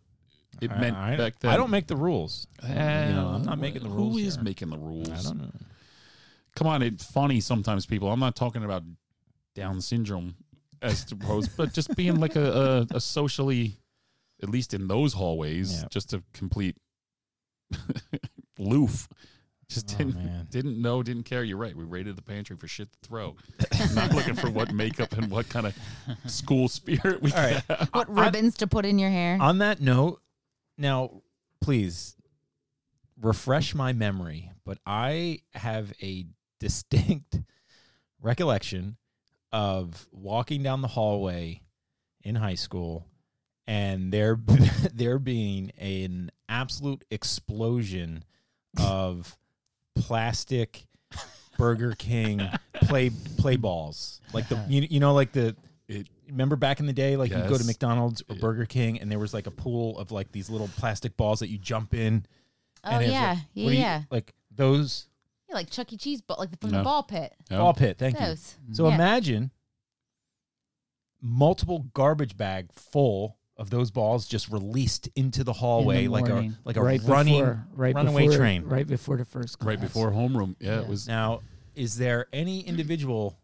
[0.60, 1.52] it meant I, I- back then.
[1.52, 2.46] I don't make the rules.
[2.62, 2.74] Uh, you
[3.14, 4.14] know, I'm not making the rules.
[4.14, 4.44] Who is here.
[4.44, 5.08] making the rules?
[5.10, 5.50] I don't know.
[6.60, 7.86] Come on, it's funny sometimes.
[7.86, 8.82] People, I'm not talking about
[9.54, 10.34] Down syndrome
[10.82, 13.78] as opposed, but just being like a, a, a socially,
[14.42, 15.88] at least in those hallways, Yeah.
[15.90, 16.76] just a complete
[18.58, 19.08] loof.
[19.70, 20.48] Just Oh, didn't man.
[20.50, 21.44] didn't know, didn't care.
[21.44, 21.74] You're right.
[21.74, 23.36] We raided the pantry for shit to throw.
[23.94, 25.74] not looking for what makeup and what kind of
[26.26, 27.62] school spirit we All right.
[27.70, 27.88] have.
[27.92, 29.38] What I- ribbons to put in your hair?
[29.40, 30.20] On that note,
[30.76, 31.22] now
[31.62, 32.16] please
[33.18, 36.26] refresh my memory, but I have a
[36.60, 37.40] distinct
[38.22, 38.96] recollection
[39.52, 41.60] of walking down the hallway
[42.22, 43.06] in high school
[43.66, 44.38] and there
[44.94, 48.22] there being an absolute explosion
[48.78, 49.36] of
[49.96, 50.86] plastic
[51.58, 52.40] Burger King
[52.82, 54.20] play play balls.
[54.32, 55.56] Like the you, you know like the
[55.88, 59.10] It- remember back in the day like you go to McDonald's or Burger King and
[59.10, 62.24] there was like a pool of like these little plastic balls that you jump in
[62.84, 64.02] oh and yeah, like, yeah, what you- yeah.
[64.12, 65.08] like those
[65.50, 65.96] Yeah, like Chuck E.
[65.96, 66.78] Cheese, but like from No.
[66.78, 67.34] the ball pit.
[67.50, 67.58] No?
[67.58, 67.98] ball pit.
[67.98, 68.26] Thank you.
[68.26, 68.54] Those.
[68.72, 68.94] So Yeah.
[68.94, 69.50] imagine
[71.20, 76.56] multiple garbage bag full of those balls just released into the hallway like a morning,
[76.64, 78.62] like a right running before, right runaway before, train.
[78.64, 79.66] right before the first class.
[79.66, 80.56] right before homeroom.
[80.60, 80.80] Yeah, Yeah.
[80.82, 81.06] it was.
[81.06, 81.40] Now,
[81.74, 83.38] is there any individual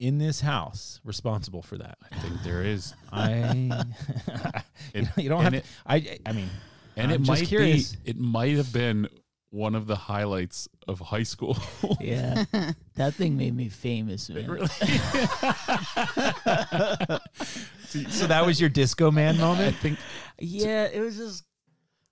[0.00, 1.98] in this house responsible for that?
[2.10, 2.94] I think there is.
[3.12, 3.84] I
[4.94, 6.48] It- you don't have and to, I I mean
[6.96, 7.94] and I'm it just might curious.
[7.94, 9.08] be it might have been
[9.52, 11.56] one of the highlights of high school.
[12.00, 12.44] Yeah,
[12.96, 14.46] that thing made me famous, man.
[17.84, 19.76] so that was your disco man moment?
[19.76, 19.98] I think
[20.38, 21.44] Yeah, it was just.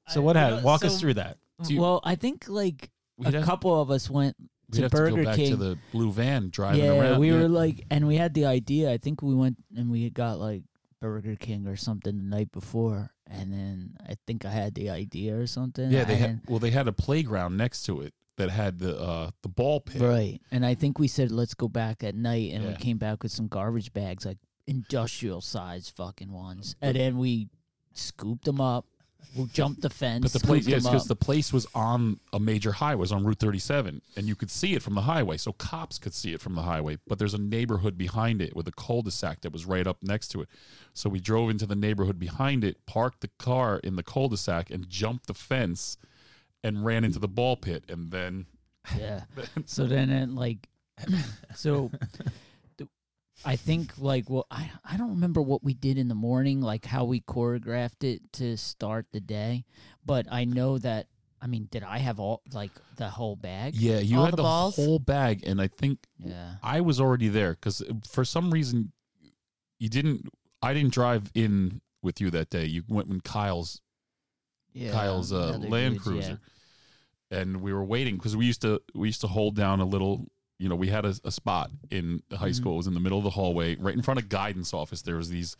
[0.08, 0.64] So what I- happened?
[0.64, 1.38] Walk us through that.
[1.66, 2.90] You- well, I think like
[3.24, 4.36] a have, couple of us went
[4.70, 5.50] we'd to have to Burger go back King.
[5.50, 7.20] to the blue van driving yeah, around.
[7.20, 7.38] we yeah.
[7.38, 8.90] were like, and we had the idea.
[8.92, 10.62] I think we went and we got like
[11.00, 15.36] Burger King or something the night before, and then I think I had the idea
[15.38, 15.90] or something.
[15.90, 19.30] yeah, they had well, they had a playground next to it that had the uh
[19.42, 20.02] the ball pit.
[20.02, 23.22] right, and I think we said let's go back at night, and we came back
[23.22, 27.48] with some garbage bags, like industrial size fucking ones, and then we
[27.92, 28.86] scooped them up.
[29.36, 30.22] We jumped the fence.
[30.22, 33.24] But the place, yes, because the place was on a major highway, it was on
[33.24, 35.36] Route 37, and you could see it from the highway.
[35.36, 36.98] So cops could see it from the highway.
[37.06, 40.42] But there's a neighborhood behind it with a cul-de-sac that was right up next to
[40.42, 40.48] it.
[40.94, 44.88] So we drove into the neighborhood behind it, parked the car in the cul-de-sac, and
[44.88, 45.96] jumped the fence,
[46.64, 47.84] and ran into the ball pit.
[47.88, 48.46] And then
[48.98, 49.22] Yeah.
[49.66, 50.68] so then it like
[51.54, 51.90] so
[53.44, 56.84] I think like well I I don't remember what we did in the morning like
[56.84, 59.64] how we choreographed it to start the day
[60.04, 61.06] but I know that
[61.40, 64.36] I mean did I have all like the whole bag yeah, you All had the
[64.36, 64.76] the, balls?
[64.76, 68.92] whole bag, and I think yeah I was already there because for some reason
[69.78, 70.28] you didn't.
[70.62, 72.66] I didn't drive in with you that day.
[72.66, 73.80] You went when Kyle's
[74.74, 76.12] yeah Kyle's uh, Land dudes, yeah.
[76.12, 76.40] Cruiser,
[77.30, 80.26] and we were waiting because we used to we used to hold down a little.
[80.60, 82.54] You know, we had a, a spot in high Mhm.
[82.54, 82.74] school.
[82.74, 85.00] It was in the middle of the hallway, right in front of guidance office.
[85.02, 85.56] There was these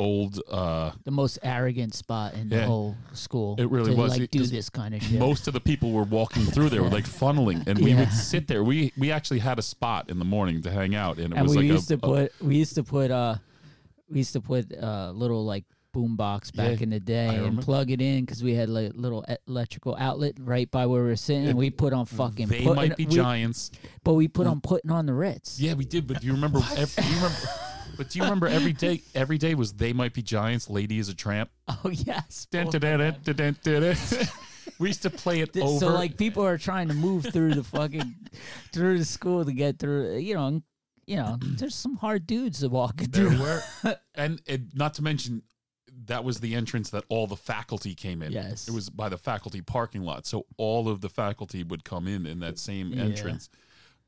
[0.00, 0.40] old.
[0.50, 4.10] uh the most arrogant spot in the whole school It really was.
[4.10, 6.82] like It- do this kind of shit Most of the people were walking through there,
[6.82, 8.64] were like funneling, and we would sit there.
[8.64, 11.46] We we actually had a spot in the morning to hang out, and it and
[11.46, 13.36] was we like used a, to put we used to put uh
[14.10, 15.64] we used to put uh little like
[15.94, 18.92] boom box back Yeah, in the day and plug it in because we had like
[18.94, 22.64] little electrical outlet right by where we were sitting and we put on fucking they
[22.64, 23.70] might be we- giants.
[24.02, 26.06] but we put on putting on the Ritz Yeah, we did.
[26.06, 26.60] But do you remember?
[26.76, 27.38] Every, do you remember?
[27.96, 29.02] But do you remember every day?
[29.14, 30.68] Every day was they might be giants.
[30.68, 31.50] Lady is a tramp.
[31.68, 32.48] oh yes
[34.78, 35.78] we used to play it over.
[35.78, 38.14] so like people are trying to move through the fucking
[38.72, 40.60] through the school to get through you know
[41.06, 43.62] you know there's some hard dudes that walk there through were,
[44.14, 45.42] and, and not to mention
[46.06, 48.32] that was the entrance that all the faculty came in.
[48.32, 48.68] Yes.
[48.68, 50.26] it was by the faculty parking lot.
[50.26, 53.04] So all of the faculty would come in in that same Yeah.
[53.04, 53.48] entrance.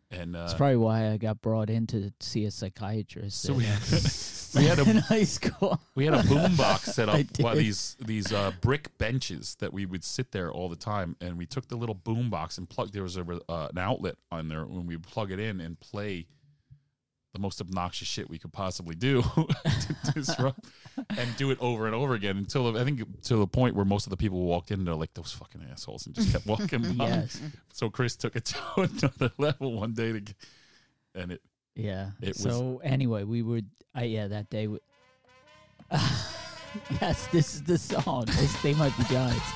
[0.09, 3.43] And uh, That's probably why I got brought in to see a psychiatrist.
[3.43, 3.77] so we uh,
[4.55, 5.81] we had a high school.
[5.97, 9.85] we had a boom box set up by these these uh, brick benches that we
[9.85, 12.93] would sit there all the time, and we took the little boom box and plugged.
[12.93, 15.79] There was a, uh, an outlet on there when we would plug it in and
[15.81, 16.27] play
[17.37, 19.23] the most obnoxious shit we could possibly do
[20.05, 20.65] to disrupt
[21.19, 24.07] and do it over and over again until I think to the point where most
[24.07, 27.09] of the people walked in they're like those fucking assholes and just kept walking by.
[27.09, 27.41] Yes.
[27.73, 30.35] So Chris took it to another level one day to, get,
[31.15, 31.43] and it
[31.75, 32.11] Yeah.
[32.23, 33.67] It was- so anyway, we would.
[33.95, 34.65] I yeah, that day.
[34.65, 34.81] w-
[37.01, 38.25] yes, this is the song.
[38.27, 39.47] This, they might be giants.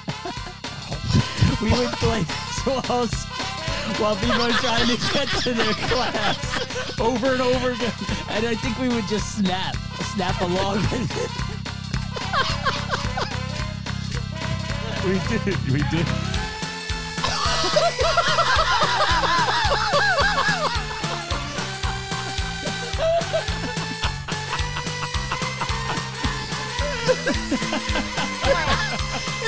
[1.63, 2.23] we would play
[2.65, 3.25] songs
[3.99, 7.93] while people were trying to get to their class over and over again,
[8.31, 9.77] and I think we would just snap,
[10.15, 10.79] snap along.
[15.05, 16.30] we did we did.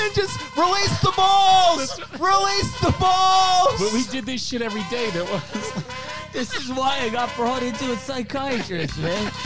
[0.05, 1.99] And just release the balls.
[2.19, 3.79] release the balls.
[3.79, 5.09] But we did this shit every day.
[5.11, 5.83] There was
[6.33, 9.31] this is why I got brought into a psychiatrist, man.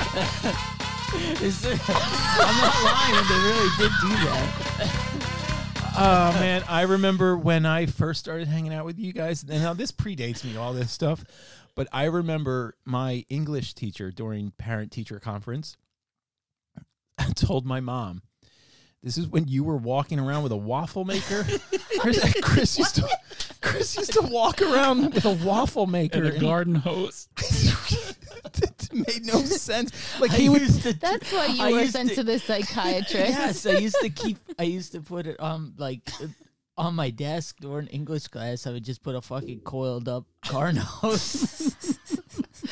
[1.42, 3.28] It's- I'm not lying.
[3.30, 5.14] They really did do that.
[6.00, 9.42] Oh man, I remember when I first started hanging out with you guys.
[9.44, 11.24] And now this predates me, all this stuff,
[11.76, 15.78] but I remember my English teacher during parent teacher conference
[17.36, 18.22] told my mom,
[19.08, 21.46] "This is when you were walking around with a waffle maker."
[22.00, 23.10] Chris, Chris used to
[23.62, 26.18] Chris used to walk around with a waffle maker.
[26.20, 27.28] and a and- garden hose.
[28.62, 29.92] it made no sense.
[30.20, 30.68] Like I he would.
[30.82, 30.94] to.
[30.94, 33.14] That's why you I were sent to- to the psychiatrist.
[33.30, 34.38] yes, I used to keep.
[34.60, 36.28] I used to put it on like uh,
[36.78, 38.68] on my desk during English class.
[38.68, 41.74] I would just put a fucking coiled up garden hose.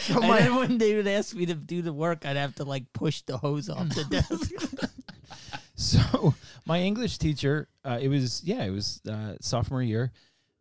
[0.09, 2.63] and my- then when they would ask me to do the work, I'd have to
[2.63, 4.51] like push the hose off the desk.
[5.77, 6.33] So
[6.65, 10.13] my English teacher, uh, it was yeah, it was uh, sophomore year.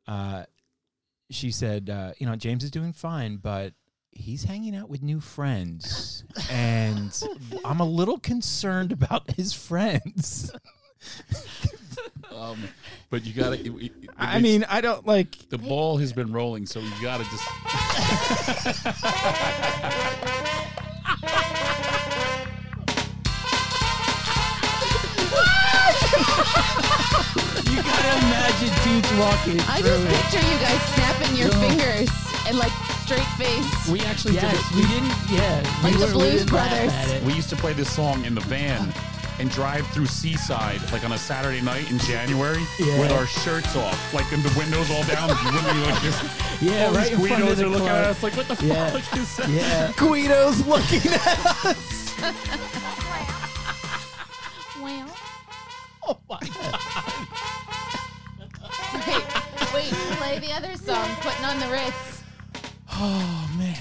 [0.08, 0.42] Uh,
[1.30, 3.74] she said, uh, you know, James is doing fine, but
[4.10, 7.16] he's hanging out with new friends, and
[7.64, 10.50] I'm a little concerned about his friends.
[12.34, 12.58] Um,
[13.10, 13.90] but you got to.
[14.18, 15.48] I mean, I don't like.
[15.50, 17.44] the ball has been rolling, so you got to just.
[27.70, 29.60] You gotta imagine dudes walking.
[29.68, 30.12] I through just it.
[30.14, 31.60] picture you guys snapping your No.
[31.60, 32.08] fingers
[32.48, 32.72] and like
[33.04, 33.88] straight face.
[33.88, 34.76] We actually Yes, did.
[34.76, 35.12] we didn't.
[35.30, 36.92] Yeah, Like we the were- we Blues didn't laugh Brothers.
[36.92, 37.22] at it.
[37.22, 38.92] We used to play this song in the van
[39.40, 42.98] and drive through Seaside like on a Saturday night in January Yeah.
[43.00, 45.28] with our shirts off, like in the windows all down.
[45.28, 46.16] You wouldn't be like this.
[46.60, 48.04] Yeah, all right these in front of Guidos the are looking club.
[48.04, 48.90] at us like, what the Yeah.
[48.90, 49.48] fuck is that?
[49.48, 49.92] Yeah.
[49.96, 52.14] Guido's looking at us.
[54.82, 55.06] Well,
[56.06, 56.80] Oh my god.
[59.06, 59.24] wait,
[59.74, 62.22] wait, play the other song, putting on the Ritz.
[62.90, 63.76] Oh man.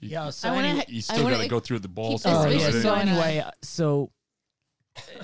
[0.00, 1.88] Yeah, so I wanna anyway, ha- You I still wanna got to go through the
[1.88, 2.22] balls.
[2.26, 2.70] oh yeah.
[2.70, 4.10] So going anyway, uh, so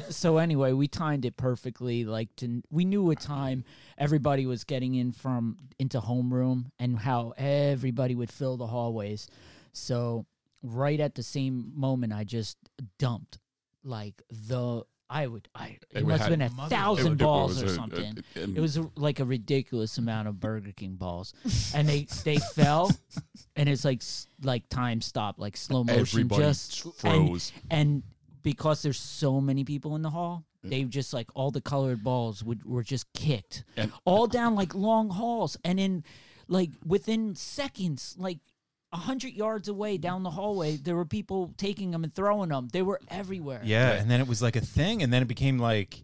[0.08, 2.04] so anyway, we timed it perfectly.
[2.04, 3.64] Like to, we knew what time
[3.98, 9.28] everybody was getting in from into homeroom and how everybody would fill the hallways.
[9.72, 10.26] So
[10.62, 12.56] right at the same moment, I just
[12.98, 13.38] dumped
[13.84, 14.84] like the.
[15.12, 15.48] I would.
[15.56, 18.18] I it They must have been a Mother- thousand It- it balls or a- something.
[18.36, 21.34] a- and It was a, like a ridiculous amount of Burger King balls,
[21.74, 22.90] and they they fell,
[23.56, 24.02] and it's like
[24.42, 27.52] like time stop, like slow motion, everybody just and, froze.
[27.70, 28.02] and
[28.42, 30.70] because there's so many people in the hall, mm.
[30.70, 34.74] they just like all the colored balls would were just kicked And- all down like
[34.76, 36.04] long halls, and in
[36.46, 38.38] like within seconds, like
[38.92, 42.68] a hundred yards away down the hallway, there were people taking them and throwing them.
[42.72, 43.60] They were everywhere.
[43.64, 46.02] Yeah, and then it was like a thing, and then it became like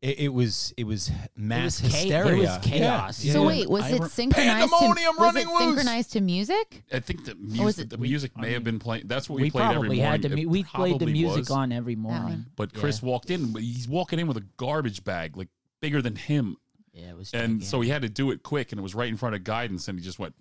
[0.00, 2.24] it, it was it was mass it was cha- hysteria.
[2.24, 3.24] There was chaos.
[3.24, 3.32] Yeah.
[3.34, 3.48] So Yeah.
[3.48, 4.68] wait, was I it re- synchronized?
[4.70, 5.58] To, Pandemonium was running it loose.
[5.60, 6.82] synchronized to music?
[6.92, 9.08] I think the was music, it- the we- music I may have mean, been playing.
[9.08, 10.10] That's what we, we played every probably morning.
[10.12, 11.50] had the It we played the music was.
[11.50, 12.46] on every morning.
[12.56, 13.08] But Chris Yeah.
[13.08, 15.48] walked in, he's walking in with a garbage bag, like
[15.80, 16.56] bigger than him.
[16.94, 17.32] Yeah, it was.
[17.34, 19.44] And so he had to do it quick, and it was right in front of
[19.44, 20.34] guidance, and he just went.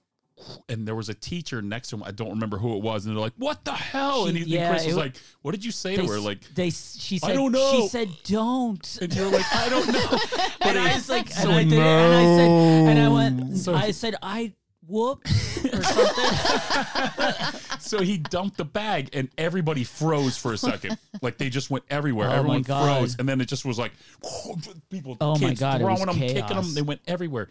[0.70, 2.03] And there was a teacher next to him.
[2.03, 4.57] I don't remember who it was, and they're like, "What the hell?" and, She- he,
[4.57, 7.18] and Chris it was like, "What did you say they, to her?" Like, they, she
[7.20, 10.20] said, "I don't know." She said, "Don't." and you're like, "I don't know."
[10.61, 13.57] and I was like, So and I did it, and I said, and I went,
[13.57, 14.53] So- I said, I
[14.88, 17.60] whoops or something.
[17.80, 20.98] so he dumped the bag, and everybody froze for a second.
[21.22, 22.30] Like they just went everywhere.
[22.30, 23.91] Oh Everyone froze, and then it just was like
[24.90, 26.66] people, Oh my God, it throwing was them, kicking chaos.
[26.66, 26.74] them.
[26.74, 27.49] They went everywhere,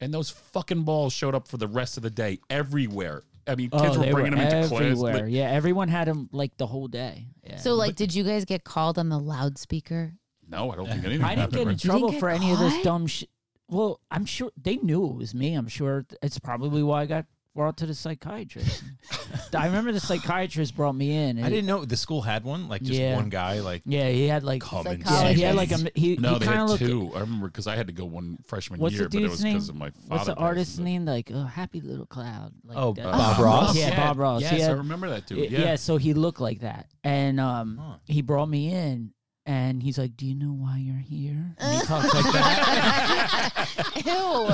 [0.00, 3.22] and those fucking balls showed up for the rest of the day everywhere.
[3.46, 4.80] I mean, oh, kids oh, were they bringing were them into class.
[4.80, 5.14] everywhere.
[5.14, 7.26] Like, yeah, everyone had them like the whole day.
[7.44, 7.56] Yeah.
[7.56, 10.14] So like, did you guys get called on the loudspeaker?
[10.50, 11.24] no, I don't think anything.
[11.24, 12.84] I didn't happened, get in trouble get for any of this caught?
[12.84, 13.28] dumb shit.
[13.68, 15.54] Well, I'm sure they knew it was me.
[15.54, 17.26] I'm sure it's probably why I got
[17.60, 18.82] brought to the psychiatrist.
[19.54, 21.36] I remember the psychiatrist brought me in.
[21.36, 22.68] and I didn't know the school had one.
[22.70, 23.16] Like just Yeah.
[23.16, 23.60] one guy.
[23.60, 26.38] Like Yeah, he had like Come and yeah, he had like a he, No, he
[26.38, 27.10] they kind of had looked.
[27.12, 27.12] two.
[27.14, 29.30] I remember because I had to go one freshman What's year, the but it dude's
[29.32, 29.54] was name?
[29.56, 30.06] because of my father.
[30.08, 30.84] What's the artist's passing.
[30.84, 31.04] name?
[31.04, 32.54] Like oh, Happy Little Cloud.
[32.64, 33.04] Like Oh, that.
[33.04, 33.76] Bob Ross?
[33.76, 34.40] Yeah, Bob Ross.
[34.40, 35.50] Yes, He I remember that dude.
[35.50, 35.60] Yeah.
[35.60, 37.96] yeah, so he looked like that, and um, Huh.
[38.06, 39.12] he brought me in,
[39.46, 43.66] and he's like, "Do you know why you're here?" And he talks like that.
[44.04, 44.48] Ew.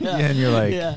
[0.00, 0.96] yeah, and you're like yeah,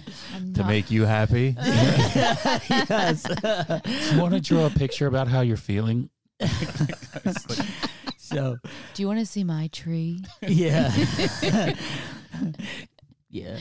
[0.53, 1.55] to not- make you happy.
[1.63, 3.25] yes.
[4.13, 6.09] you want to draw a picture about how you're feeling?
[8.17, 8.57] so
[8.93, 10.23] Do you want to see my tree?
[10.41, 10.91] yeah,
[13.35, 13.57] yeah.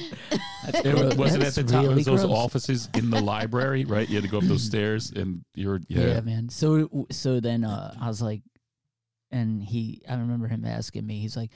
[0.69, 1.83] It was, was it at the top?
[1.83, 2.39] really it was those gross.
[2.39, 4.09] offices in the library, right?
[4.09, 6.07] You had to go up those stairs, and you're Yeah.
[6.07, 6.21] yeah.
[6.21, 6.49] man.
[6.49, 8.43] So so then uh, I was like,
[9.31, 11.19] and he, I remember him asking me.
[11.19, 11.51] He's like,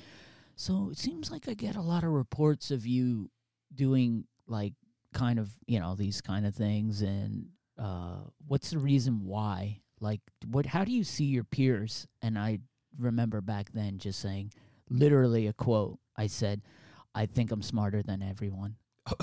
[0.57, 3.31] so it seems like I get a lot of reports of you
[3.74, 4.74] doing like
[5.15, 7.47] kind of you know these kind of things, and
[7.78, 9.81] uh, what's the reason why?
[10.01, 10.20] Like,
[10.51, 10.66] what?
[10.66, 12.07] How do you see your peers?
[12.20, 12.59] And I
[12.99, 14.53] remember back then just saying,
[14.90, 15.99] literally a quote.
[16.16, 16.62] I said,
[17.19, 18.77] "I think I'm smarter than everyone."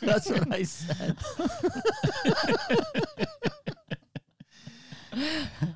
[0.00, 1.16] That's what I said.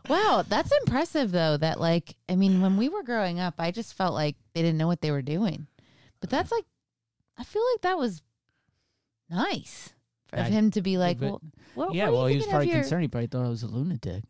[0.08, 1.56] Wow, that's impressive though.
[1.56, 4.78] That like, I mean, when we were growing up, I just felt like they didn't
[4.78, 5.66] know what they were doing.
[6.20, 6.64] But that's like,
[7.36, 8.22] I feel like that was
[9.30, 9.90] nice
[10.32, 11.40] of I- him to be like, but- well,
[11.74, 13.02] what, yeah, what well, he was probably your- concerned.
[13.02, 14.24] He probably thought I was a lunatic.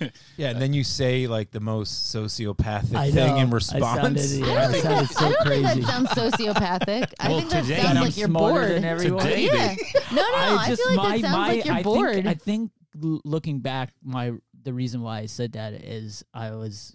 [0.36, 3.36] Yeah, and then you say like the most sociopathic I thing know.
[3.38, 4.00] in I response.
[4.00, 5.62] sounded- I yeah, don't think, sounded that, so I don't crazy.
[5.64, 7.12] think that sounds sociopathic.
[7.20, 8.70] I Well, think that today sounds I'm like you're smarter bored.
[8.76, 9.22] than everyone.
[9.24, 9.74] Today yeah.
[10.12, 10.22] No, no,
[10.58, 12.14] I, just feel like my that sounds my like you're I bored.
[12.14, 12.70] think I think
[13.02, 14.32] l- looking back, my
[14.62, 16.94] the reason why I said that is I was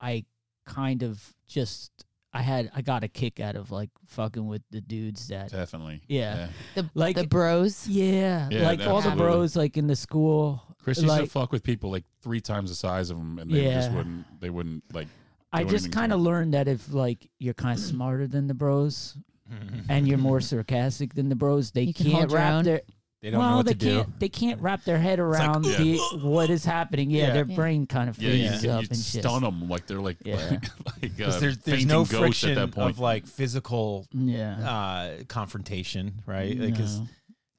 [0.00, 0.24] I
[0.66, 1.90] kind of just
[2.36, 6.02] I had I got a kick out of like fucking with the dudes that Definitely.
[6.06, 6.48] Yeah.
[6.74, 7.88] the, like the bros.
[7.88, 10.62] yeah, Yeah, like all the bros like in the school.
[10.82, 13.64] Chris used to fuck with people like three times the size of them, and they
[13.64, 14.40] just wouldn't.
[14.40, 15.08] They wouldn't like.
[15.52, 18.54] I do just kind of learned that if like you're kind of smarter than the
[18.54, 19.16] bros
[19.88, 22.64] and you're more sarcastic than the bros, they You can can't hold wrap own.
[22.64, 22.82] their
[23.22, 24.20] They don't well, know what they to can't.
[24.20, 25.78] They can't wrap their head like, around yeah.
[25.78, 27.10] the what is happening.
[27.10, 27.32] Yeah, Yeah.
[27.32, 27.56] their Yeah.
[27.56, 29.22] brain kind of Yeah, you, freezes you, up you and shit.
[29.22, 30.36] stun them like they're like Yeah.
[30.36, 30.50] like,
[30.86, 32.90] like uh, Because there's there's no ghosts at friction that point.
[32.90, 34.70] of like physical Yeah.
[34.70, 36.58] uh, confrontation, right?
[36.58, 37.06] Because No.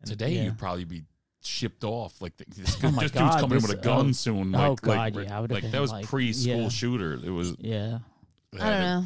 [0.06, 0.44] Today yeah.
[0.44, 1.04] you'd probably be
[1.42, 2.22] shipped off.
[2.22, 4.12] Like this, this Oh my dude's God, coming in with a gun oh.
[4.12, 4.54] soon.
[4.56, 6.70] Oh, Like, God, like, yeah, I would've like that was like- pre-school yeah.
[6.70, 7.14] shooter.
[7.16, 7.56] It was.
[7.60, 8.00] Yeah.
[8.60, 9.04] I don't know.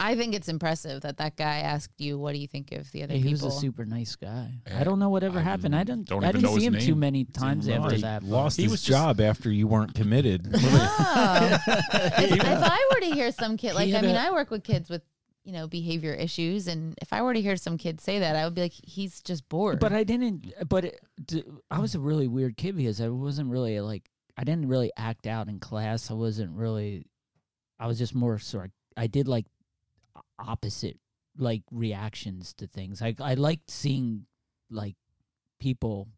[0.00, 3.02] I think it's impressive that that guy asked you, "What do you think of the
[3.04, 4.50] other Hey, he people?" was a super nice guy.
[4.66, 4.80] Yeah.
[4.80, 5.76] I don't know whatever I happened.
[5.76, 6.08] I didn't.
[6.08, 8.22] don't I even didn't know see his him too many times He after he that.
[8.22, 10.48] but- lost He his was just- job after you weren't committed.
[10.54, 11.58] Oh.
[11.66, 14.30] if, if I were to hear some kid, like, He I had mean, a- I
[14.32, 15.02] work with kids with,
[15.44, 18.44] you know, behavior issues, and if I were to hear some kid say that, I
[18.44, 19.80] would be like, he's just bored.
[19.80, 20.52] But I didn't.
[20.68, 24.08] But it, d- I was a really weird kid because I wasn't really like.
[24.36, 26.10] I didn't really act out in class.
[26.10, 27.04] I wasn't really.
[27.78, 28.66] I was just more sort.
[28.66, 29.46] Of, I did like
[30.46, 30.98] opposite
[31.38, 33.00] like reactions to things.
[33.02, 34.26] I I liked seeing
[34.70, 34.96] like
[35.60, 36.08] people.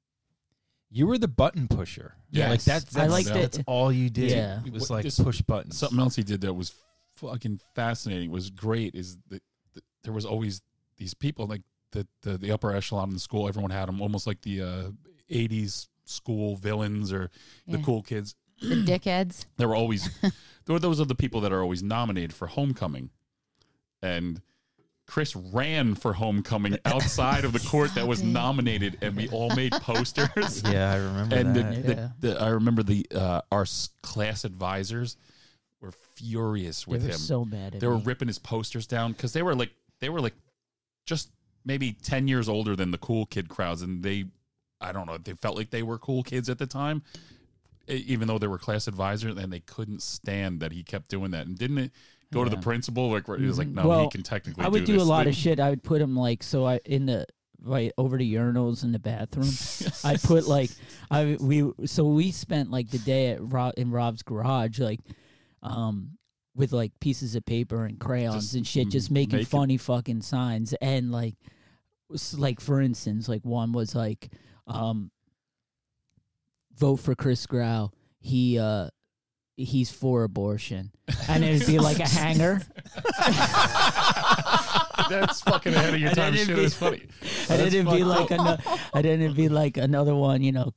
[0.91, 2.15] you were the button pusher.
[2.31, 3.65] Yeah, like that's, I liked that's it.
[3.67, 4.31] all you did.
[4.31, 4.61] Yeah.
[4.65, 5.77] it was like this- push buttons.
[5.79, 6.75] Something else he did that was
[7.17, 8.31] fucking fascinating.
[8.31, 8.95] Was great.
[8.95, 9.43] Is that
[9.75, 10.63] that there was always
[10.97, 13.49] these people like the, the the upper echelon in the school.
[13.49, 14.91] Everyone had them almost like the uh,
[15.31, 17.31] '80s school villains or
[17.67, 17.85] the Yeah.
[17.85, 18.35] cool kids.
[18.61, 19.47] the dickheads.
[19.57, 20.31] There were always there
[20.75, 23.11] were those are the people that are always nominated for homecoming,
[24.05, 24.41] and
[25.07, 29.73] Chris ran for homecoming outside of the court that was nominated, and we all made
[29.73, 30.63] posters.
[30.71, 31.75] yeah, I remember and the, that.
[31.97, 32.09] Yeah.
[32.21, 33.67] the, the I remember the uh, our
[34.03, 35.17] class advisors
[35.81, 37.19] were furious They with were him.
[37.19, 38.05] so at they were me.
[38.05, 39.71] ripping his posters down because they were like
[40.01, 40.35] they were like
[41.07, 41.31] just
[41.65, 44.25] maybe ten years older than the cool kid crowds, and they
[44.81, 47.03] I don't know they felt like they were cool kids at the time,
[47.89, 51.47] even though they were class advisors, and they couldn't stand that he kept doing that,
[51.47, 51.93] and didn't it
[52.35, 53.75] go to the principal like where he was like Mhm.
[53.75, 55.03] no Well, he can technically I would do, this.
[55.03, 55.59] a lot They- of shit.
[55.61, 56.67] I would put him like so.
[56.67, 57.27] I in the
[57.63, 59.49] right over the urinals in the bathroom.
[60.05, 60.71] I put like
[61.11, 65.01] I we so we spent like the day at Rob in Rob's garage like
[65.63, 66.19] um
[66.55, 70.75] with like pieces of paper and crayons Just and shit, just making funny fucking signs
[70.75, 71.37] and like
[72.11, 74.31] was like for instance like one was like
[74.67, 75.11] um
[76.77, 77.91] vote for Chris Grau.
[78.21, 78.89] He uh
[79.57, 80.91] he's for abortion.
[81.29, 82.61] And it'd be like a hanger.
[85.11, 86.35] That's fucking ahead of your time.
[86.35, 87.01] then it'd Shit be- is funny.
[87.01, 87.11] and
[87.61, 88.41] That's then it'd be like up.
[88.41, 88.63] another,
[88.95, 90.73] and then it'd be like another one, you know,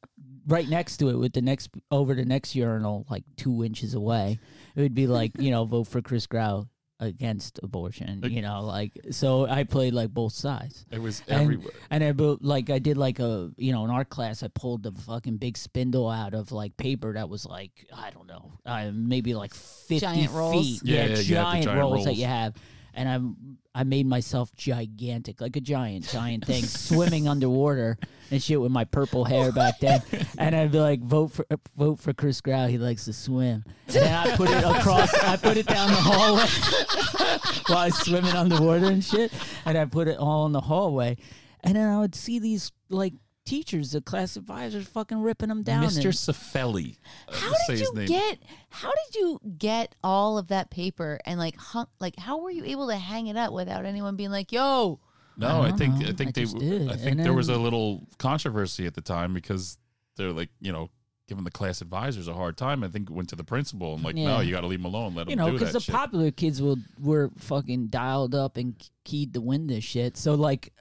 [0.47, 4.39] right next to it with the next over the next urinal, like two inches away.
[4.75, 6.65] It would be like, you know, vote for Chris Grau.
[6.99, 8.21] Against abortion.
[8.23, 10.85] You know, like so I played like both sides.
[10.91, 11.73] It was And- everywhere.
[11.91, 14.83] And I built like I did like a you know in art class I pulled
[14.83, 18.89] the fucking big spindle out of like paper that was like I don't know uh,
[18.93, 20.53] maybe like fifty Giant rolls?
[20.65, 22.53] feet Yeah, yeah, you had the giant, giant rolls, that you have
[22.97, 27.97] and I I made myself gigantic like a giant giant thing swimming underwater
[28.31, 30.01] and shit with my purple hair back then
[30.37, 31.45] and I'd be like vote for
[31.77, 33.63] vote for Chris Grau he likes to swim
[33.95, 36.47] and I put it across I put it down the hallway
[37.67, 39.31] while I was swimming underwater and shit.
[39.65, 41.17] And I put it all in the hallway.
[41.61, 43.13] And then I would see these like
[43.47, 45.83] teachers, the class advisors, fucking ripping them down.
[45.83, 46.05] Mr.
[46.05, 46.97] and- Cifelli.
[47.27, 48.39] uh, How did you get?
[48.69, 51.87] How did you get all of that paper and like hung?
[51.99, 54.99] Like, how were you able to hang it up without anyone being like, "Yo"?
[55.37, 56.07] No, I I, think know.
[56.09, 56.91] I think I they did.
[56.91, 59.77] I think And there was a little controversy at the time because
[60.15, 60.89] they're like, you know,
[61.27, 62.83] giving the class advisors a hard time.
[62.83, 64.85] I think it went to the principal and like, no, you got to leave them
[64.91, 65.13] alone.
[65.13, 65.93] Let them you know, because the shit.
[65.93, 70.17] popular kids will were fucking dialed up and keyed to win this shit.
[70.17, 70.73] So like,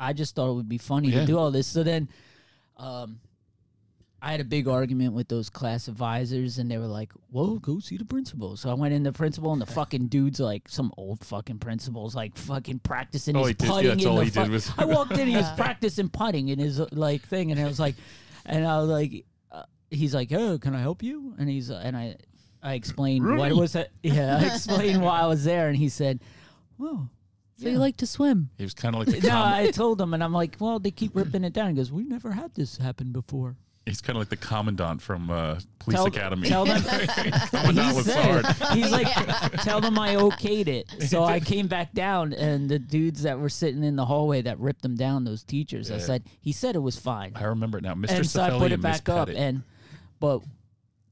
[0.00, 1.20] I just thought it would be funny Yeah.
[1.20, 1.66] to do all this.
[1.66, 2.08] So then,
[2.78, 3.20] um,
[4.22, 7.78] I had a big argument with those class advisors, and they were like, "Well, go
[7.80, 10.92] see the principal." So I went in the principal, and the fucking dude's like some
[10.98, 14.00] old fucking principal's like fucking practicing Oh, his he did- yeah, putting.
[14.00, 16.58] in all the he fu- did was- I walked in, he was practicing putting in
[16.58, 17.94] his like thing, and I was like,
[18.44, 21.80] and I was like, uh, he's like, "Oh, can I help you?" And he's uh,
[21.82, 22.16] and I,
[22.62, 23.54] I explained what Rooney.
[23.58, 23.88] was that?
[24.02, 26.20] Yeah, I explained why I was there, and he said,
[26.78, 27.08] "Oh."
[27.60, 28.50] So you like to swim?
[28.58, 30.90] He was kind of like the No, I told him, and I'm like, well, they
[30.90, 31.68] keep ripping it down.
[31.70, 33.56] He goes, we never had this happen before.
[33.86, 36.48] he's kind of like the commandant from uh, Police Tell- Academy.
[36.48, 36.82] Tell them.
[37.50, 38.76] commandant he was said, hard.
[38.78, 39.06] he's like,
[39.62, 40.86] tell them I okayed it.
[41.08, 44.58] So I came back down, and the dudes that were sitting in the hallway that
[44.58, 46.00] ripped them down, those teachers, I Yeah.
[46.00, 47.32] said, he said it was fine.
[47.34, 48.10] I remember it now, Mr.
[48.16, 49.40] and so I put it and Miss back up, Pettit.
[49.42, 49.62] and
[50.20, 50.42] but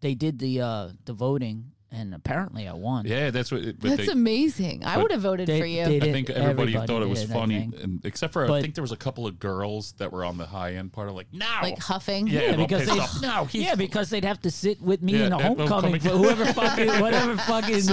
[0.00, 3.06] they did the uh the voting, and apparently I won.
[3.06, 3.62] yeah, that's what.
[3.80, 4.84] But That's they, amazing.
[4.84, 5.84] I but would have voted they- for you.
[5.84, 7.74] they I did- think everybody, thought it was did, I funny, think.
[7.82, 10.36] and except for I But- think there was a couple of girls that were on
[10.36, 12.26] the high end part of like, no, like huffing.
[12.26, 13.22] yeah, Yeah, all because they off.
[13.22, 15.68] no, he's yeah, because they'd have to sit with me Yeah, in the at homecoming
[15.68, 16.00] homecoming.
[16.00, 17.86] for whoever fucking whatever fucking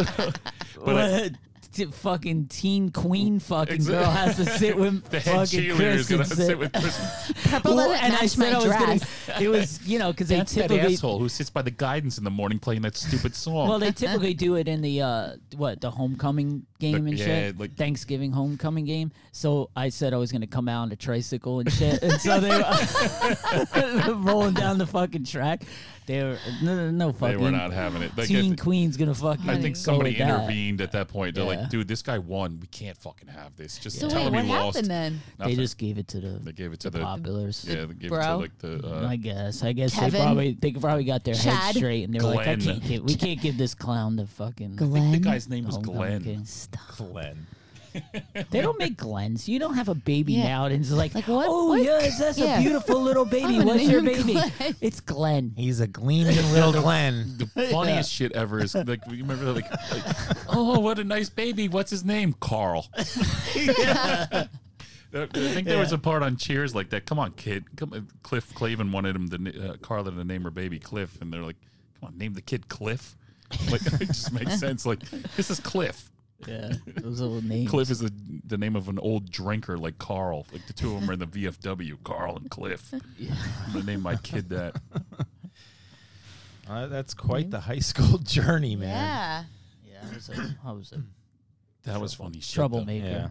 [0.84, 1.32] But I- what,
[1.76, 5.76] t- fucking teen queen fucking Exa- girl has to sit with the head fucking cheerleader
[5.76, 7.34] Chris is gonna and sit with Chris.
[7.50, 10.12] Purple Well, doesn't and I match said my I was gonna- It was you know
[10.12, 12.82] because they That's that typically asshole who sits by the guidance in the morning playing
[12.84, 13.68] that stupid song.
[13.70, 17.26] well they typically do it in the uh what the homecoming game The- and yeah,
[17.26, 19.12] shit like- Thanksgiving homecoming game.
[19.32, 22.40] So I said I was gonna come out on a tricycle and shit, and so
[22.40, 25.64] they were rolling down the fucking track.
[26.06, 27.38] They were no no no fucking.
[27.38, 28.16] they were not having it.
[28.16, 29.50] Like, teen if- queen's gonna fucking.
[29.50, 30.30] I think go somebody with that.
[30.42, 31.34] intervened at that point.
[31.36, 31.62] They're Yeah.
[31.62, 32.60] like, dude, this guy won.
[32.60, 33.78] We can't fucking have this.
[33.80, 34.76] Just So tell wait, him what he lost.
[34.78, 35.22] happened then?
[35.40, 37.68] They just gave it to the, They gave it to the the populars.
[37.68, 37.86] yeah.
[37.86, 39.64] They gave it to like the uh, I guess.
[39.64, 40.12] I guess Kevin?
[40.12, 41.54] they probably they probably got their Chad?
[41.54, 44.28] heads straight and they were like, I can't give, we can't give this clown the
[44.28, 44.76] fucking.
[44.76, 45.12] Glenn.
[45.12, 46.22] the guy's name was homecoming Glenn.
[46.72, 46.80] King.
[46.98, 46.98] Stop.
[47.12, 47.48] Glenn.
[48.52, 49.48] They don't make Glens.
[49.48, 50.44] You don't have a baby Yeah.
[50.44, 52.60] now and it's like, Like, what- oh what- yes, that's yeah.
[52.60, 53.54] a beautiful little baby.
[53.54, 54.34] Gonna What's your him baby?
[54.34, 54.52] Glenn.
[54.82, 55.54] It's Glenn.
[55.56, 57.38] He's a gleaming little Glenn.
[57.38, 60.04] The funniest shit ever is like you remember like, like
[60.50, 61.70] oh what a nice baby.
[61.70, 62.36] What's his name?
[62.42, 62.90] Carl.
[62.98, 64.48] I
[65.14, 67.06] think there was a part on Cheers like that.
[67.06, 67.64] Come on, kid.
[67.78, 68.08] Come on.
[68.24, 71.42] Cliff Clavin wanted him to na- uh, Carla to name her baby Cliff, and they're
[71.44, 71.56] like,
[72.00, 73.16] "Come on, name the kid Cliff."
[73.72, 74.86] Like it just makes sense.
[74.86, 75.00] Like
[75.38, 76.12] this is Cliff.
[76.48, 77.70] Yeah, those little names.
[77.70, 78.12] Cliff is the,
[78.46, 80.46] the name of an old drinker like Carl.
[80.52, 82.04] Like the two of them are in the VFW.
[82.04, 82.94] Carl and Cliff.
[82.94, 84.76] I'm gonna name my kid that.
[86.70, 88.90] Uh, that's quite the high school journey, man.
[88.90, 89.44] Yeah.
[90.04, 91.02] Yeah, I was a, I was a
[91.84, 92.56] That was funny shit.
[92.56, 92.62] though.
[92.62, 93.06] troublemaker.
[93.06, 93.28] Yeah.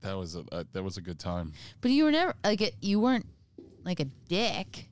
[0.00, 1.52] That was a uh, that was a good time.
[1.80, 2.74] But you were never like it.
[2.80, 3.26] You weren't
[3.84, 4.88] like a dick.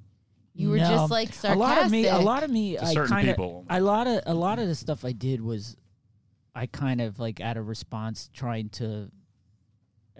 [0.54, 0.88] You were No.
[0.90, 3.36] just like A lot of me, a lot of me, To I certain kind of,
[3.36, 3.64] people.
[3.70, 5.78] a lot of, a lot of the stuff I did was,
[6.54, 9.10] I kind of like out of response trying to.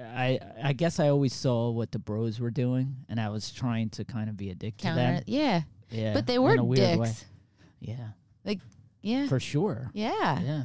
[0.01, 3.91] I I guess I always saw what the bros were doing, and I was trying
[3.91, 5.23] to kind of be a dick to them.
[5.27, 5.63] Yeah.
[5.91, 7.07] Yeah, But they were a weird way.
[7.09, 7.27] dicks.
[7.81, 8.13] Yeah,
[8.47, 8.61] Like
[9.03, 9.27] Yeah.
[9.29, 9.91] for sure.
[9.93, 10.41] yeah.
[10.41, 10.65] Yeah,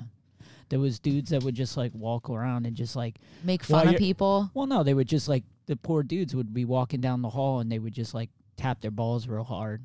[0.69, 3.95] there was dudes that would just like walk around and just like, Make fun of
[3.97, 4.49] people.
[4.53, 7.59] well, no, they would just like the poor dudes would be walking down the hall
[7.59, 9.83] and they would just like tap their balls real hard.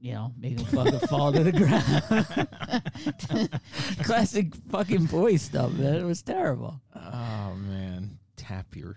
[0.00, 3.50] You know, make them fucking fall to the ground.
[4.04, 5.94] Classic fucking boy stuff, man.
[5.94, 6.80] It was terrible.
[6.94, 8.96] Oh man, tap your.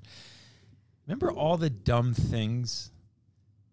[1.06, 2.92] Remember all the dumb things,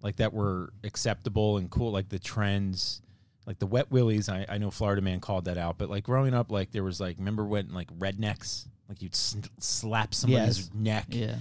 [0.01, 3.03] like that were acceptable and cool, like the trends,
[3.47, 4.29] like the wet willies.
[4.29, 7.01] I, I know Florida man called that out, but like growing up, like there was
[7.01, 10.71] like remember when like rednecks, like you'd s- slap somebody's Yes.
[10.73, 11.07] neck.
[11.09, 11.37] Yeah.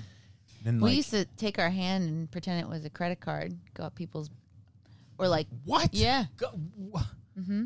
[0.64, 3.56] Then we like used to take our hand and pretend it was a credit card,
[3.76, 4.32] go up people's,
[5.18, 5.94] or like, what?
[5.94, 6.60] yeah, Go-
[7.38, 7.66] mm-hmm.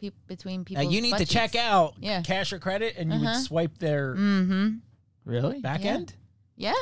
[0.00, 0.82] peop between Now people.
[0.92, 2.22] you need to check out Yeah.
[2.22, 3.40] cash or credit, and you would Uh-huh.
[3.40, 4.76] swipe their Mm-hmm.
[5.24, 5.60] Really?
[5.60, 5.90] back Yeah.
[5.94, 6.14] end.
[6.56, 6.72] Yeah,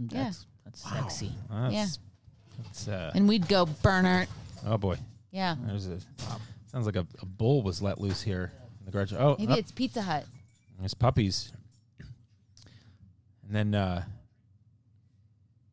[0.00, 0.24] Mm, Yeah.
[0.24, 1.32] That's, that's sexy.
[1.50, 1.86] That's, Yeah.
[2.62, 4.28] that's, uh, and we'd go Bernard.
[4.66, 4.96] oh boy,
[5.30, 5.98] Yeah, there's a
[6.66, 9.12] sounds like a, a bull was let loose here in the garage.
[9.12, 10.24] Oh, maybe oh, it's Pizza Hut.
[10.78, 11.52] there's puppies,
[13.46, 14.04] and then uh,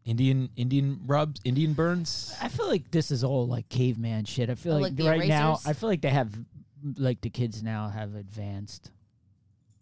[0.06, 2.36] Indian Indian rubs, Indian burns.
[2.42, 4.50] I feel like this is all like caveman shit.
[4.50, 5.68] I feel Oh, like, like the right now, erasers?
[5.68, 6.34] I feel like they have,
[6.98, 8.92] like the kids now have advanced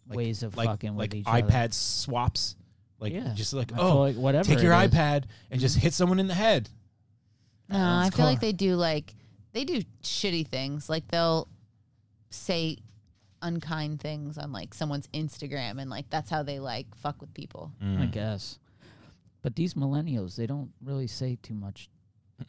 [0.08, 1.42] Like- ways of like fucking like with each other.
[1.42, 1.72] iPad other.
[1.72, 2.54] swaps.
[3.00, 3.32] Like Yeah.
[3.34, 4.48] just like I oh, feel oh, like whatever.
[4.48, 4.90] take your it is.
[4.92, 6.68] iPad and just hit someone in the head.
[7.68, 8.48] No, That's I feel like cool.
[8.48, 9.14] they do like
[9.52, 10.88] they do shitty things.
[10.88, 11.48] Like they'll
[12.30, 12.78] say
[13.42, 17.72] unkind things on like someone's Instagram, and like that's how they like fuck with people.
[17.82, 18.02] Mm.
[18.02, 18.58] I guess.
[19.42, 21.90] But these millennials, they don't really say too much.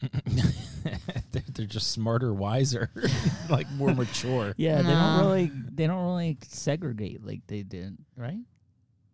[1.32, 2.90] they're, they're just smarter, wiser,
[3.50, 4.54] like more mature.
[4.56, 8.38] Yeah, they don't really, they don't really segregate like they did, right?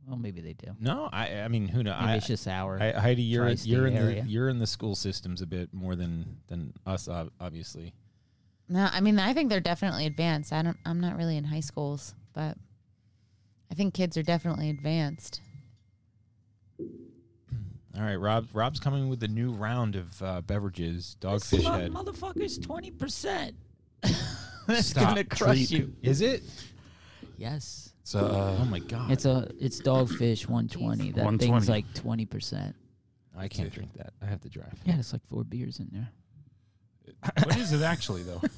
[0.06, 0.74] Well, maybe they do.
[0.80, 1.96] No, I I mean who knows?
[2.00, 2.80] Maybe I, it's just our.
[2.80, 4.22] I, Heidi, you're tri-state you're in area.
[4.22, 7.92] the you're in the school systems a bit more than than us, ob- obviously.
[8.68, 10.52] No, I mean I think they're definitely advanced.
[10.52, 10.78] I don't.
[10.86, 12.56] I'm not really in high schools, but
[13.70, 15.42] I think kids are definitely advanced.
[17.96, 18.46] All right, Rob.
[18.52, 21.16] Rob's coming with a new round of uh, beverages.
[21.20, 21.92] Dogfish head.
[21.92, 23.56] motherfuckers, twenty percent.
[24.74, 25.08] Stop.
[25.08, 25.92] gonna crush Treat- you.
[26.02, 26.42] Is it?
[27.36, 29.10] Yes, It's uh, Oh my god!
[29.10, 31.10] it's a it's dogfish one twenty.
[31.10, 31.38] That 120.
[31.38, 32.76] thing's like twenty percent.
[33.36, 34.12] I can't drink that.
[34.22, 34.74] I have to drive.
[34.84, 36.08] Yeah, it's like four beers in there.
[37.44, 38.40] what is it actually though?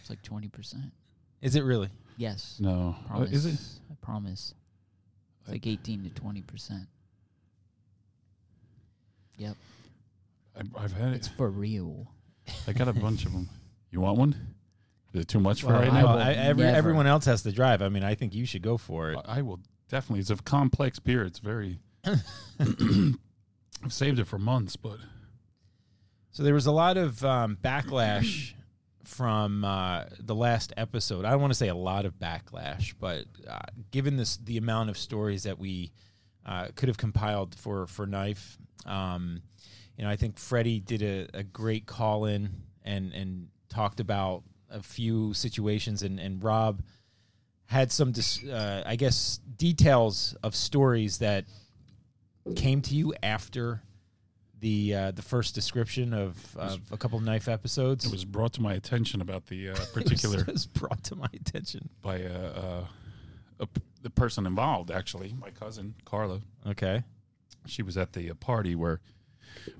[0.00, 0.92] It's like twenty percent.
[1.42, 1.88] Is it really?
[2.16, 3.32] Yes, No, Uh, promise.
[3.32, 3.58] is it?
[3.90, 4.54] I promise.
[5.40, 6.86] It's like eighteen to twenty percent.
[9.38, 9.56] Yep,
[10.56, 11.32] I, I've had it's it.
[11.36, 12.06] for real.
[12.66, 13.48] I got a bunch of them.
[13.92, 14.34] You want one?
[15.14, 16.12] Is it too much for Well, right I now?
[16.14, 16.76] will I- every, never.
[16.76, 17.80] everyone else has to drive.
[17.82, 19.18] I mean, I think you should go for it.
[19.24, 20.20] I I will definitely.
[20.20, 21.22] It's a complex beer.
[21.24, 21.78] It's very.
[23.84, 24.98] I've saved it for months, but
[26.30, 28.52] So there was a lot of um, backlash
[29.04, 31.24] from uh, the last episode.
[31.24, 33.58] I don't want to say a lot of backlash, but uh,
[33.92, 35.92] given this the amount of stories that we
[36.46, 38.56] uh, could have compiled for for Knife,
[38.86, 39.42] um,
[39.98, 42.50] you know, I think Freddie did a, a great call in
[42.84, 46.82] and and talked about a few situations, and and Rob
[47.68, 51.46] had some, dis- uh, I guess, details of stories that
[52.54, 53.82] came to you after
[54.60, 58.06] the uh, the first description of, of a couple knife episodes.
[58.06, 61.02] it was brought to my attention about the uh, It was- particular it was brought
[61.04, 61.88] to my attention.
[62.02, 62.84] by uh, uh,
[63.60, 63.66] a
[64.02, 64.90] the person involved.
[64.90, 66.40] Actually, my cousin Carla.
[66.66, 67.02] Okay,
[67.66, 69.00] She was at the uh, party where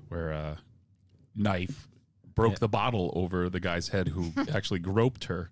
[0.09, 0.55] where uh,
[1.35, 1.87] knife
[2.35, 2.57] broke Yeah.
[2.59, 5.49] the bottle over the guy's head who actually groped her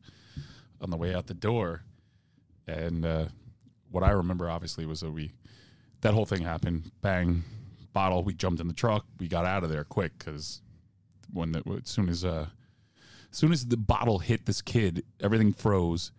[0.82, 1.84] on the way out the door.
[2.68, 3.26] And uh,
[3.92, 5.32] what I remember obviously was that we
[6.02, 6.92] that whole thing happened.
[7.02, 7.44] Bang,
[7.94, 8.24] bottle.
[8.24, 9.06] We jumped in the truck.
[9.20, 10.62] We got out of there quick because
[11.32, 12.48] when the, as soon as uh,
[13.32, 16.12] as soon as the bottle hit this kid, everything froze,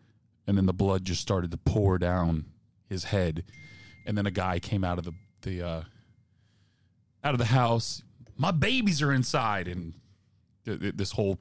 [0.46, 2.46] and then the blood just started to pour down
[2.88, 3.44] his head,
[4.06, 5.12] and then a guy came out of the
[5.42, 5.82] the uh,
[7.24, 8.02] out of the house.
[8.36, 9.94] My babies are inside, and
[10.64, 11.38] th- th- this whole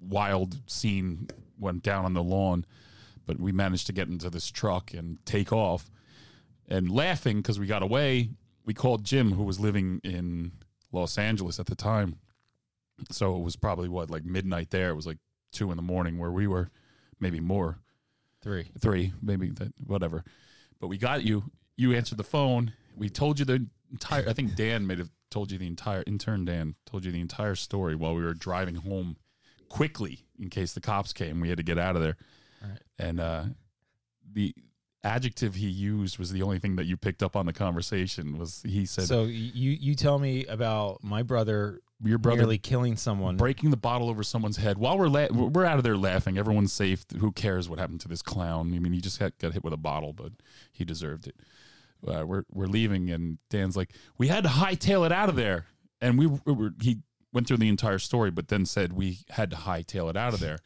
[0.00, 2.66] wild scene went down on the lawn.
[3.24, 5.90] But we managed to get into this truck and take off.
[6.68, 8.30] And laughing because we got away,
[8.64, 10.52] we called Jim, who was living in
[10.92, 12.16] Los Angeles at the time.
[13.10, 14.90] So it was probably what, like midnight there.
[14.90, 15.18] It was like
[15.52, 16.70] two in the morning where we were,
[17.20, 17.78] maybe more
[18.46, 18.70] three.
[18.80, 20.24] three, maybe that whatever.
[20.80, 21.44] But we got you.
[21.76, 22.72] You answered the phone.
[22.96, 24.28] We told you the entire.
[24.28, 26.44] I think Dan may have told you the entire intern.
[26.44, 29.16] Dan told you the entire story while we were driving home
[29.68, 31.40] quickly in case the cops came.
[31.40, 32.16] We had to get out of there.
[32.62, 32.78] Right.
[32.98, 33.44] And uh,
[34.32, 34.54] the
[35.04, 38.38] adjective he used was the only thing that you picked up on the conversation.
[38.38, 42.96] Was he said So you you tell me about my brother, your brother nearly killing
[42.96, 43.36] someone.
[43.36, 46.36] breaking the bottle over someone's head while we're la- we're out of there laughing.
[46.36, 47.04] Everyone's safe.
[47.18, 48.74] Who cares what happened to this clown?
[48.74, 50.32] I mean, he just got, got hit with a bottle, but
[50.72, 51.36] he deserved it.
[52.06, 55.66] Uh, we're we're leaving, and Dan's like, "We had to hightail it out of there,"
[56.00, 56.70] and we, we were.
[56.82, 56.98] He
[57.32, 60.40] went through the entire story, but then said we had to hightail it out of
[60.40, 60.58] there.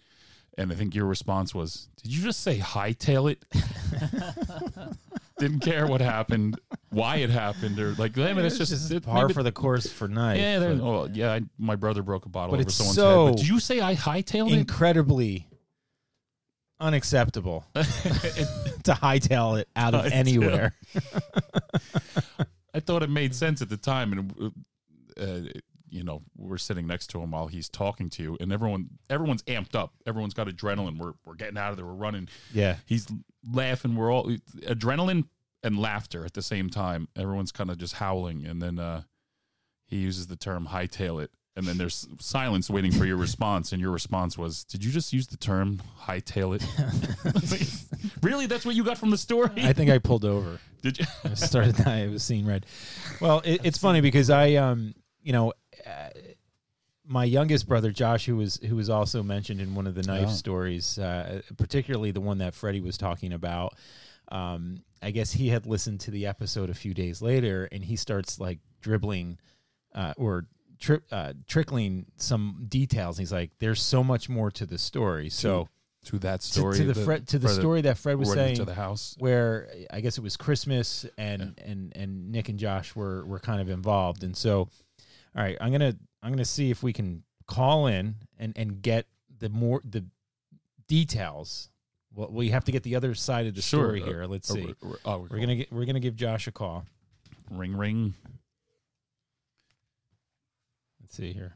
[0.58, 3.44] And I think your response was, "Did you just say hightail it?"
[5.38, 6.60] Didn't care what happened,
[6.90, 9.86] why it happened, or like, I mean, it's just, it- par maybe- for the course
[9.90, 10.38] for knife.
[10.38, 11.32] yeah, but oh, yeah.
[11.32, 13.32] I, my brother broke a bottle over someone's so head.
[13.32, 14.58] But did you say I hightailed it?
[14.58, 15.46] incredibly
[16.80, 17.82] unacceptable to
[18.92, 20.74] hightail it out of anywhere.
[22.74, 24.52] I thought it made sense at the time, and
[25.20, 25.40] uh,
[25.88, 29.42] you know we're sitting next to him while he's talking to you, and everyone everyone's
[29.44, 29.92] amped up.
[30.06, 30.98] Everyone's got adrenaline.
[30.98, 31.86] We're we're getting out of there.
[31.86, 32.28] We're running.
[32.54, 32.76] Yeah.
[32.86, 33.06] He's
[33.52, 33.96] laughing.
[33.96, 34.26] We're all
[34.62, 35.24] adrenaline
[35.62, 37.08] and laughter at the same time.
[37.16, 39.02] Everyone's kind of just howling, and then uh,
[39.86, 43.80] he uses the term "hightail it." And then there's silence waiting for your response, and
[43.80, 46.64] your response was, "Did you just use the term hightail it?"
[48.22, 49.50] really, that's what you got from the story?
[49.56, 50.58] I think I pulled over.
[50.82, 51.06] Did you?
[51.24, 51.86] I started.
[51.86, 52.66] I was seeing red.
[53.20, 55.52] Well, it, it's funny because I, um, you know,
[55.86, 56.08] uh,
[57.04, 60.28] my youngest brother Josh, who was who was also mentioned in one of the knife
[60.28, 60.32] Oh.
[60.32, 63.74] stories, uh, particularly the one that Freddie was talking about.
[64.30, 67.96] Um, I guess he had listened to the episode a few days later, and he
[67.96, 69.38] starts like dribbling
[69.94, 70.46] uh, or
[70.78, 73.18] tri- uh, trickling some details.
[73.18, 75.68] He's like, "There's so much more to the story." So
[76.04, 78.56] to that to, story to the that- Fred, to the story that Fred was saying
[78.56, 79.16] to the house.
[79.18, 83.60] where I guess it was Christmas and and and Nick and Josh were were kind
[83.60, 84.68] of involved, and so
[85.34, 89.06] all right, I'm gonna I'm gonna see if we can call in and and get
[89.38, 90.04] the more the
[90.88, 91.70] details.
[92.14, 94.24] Well, we have to get the other side of the Sure, story uh, here.
[94.26, 94.74] Let's Oh, see.
[94.82, 96.84] we're, we're- we're We're gonna get we're gonna give Josh a call.
[97.50, 98.14] ring ring.
[101.00, 101.52] Let's see here.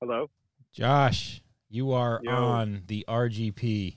[0.00, 0.30] Hello.
[0.72, 2.30] Josh, you are Yo.
[2.32, 3.96] on the RGP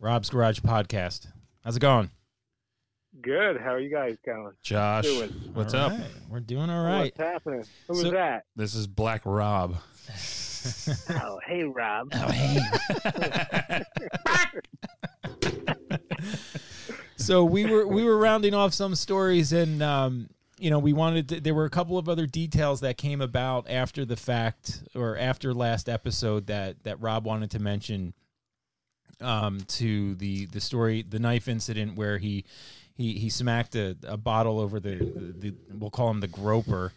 [0.00, 1.28] Rob's Garage podcast.
[1.62, 2.10] How's it going?
[3.20, 3.56] Good.
[3.60, 4.52] How are you guys going?
[4.62, 5.30] Josh, Doing.
[5.54, 5.92] what's All up?
[5.92, 7.12] right, We're doing all right.
[7.16, 7.64] What's happening?
[7.88, 8.44] Who So- was that?
[8.56, 9.76] This is Black Rob.
[11.10, 12.08] Oh, hey, Rob.
[12.12, 12.58] Oh, hey.
[17.16, 20.28] so we were we were rounding off some stories and um
[20.58, 23.68] you know we wanted to, there were a couple of other details that came about
[23.70, 28.12] after the fact or after last episode that that Rob wanted to mention
[29.20, 32.44] um to the the story the knife incident where he
[32.96, 36.92] he he smacked a, a bottle over the, the we'll call him the groper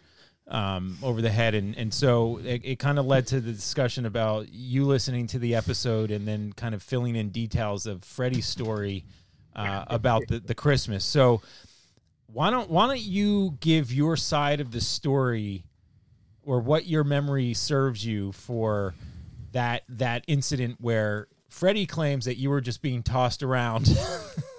[0.48, 4.06] um, over the head, and and so it, it kind of led to the discussion
[4.06, 8.46] about you listening to the episode and then kind of filling in details of Freddie's
[8.46, 9.04] story
[9.54, 11.04] uh, about the the Christmas.
[11.04, 11.42] So
[12.26, 15.64] why don't why don't you give your side of the story
[16.42, 18.94] or what your memory serves you for
[19.52, 23.88] that that incident where Freddie claims that you were just being tossed around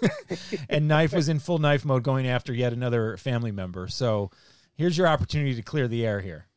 [0.69, 3.87] and Knife was in full knife mode going after yet another family member.
[3.87, 4.29] So
[4.75, 6.47] here's your opportunity to clear the air here.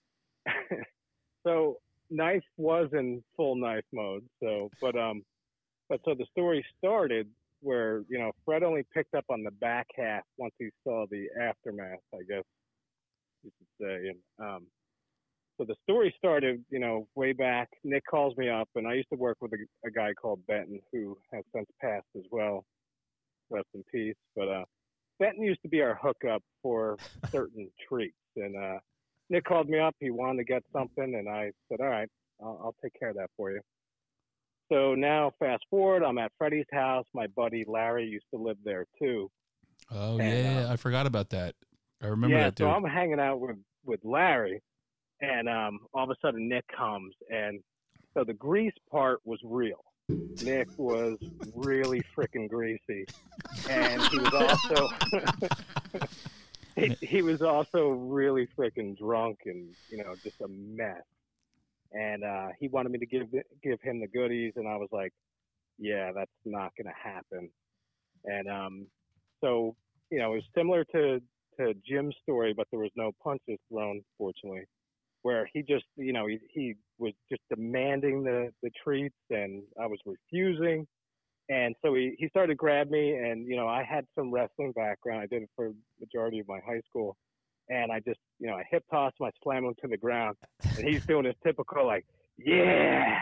[1.46, 1.78] so
[2.10, 4.24] knife was in full knife mode.
[4.42, 5.22] So, but um,
[5.88, 7.28] but so the story started
[7.60, 11.28] where you know Fred only picked up on the back half once he saw the
[11.40, 12.00] aftermath.
[12.14, 12.44] I guess
[13.42, 14.08] you should say.
[14.08, 14.66] And um,
[15.56, 17.68] so the story started, you know, way back.
[17.84, 20.80] Nick calls me up, and I used to work with a, a guy called Benton
[20.92, 22.64] who has since passed as well.
[23.50, 24.16] Rest in peace.
[24.34, 24.64] But uh,
[25.20, 26.96] Benton used to be our hookup for
[27.30, 28.78] certain treats, and uh,
[29.30, 29.94] Nick called me up.
[30.00, 32.08] He wanted to get something, and I said, "All right,
[32.42, 33.60] I'll, I'll take care of that for you."
[34.72, 37.04] So now, fast forward, I'm at Freddie's house.
[37.14, 39.30] My buddy Larry used to live there too.
[39.90, 41.54] Oh And, yeah, uh, I forgot about that.
[42.02, 42.64] I remember yeah, that dude.
[42.66, 44.62] so I'm hanging out with with Larry,
[45.30, 47.60] and um, all of a sudden Nick comes, and
[48.12, 49.84] so the grease part was real.
[50.42, 51.18] Nick was
[51.54, 53.06] really freaking greasy,
[53.70, 54.88] and he was also
[56.76, 61.02] he, he was also really freaking drunk and you know just a mess.
[61.92, 63.28] And uh, he wanted me to give
[63.62, 65.12] give him the goodies, and I was like,
[65.78, 67.48] "Yeah, that's not going to happen."
[68.24, 68.86] And um,
[69.40, 69.76] so
[70.10, 71.20] you know, it was similar to
[71.60, 74.64] to Jim's story, but there was no punches thrown, fortunately.
[75.24, 79.86] Where he just, you know, he he was just demanding the the treats, and I
[79.86, 80.86] was refusing.
[81.48, 84.72] And so he he started to grab me, and you know, I had some wrestling
[84.72, 85.22] background.
[85.22, 87.16] I did it for majority of my high school,
[87.70, 90.36] and I just, you know, I hip tossed him, I slammed him to the ground,
[90.76, 92.04] and he's doing his typical like,
[92.38, 93.20] yeah,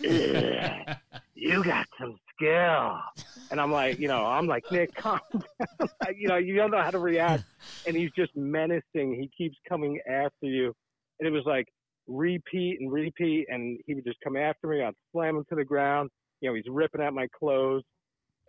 [0.00, 0.96] yeah,
[1.34, 2.98] you got some skill.
[3.50, 5.88] And I'm like, you know, I'm like, Nick, calm down.
[6.16, 7.44] you know, you don't know how to react.
[7.86, 9.14] And he's just menacing.
[9.14, 10.74] He keeps coming after you.
[11.20, 11.66] And it was like
[12.06, 13.46] repeat and repeat.
[13.48, 14.82] And he would just come after me.
[14.82, 16.10] I'd slam him to the ground.
[16.40, 17.82] You know, he's ripping at my clothes.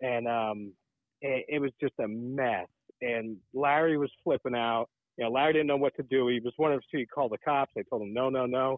[0.00, 0.72] And um,
[1.20, 2.66] it, it was just a mess.
[3.00, 4.86] And Larry was flipping out.
[5.16, 6.28] You know, Larry didn't know what to do.
[6.28, 7.72] He was wondering if he called the cops.
[7.74, 8.76] They told him, no, no, no.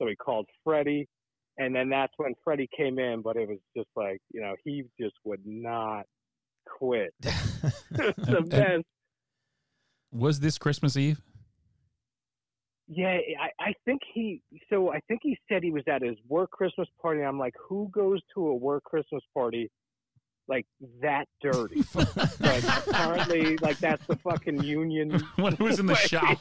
[0.00, 1.08] So he called Freddie
[1.58, 3.22] and then that's when Freddie came in.
[3.22, 6.04] But it was just like you know he just would not
[6.66, 7.12] quit.
[7.92, 8.84] It's And- best.
[10.12, 11.20] Was this Christmas Eve?
[12.92, 14.42] Yeah, I, I think he.
[14.68, 17.22] So I think he said he was at his work Christmas party.
[17.22, 19.70] I'm like, who goes to a work Christmas party
[20.48, 20.66] like
[21.00, 21.84] that dirty?
[21.94, 22.12] but
[22.88, 25.20] apparently, like that's the fucking union.
[25.36, 26.00] when it was in the way.
[26.00, 26.38] shop.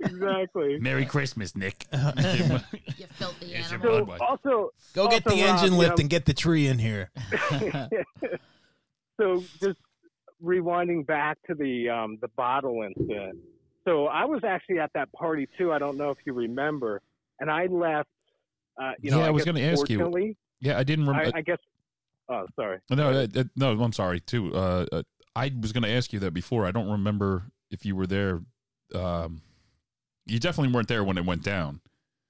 [0.00, 0.78] exactly.
[0.80, 1.86] Merry Christmas, Nick.
[1.92, 2.60] You
[3.10, 4.06] filthy Here's your animal.
[4.06, 4.20] So Budweiser.
[4.20, 6.78] also, Go get Also, the Rob, engine you lift know- and get the tree in
[6.78, 7.10] here.
[9.20, 9.78] so just
[10.42, 13.38] rewinding back to the um, the bottle incident.
[13.84, 15.72] So I was actually at that party too.
[15.72, 17.00] I don't know if you remember,
[17.40, 18.08] and I left.
[18.80, 20.34] Uh, you know, Yeah, I was gonna ask you.
[20.60, 21.36] Yeah, I didn't remember.
[21.36, 21.58] I guess.
[22.28, 22.78] Oh, sorry.
[22.88, 23.26] no,
[23.56, 24.54] no, I'm sorry too.
[24.54, 25.02] Uh, uh,
[25.34, 26.66] I was going to ask you that before.
[26.66, 28.40] I don't remember if you were there.
[28.94, 29.42] Um,
[30.26, 31.80] you definitely weren't there when it went down.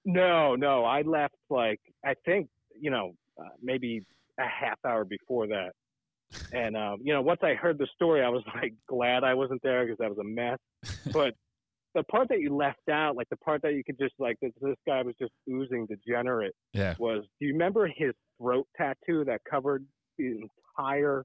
[0.05, 2.49] No, no, I left like I think
[2.81, 4.05] you know uh, maybe
[4.39, 5.73] a half hour before that,
[6.53, 9.63] and um, you know once I heard the story, I was like glad I wasn't
[9.63, 10.59] there because that was a mess.
[11.13, 11.35] But
[11.95, 14.53] the part that you left out, like the part that you could just like this,
[14.63, 16.95] this guy was just oozing degenerate, Yeah.
[16.99, 19.85] was do you remember his throat tattoo that covered
[20.19, 20.39] the
[20.79, 21.25] entire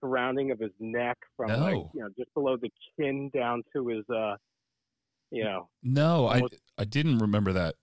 [0.00, 4.04] surrounding of his neck from like you know just below the chin down to his
[4.14, 4.36] uh
[5.30, 6.42] you know No, I
[6.78, 7.74] I didn't remember that.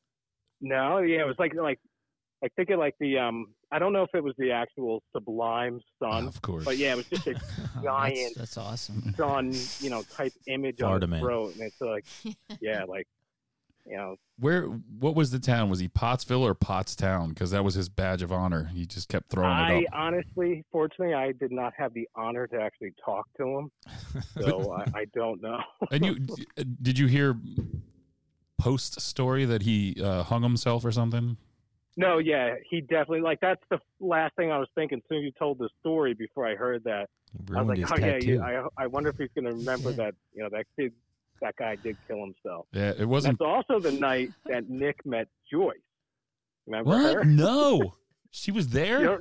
[0.61, 1.79] No, yeah, it was like like
[2.41, 5.79] like think of like the um I don't know if it was the actual Sublime
[5.99, 6.65] Sun, of course.
[6.65, 7.35] but yeah, it was just a
[7.83, 9.13] giant that's awesome.
[9.15, 12.05] sun, you know, type image Florida on his throat, and it's like
[12.59, 13.07] yeah, like
[13.85, 14.63] you know, Where?
[14.63, 15.69] What was the town?
[15.69, 17.29] Was he Pottsville or Pottstown?
[17.29, 18.69] Because that was his badge of honor.
[18.73, 19.93] He just kept throwing I it up.
[19.93, 23.71] honestly, fortunately, I did not have the honor to actually talk to him,
[24.39, 25.59] so I, I don't know.
[25.91, 26.19] And you
[26.81, 27.35] did you hear
[28.59, 31.37] post story that he uh, hung himself or something?
[31.97, 35.01] No, yeah, he definitely like that's the last thing I was thinking.
[35.09, 37.09] Soon as you told the story, before I heard that,
[37.49, 38.33] He I was like, oh tattoo.
[38.35, 40.93] yeah, I I wonder if he's gonna remember that you know that kid,
[41.41, 42.67] that guy did kill himself.
[42.71, 43.39] Yeah, it wasn't.
[43.39, 45.75] That's also the night that Nick met Joyce.
[46.65, 47.23] Remember her?
[47.25, 47.95] No,
[48.29, 49.19] she was there.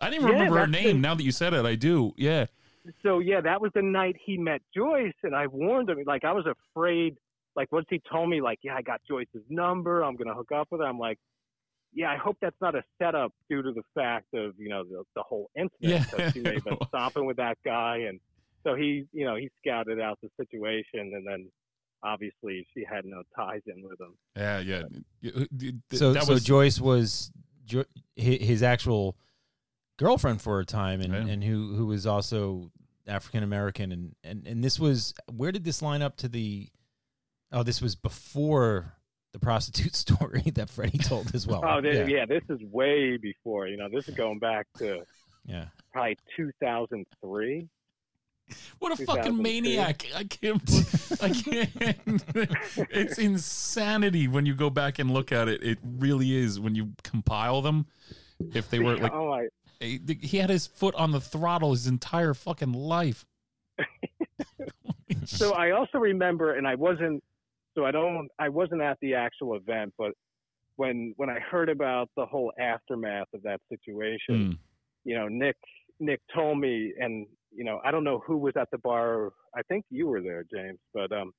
[0.00, 0.96] I didn't Yeah, remember her name.
[0.96, 2.12] the- Now that you said it, I do.
[2.16, 2.46] Yeah.
[3.02, 5.98] so yeah, that was the night he met Joyce, and I warned him.
[6.06, 7.16] Like I was afraid.
[7.56, 10.02] Like once he told me, like, yeah, I got Joyce's number.
[10.02, 10.86] I'm gonna hook up with her.
[10.86, 11.18] I'm like,
[11.94, 15.02] yeah, I hope that's not a setup due to the fact of you know the,
[15.14, 16.06] the whole incident.
[16.18, 16.30] Yeah.
[16.30, 18.18] she may have been stomping with that guy, and
[18.64, 21.50] so he, you know, he scouted out the situation, and then
[22.02, 24.14] obviously she had no ties in with him.
[24.36, 24.82] Yeah, yeah.
[25.22, 27.30] Y- th- so that so was Joyce was
[27.64, 27.84] jo-
[28.16, 29.16] his actual
[29.98, 31.32] girlfriend for a time, and, Yeah.
[31.32, 32.70] and who who was also
[33.06, 36.68] African American, and, and and this was where did this line up to the?
[37.54, 38.94] Oh, this was before
[39.32, 41.62] the prostitute story that Freddie told as well.
[41.64, 42.26] Oh, yeah, this, yeah.
[42.26, 43.66] this is way before.
[43.66, 45.02] You know, this is going back to
[45.44, 45.66] yeah.
[45.92, 47.68] probably 2003.
[48.78, 50.04] what a fucking maniac!
[50.14, 50.62] I can't.
[51.22, 52.24] I can't.
[52.90, 55.62] it's insanity when you go back and look at it.
[55.62, 57.86] It really is when you compile them.
[58.52, 59.48] If they were like, oh my,
[59.80, 63.24] he he had his foot on the throttle his entire fucking life.
[65.24, 67.22] so I also remember, and I wasn't,
[67.74, 70.12] so I don't, I wasn't at the actual event, but
[70.76, 74.58] when when I heard about the whole aftermath of that situation, Mm.
[75.04, 75.56] you know, Nick
[76.00, 79.32] Nick told me, and you know, I don't know who was at the bar.
[79.54, 81.32] I think you were there, James, but um,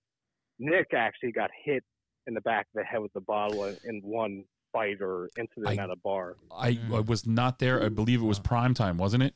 [0.60, 1.84] Nick actually got hit
[2.27, 5.80] in the back of the head with the bottle in, in one fight or incident
[5.80, 6.35] I- at a bar.
[6.55, 7.84] I, I was not there.
[7.84, 9.34] I believe it was prime time, wasn't it?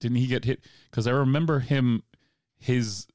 [0.00, 0.60] Didn't he get hit?
[0.90, 2.02] Because I remember him.
[2.60, 3.06] His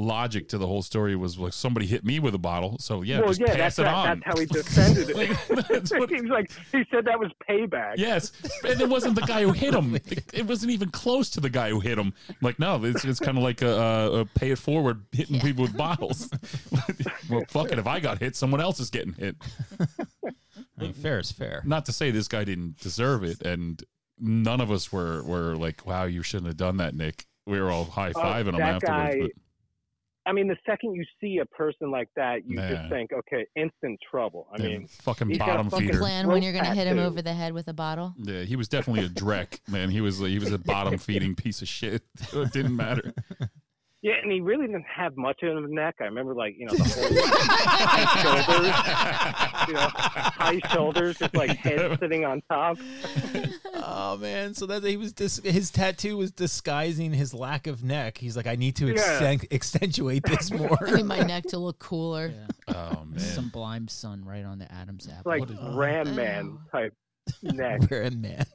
[0.00, 3.18] logic to the whole story was like somebody hit me with a bottle, so yeah,
[3.20, 4.20] well, just yeah, pass that's it that- on.
[4.20, 5.16] that's how he defended it.
[5.50, 7.94] Like, that's what- he was like, he said that was payback.
[7.96, 8.32] Yes,
[8.64, 9.94] and it wasn't the guy who hit him.
[9.96, 12.12] It, it wasn't even close to the guy who hit him.
[12.42, 15.62] Like, no, it's, it's kind of like a, a, a pay it forward hitting people
[15.62, 16.30] with bottles.
[17.30, 17.78] well, fuck it.
[17.78, 19.36] If I got hit, someone else is getting hit.
[20.24, 20.30] I
[20.82, 21.62] mean, fair is fair.
[21.64, 23.82] Not to say this guy didn't deserve it, and
[24.18, 27.70] none of us were were like, "Wow, you shouldn't have done that, Nick." We were
[27.70, 29.16] all high fiving oh, him Oh, that afterwards.
[29.16, 29.28] guy-
[30.30, 32.68] I mean, the second you see a person like that, you Nah.
[32.68, 34.46] just think, okay, instant trouble.
[34.52, 35.98] I but, yeah, mean, fucking he's got a bottom fucking feeder.
[35.98, 38.14] Plan when you're gonna hit him over the head with a bottle.
[38.16, 39.90] Yeah, he was definitely a dreck, man.
[39.90, 42.02] He was he was a bottom feeding piece of shit.
[42.32, 43.12] It didn't matter.
[44.02, 45.96] Yeah, and he really didn't have much in his neck.
[46.00, 51.50] I remember, like, you know, the whole high shoulders, you know, high shoulders, just like
[51.58, 52.78] head sitting on top.
[53.74, 58.16] Oh man, so that he was dis- his tattoo was disguising his lack of neck.
[58.18, 58.92] He's like, I need to Yeah.
[58.92, 60.78] extend- accentuate this more.
[60.86, 62.32] I need my neck to look cooler.
[62.68, 62.74] Yeah.
[62.74, 63.18] Oh man.
[63.18, 65.30] Sublime sun right on the Adam's apple.
[65.32, 66.94] like What is- Ram Man type
[67.42, 67.82] neck.
[67.90, 68.46] We're a man.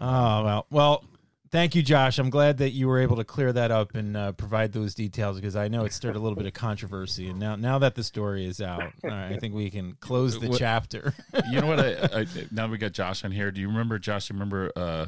[0.00, 1.04] oh well, well.
[1.50, 2.18] Thank you, Josh.
[2.18, 5.36] I'm glad that you were able to clear that up and uh, provide those details
[5.40, 7.30] because I know it stirred a little bit of controversy.
[7.30, 10.38] And now, now that the story is out, all right, I think we can close
[10.38, 11.14] the What- chapter.
[11.50, 11.80] you know what?
[11.80, 13.50] I, I now we got Josh on here.
[13.50, 14.28] Do you remember Josh?
[14.28, 15.06] You remember uh,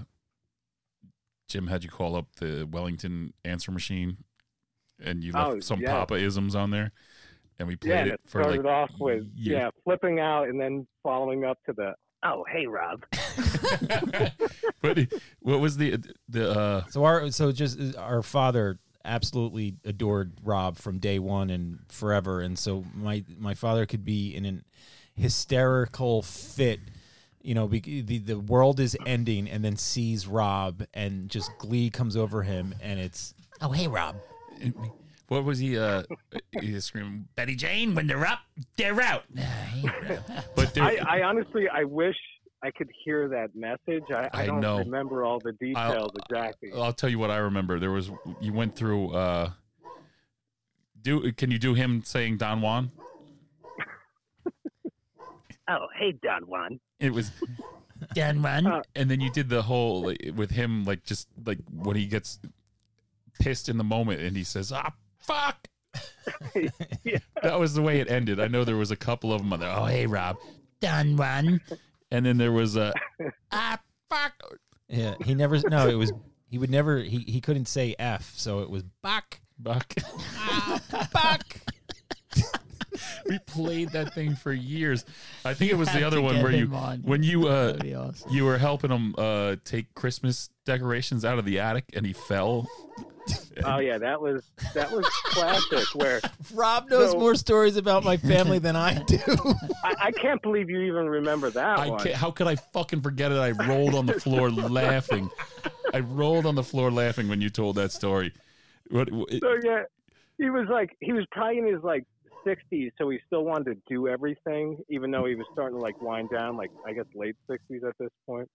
[1.48, 4.16] Jim had you call up the Wellington answer machine,
[5.02, 5.92] and you left Oh, some yeah.
[5.92, 6.92] Papa isms on there,
[7.58, 9.58] and we played Yeah, and it it for started like off with years.
[9.58, 11.92] yeah, flipping out and then following up to the
[12.22, 13.04] oh hey Rob.
[14.82, 14.98] but
[15.40, 20.76] what was the the uh, So our so just uh, our father absolutely adored Rob
[20.76, 24.64] from day one and forever, and so my my father could be in an
[25.14, 26.80] hysterical fit.
[27.42, 31.88] You know, bec- the the world is ending, and then sees Rob, and just glee
[31.90, 34.16] comes over him, and it's oh hey Rob,
[35.28, 35.78] what was he?
[35.78, 36.02] Uh,
[36.60, 38.40] he was screaming, "Betty Jane, when they're up,
[38.76, 39.24] they're out."
[40.54, 42.16] But there, I, I honestly I wish
[42.62, 44.04] I could hear that message.
[44.10, 44.78] I, I, I don't know.
[44.78, 46.70] remember all the details exactly.
[46.74, 47.78] I'll tell you what I remember.
[47.78, 48.10] There was
[48.40, 49.12] you went through.
[49.14, 49.50] Uh,
[51.02, 52.90] do can you do him saying Don Juan?
[55.68, 56.80] oh hey Don Juan.
[56.98, 57.30] It was
[58.14, 61.58] Done Juan, Uh, and then you did the whole like, with him like just like
[61.72, 62.38] when he gets
[63.38, 65.68] pissed in the moment and he says ah fuck
[67.04, 67.18] Yeah.
[67.42, 69.60] that was the way it ended i know there was a couple of them on
[69.60, 70.36] there oh hey rob
[70.80, 71.60] Done one.
[72.10, 72.92] And then there was a
[73.52, 73.78] ah
[74.08, 74.32] fuck
[74.88, 76.12] yeah, he never no, it was
[76.48, 79.94] he would never he he couldn't say f, so it was buck buck
[81.12, 81.44] Bach.
[83.28, 85.04] we played that thing for years
[85.44, 87.00] i think it was the other one where you on.
[87.02, 88.30] when you uh awesome.
[88.30, 92.66] you were helping him uh take christmas decorations out of the attic and he fell
[93.64, 95.94] Oh yeah, that was that was classic.
[95.94, 96.20] Where
[96.54, 99.18] Rob knows So- more stories about my family than I do.
[99.84, 102.06] I, I can't believe you even remember that I one.
[102.12, 103.36] how could I fucking forget it?
[103.38, 105.30] I rolled on the floor laughing.
[105.92, 108.32] I rolled on the floor laughing when you told that story.
[108.90, 109.08] What?
[109.28, 109.82] it- So yeah,
[110.38, 112.04] he was like he was probably in his like
[112.46, 116.00] 60s, so he still wanted to do everything, even though he was starting to like
[116.00, 118.48] wind down, like I guess late 60s at this point.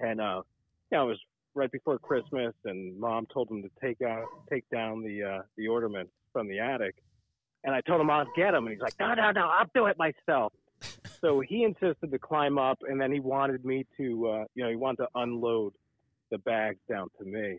[0.00, 0.40] And uh,
[0.90, 1.18] yeah, it was
[1.54, 5.68] right before Christmas, and Mom told him to take out take down the uh, the
[5.68, 6.94] ornaments from the attic.
[7.64, 9.86] And I told him I'll get them, and he's like, No, no, no, I'll do
[9.86, 10.52] it myself.
[11.20, 14.70] so he insisted to climb up, and then he wanted me to, uh, you know,
[14.70, 15.72] he wanted to unload
[16.30, 17.58] the bags down to me.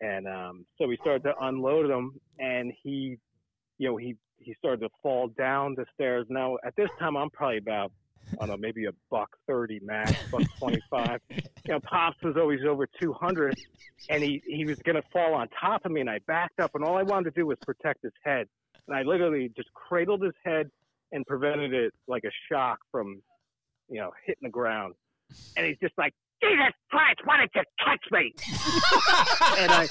[0.00, 3.18] And um, so we started to unload them, and he,
[3.78, 6.26] you know, he he started to fall down the stairs.
[6.30, 7.92] Now at this time, I'm probably about
[8.32, 11.20] I don't know, maybe a buck thirty max, buck twenty five.
[11.66, 13.56] You know, Pops was always over two hundred,
[14.08, 16.82] and he he was gonna fall on top of me, and I backed up, and
[16.82, 18.48] all I wanted to do was protect his head,
[18.88, 20.70] and I literally just cradled his head
[21.12, 23.22] and prevented it like a shock from,
[23.88, 24.94] you know, hitting the ground.
[25.56, 28.34] And he's just like, Jesus Christ, why didn't you catch me?
[29.58, 29.88] and I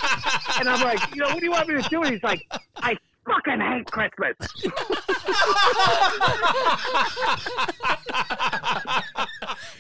[0.60, 2.02] and I'm like, you know, what do you want me to do?
[2.02, 2.42] And he's like,
[2.78, 2.98] I
[3.30, 4.36] fucking hate Christmas.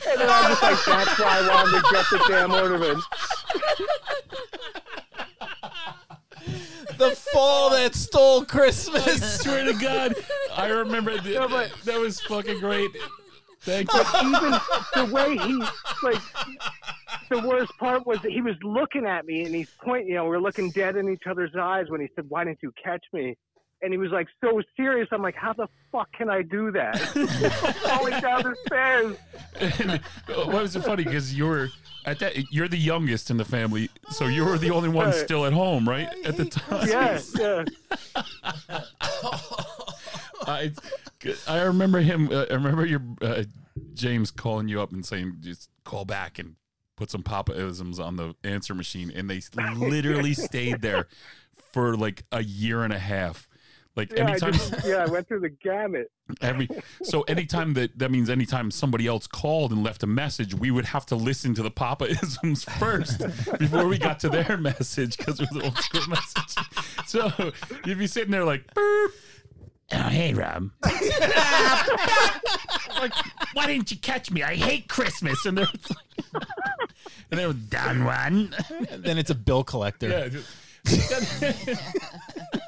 [0.07, 3.03] and then I'm just like, that's why I wanted to get the damn ornament.
[6.97, 9.41] the fall that stole Christmas.
[9.41, 10.13] swear to God,
[10.55, 11.49] I remember th-
[11.85, 12.91] that was fucking great.
[13.61, 13.99] Thank you.
[13.99, 14.51] Even
[14.95, 15.61] the way he
[16.03, 16.21] like
[17.29, 20.25] the worst part was that he was looking at me and he's pointing, you know,
[20.25, 23.35] we're looking dead in each other's eyes when he said, Why didn't you catch me?
[23.81, 25.07] And he was like so serious.
[25.11, 26.99] I'm like, How the fuck can I do that?
[27.87, 29.17] Falling down the stairs.
[29.79, 29.99] And, uh,
[30.45, 31.69] what was it funny because you're
[32.05, 35.45] at that you're the youngest in the family, so you were the only one still
[35.45, 36.07] at home, right?
[36.25, 36.87] At the time.
[36.87, 37.65] Yeah, yeah.
[40.47, 40.71] I,
[41.47, 42.29] I remember him.
[42.31, 43.43] Uh, I remember your uh,
[43.93, 46.55] James calling you up and saying, "Just call back and
[46.95, 49.41] put some Papa-isms on the answer machine," and they
[49.75, 51.07] literally stayed there
[51.73, 53.47] for like a year and a half.
[53.99, 56.09] Like Yeah, I just, yeah, I went through the gamut.
[56.41, 56.69] every
[57.03, 60.85] so anytime that that means anytime somebody else called and left a message, we would
[60.85, 63.19] have to listen to the Papa-isms first
[63.59, 66.55] before we got to their message because it was an old school message.
[67.07, 67.51] So
[67.85, 69.07] you'd be sitting there like, "Boop."
[69.91, 70.69] Oh, hey, Rob.
[73.01, 73.11] like,
[73.53, 74.43] why didn't you catch me?
[74.43, 75.45] I hate Christmas.
[75.45, 76.43] And they're like,
[77.31, 78.55] and they were done one.
[78.91, 80.07] then it's a bill collector.
[80.09, 80.27] Yeah.
[80.29, 80.47] just-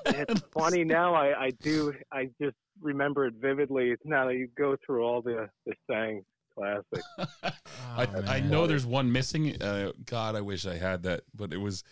[0.05, 1.13] It's funny now.
[1.13, 1.93] I, I do.
[2.11, 3.91] I just remember it vividly.
[3.91, 6.25] It's now that you go through all the the sayings,
[6.55, 7.03] classic.
[7.43, 8.49] I, Oh, I man.
[8.49, 9.61] know there's one missing.
[9.61, 11.83] Uh, God, I wish I had that, but it was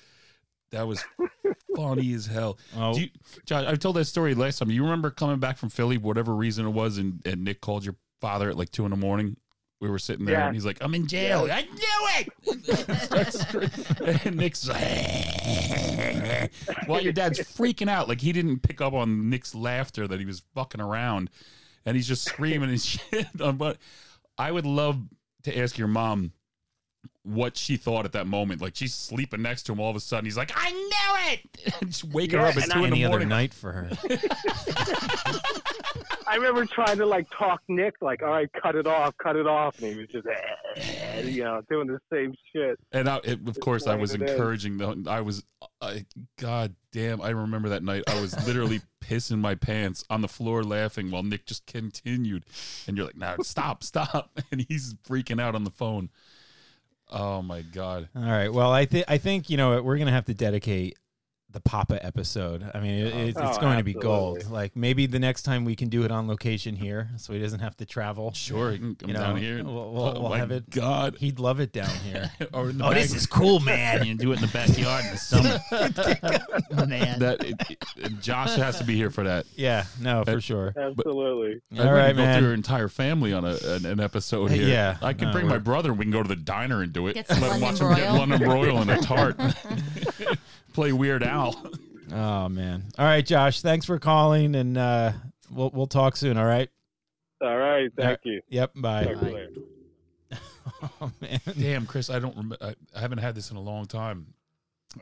[0.71, 1.03] that was
[1.75, 2.57] funny as hell.
[2.75, 3.09] Oh, Do you,
[3.45, 4.71] Josh, I told that story last time.
[4.71, 7.95] You remember coming back from Philly, whatever reason it was, and, and Nick called your
[8.21, 9.37] father at like two in the morning
[9.81, 10.45] We were sitting there, Yeah.
[10.47, 12.27] and he's like, "I'm in jail." I knew
[12.57, 12.99] it.
[13.01, 16.51] Starts and Nick's like,
[16.85, 20.26] while your dad's freaking out, like he didn't pick up on Nick's laughter that he
[20.26, 21.30] was fucking around,
[21.85, 23.27] and he's just screaming and shit.
[23.35, 23.77] But
[24.38, 24.99] I would love
[25.43, 26.34] to ask your mom
[27.23, 28.61] what she thought at that moment.
[28.61, 31.73] Like she's sleeping next to him, all of a sudden he's like, "I knew it!"
[31.81, 33.89] And just waking her up at and two in Any the other night for her.
[36.29, 39.47] I remember trying to like talk Nick, like, all right, cut it off, cut it
[39.47, 42.77] off, and he was just, eh, you know, doing the same shit.
[42.91, 44.35] And I, it, of course, I was laying it in.
[44.35, 45.09] encouraging the.
[45.09, 45.43] I was,
[45.81, 46.05] I,
[46.37, 47.19] God damn!
[47.19, 48.03] I remember that night.
[48.07, 52.45] I was literally pissing my pants on the floor, laughing while Nick just continued.
[52.87, 56.09] And you're like, "No, stop, stop!" And he's freaking out on the phone.
[57.11, 58.10] Oh my god!
[58.15, 58.52] All right.
[58.53, 60.98] Well, I think I think you know we're gonna have to dedicate
[61.51, 62.63] the Papa episode.
[62.76, 64.49] I mean, it, it's, it's Oh, going to be gold.
[64.51, 67.59] Like maybe the next time we can do it on location here, so he doesn't
[67.61, 68.31] have to travel.
[68.34, 69.63] Sure, you can come You know, down here.
[69.63, 71.17] we'll- we'll- oh we'll my have it- God!
[71.19, 72.30] He'd love it down here.
[72.53, 73.99] or in the oh, back- this is cool, man.
[74.05, 75.59] You can do it in the backyard in the summer.
[76.88, 77.19] Man.
[77.19, 77.43] that.
[77.43, 77.55] It,
[77.97, 79.45] it- Josh has to be here for that.
[79.55, 79.85] yeah.
[79.99, 80.73] No, for sure.
[80.77, 81.61] Absolutely.
[81.73, 82.38] I'd All like right, to go man.
[82.39, 84.67] through your entire family on a, an, an episode here.
[84.67, 84.97] Yeah.
[85.01, 85.93] I can No, bring my we're- brother.
[85.93, 87.13] We can go to the diner and do it.
[87.13, 88.13] Get some Let him London watch him get.
[88.13, 89.35] London broil and a tart.
[90.80, 91.53] Play Weird Al.
[92.11, 92.85] Oh man.
[92.97, 93.61] All right, Josh.
[93.61, 95.11] Thanks for calling, and uh,
[95.51, 96.38] we'll we'll talk soon.
[96.38, 96.68] All right.
[97.39, 97.91] All right.
[97.95, 98.03] Yeah.
[98.06, 98.41] Thank you.
[98.49, 98.72] Yep.
[98.77, 99.03] Bye.
[99.03, 99.64] Talk to.
[101.01, 101.39] Oh man.
[101.60, 102.35] Damn, Chris, I don't.
[102.35, 104.34] Rem- I, I haven't had this in a long time.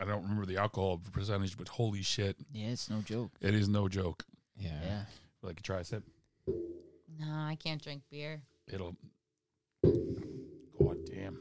[0.01, 3.31] I don't remember the alcohol percentage, but holy shit, Yeah, it's no joke.
[3.39, 4.25] it is no joke.
[4.57, 4.71] Yeah.
[4.83, 5.01] Yeah.
[5.43, 6.03] Like a try sip,
[6.47, 8.41] No, I can't drink beer.
[8.67, 8.95] it'll.
[9.83, 11.39] God damn.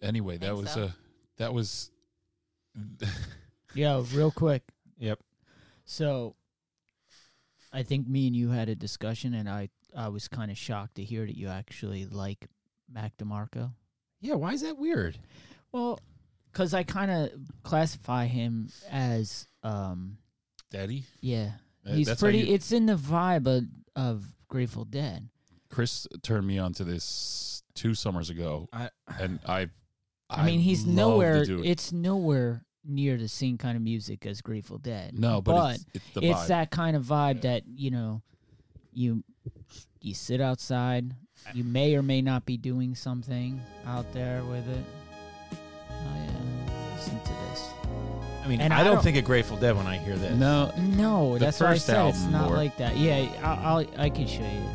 [0.00, 0.84] Anyway, that was so.
[0.84, 0.90] uh
[1.36, 1.90] that was.
[3.74, 4.62] Yo, real quick.
[4.98, 5.18] Yep.
[5.84, 6.36] So,
[7.72, 10.96] I think me and you had a discussion, and I I was kind of shocked
[10.96, 12.46] to hear that you actually like
[12.92, 13.72] Mac DeMarco.
[14.20, 14.34] Yeah.
[14.34, 15.18] Why is that weird?
[15.72, 15.98] Well,
[16.52, 17.30] because I kind of
[17.64, 20.18] classify him as, um,
[20.70, 21.52] Daddy, yeah,
[21.86, 22.38] Uh, he's that's pretty.
[22.38, 23.64] you- it's in the vibe of,
[23.96, 25.28] of Grateful Dead.
[25.68, 28.90] Chris turned me on to this two summers ago, I,
[29.20, 29.68] and I.
[30.30, 31.44] I, mean, he's love nowhere.
[31.48, 35.18] It's nowhere near the same kind of music as Grateful Dead.
[35.18, 38.22] no, but, it's, it's the it's that kind of vibe that you know
[38.92, 39.22] you
[40.00, 41.14] you sit outside.
[41.52, 44.84] You may or may not be doing something out there with it.
[45.90, 46.94] Oh yeah.
[46.94, 47.68] Listen to this.
[48.42, 50.34] I mean, And I, I don't don't- think of Grateful Dead when I hear this.
[50.38, 52.06] no, no The that's what i first said.
[52.08, 52.56] It's album not more.
[52.56, 52.96] like that.
[52.96, 54.68] Yeah I'll, I'll i can show you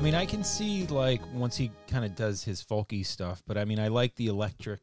[0.00, 3.58] I mean, I can see like once he kind of does his folky stuff, but
[3.58, 4.80] I mean, I like the electric,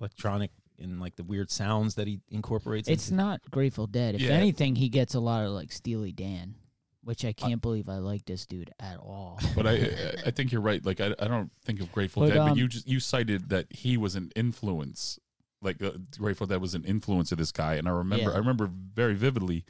[0.00, 2.88] electronic, and like the weird sounds that he incorporates.
[2.88, 4.30] it's into- not grateful dead if Yeah.
[4.30, 6.54] anything he gets a lot of like steely dan
[7.02, 10.50] which i can't believe i like this dude at all But I, I- I think
[10.50, 10.82] you're right.
[10.84, 13.50] Like I, I don't think of Grateful But, Dead, but um, you just you cited
[13.50, 15.18] that he was an influence.
[15.60, 18.34] Like uh, Grateful Dead was an influence of this guy, and I remember Yeah.
[18.34, 19.66] I remember very vividly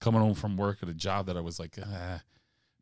[0.00, 2.22] coming home from work at a job that I was like, ah.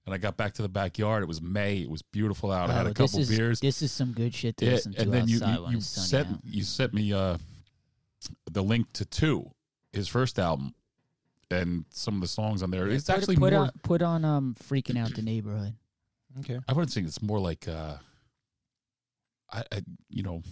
[0.08, 1.22] And I got back to the backyard.
[1.22, 1.78] It was May.
[1.82, 2.70] It was beautiful out.
[2.70, 3.60] I had Oh, a couple this is, beers.
[3.60, 5.78] this is some good shit to Yeah, listen to and then you you, when you
[5.78, 6.38] it's sent out.
[6.44, 7.36] you sent me uh
[8.50, 9.50] the link to two,
[9.92, 10.74] his first album,
[11.50, 12.88] and some of the songs on there.
[12.88, 13.62] Yeah, It's put, actually put more.
[13.64, 15.74] on put on um freaking out the neighborhood.
[16.40, 16.58] okay.
[16.66, 17.96] I wouldn't say it's more like uh
[19.52, 20.42] I, I you know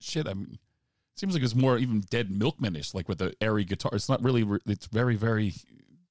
[0.00, 0.58] shit I mean
[1.16, 4.44] seems like it's more even dead milkmanish like with the airy guitar it's not really
[4.66, 5.54] it's very very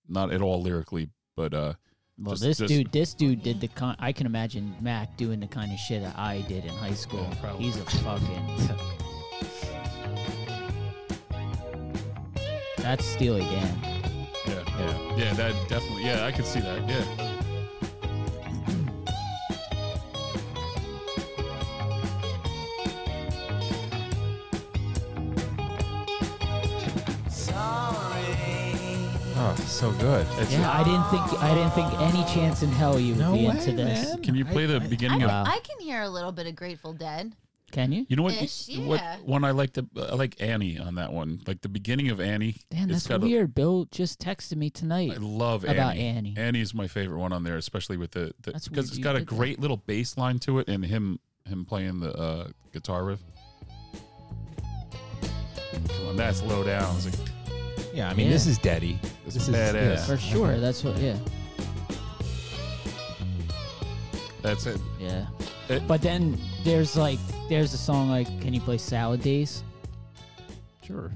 [0.08, 1.74] not at all lyrically but uh
[2.20, 5.40] Well, Just- this just- dude, this dude did the con- I can imagine Mac doing
[5.40, 7.28] the kind of shit that I did in high school.
[7.44, 7.58] Yeah.
[7.58, 8.78] He's a fucking.
[12.78, 13.80] That's Steely Dan.
[14.46, 17.33] yeah yeah yeah that definitely yeah I could see that yeah
[29.74, 30.26] so good.
[30.40, 33.34] it's Yeah, I didn't think I didn't think any chance in hell you would No
[33.34, 34.10] be way, into this.
[34.10, 34.22] man.
[34.24, 35.44] can you play the I- beginning I, of Wow.
[35.48, 37.36] I can hear a little bit of Grateful Dead.
[37.72, 38.06] Can you?
[38.08, 41.42] you know what Ish, what one I like the I like Annie on that one
[41.48, 43.56] like the beginning of Annie Damn, it's that's got a- weird.
[43.56, 45.12] Bill just texted me tonight.
[45.14, 46.02] I love About Annie.
[46.02, 46.34] Annie.
[46.38, 49.16] Annie's my favorite one on there, especially with the That's because weird it's you got
[49.16, 49.36] a did that.
[49.36, 53.20] great little bass line to it, and him him playing the uh, guitar riff.
[55.88, 56.96] Come on, that's low down.
[56.98, 57.30] It's like,
[57.94, 58.34] Yeah, I mean, Yeah.
[58.34, 59.00] this is Daddy.
[59.26, 59.96] This This is is badass.
[59.98, 60.06] yeah.
[60.06, 60.60] For sure.
[60.60, 60.98] That's what.
[60.98, 61.18] Yeah.
[64.42, 64.82] that's it.
[65.00, 65.28] Yeah.
[65.70, 69.64] It- but then there's like there's a song like Can you play Salad Days?
[70.82, 71.12] Sure.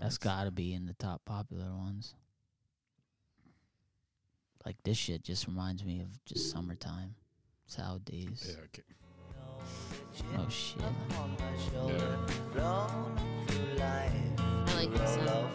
[0.00, 2.14] That's got to be in the top popular ones.
[4.66, 7.14] Like this shit just reminds me of just summertime,
[7.66, 8.44] Salad days.
[8.56, 8.82] Yeah, okay.
[10.36, 10.82] Oh shit!
[11.86, 12.16] Yeah.
[13.82, 14.39] I
[14.80, 15.50] like this song.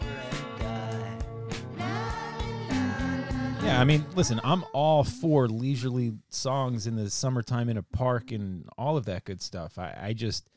[3.64, 8.32] Yeah, I mean, listen, I'm all for leisurely songs in the summertime in a park
[8.32, 9.80] and all of that good stuff.
[9.80, 10.48] I, I just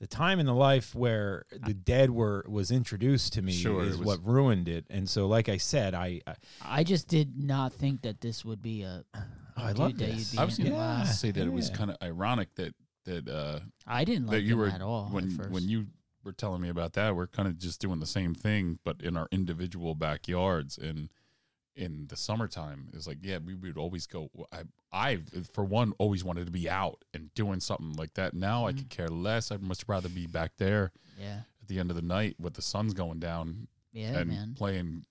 [0.00, 3.94] the time in the life where the dead were was introduced to me Sure, is
[3.96, 4.86] it was- what ruined it.
[4.88, 6.34] And so, like I said, I I,
[6.64, 9.04] I just did not think that this would be a.
[9.14, 9.20] oh,
[9.58, 10.32] I Dude, love that you'd this.
[10.32, 11.76] be I was in- going to Yeah, say that it was yeah.
[11.76, 12.74] kind of ironic that
[13.04, 15.50] that uh, I didn't like that you him were at all when at first.
[15.50, 15.86] when you
[16.26, 17.16] were telling me about that.
[17.16, 21.08] We're kind of just doing the same thing, but in our individual backyards and
[21.74, 22.88] in the summertime.
[22.94, 24.30] It's like yeah, we would always go.
[24.52, 24.62] I
[24.92, 25.18] I
[25.54, 28.34] for one always wanted to be out and doing something like that.
[28.34, 28.78] Now I Mhm.
[28.78, 29.50] could care less.
[29.52, 32.62] I'd much rather be back there yeah, at the end of the night with the
[32.62, 34.54] sun's going down yeah, and man.
[34.54, 35.04] playing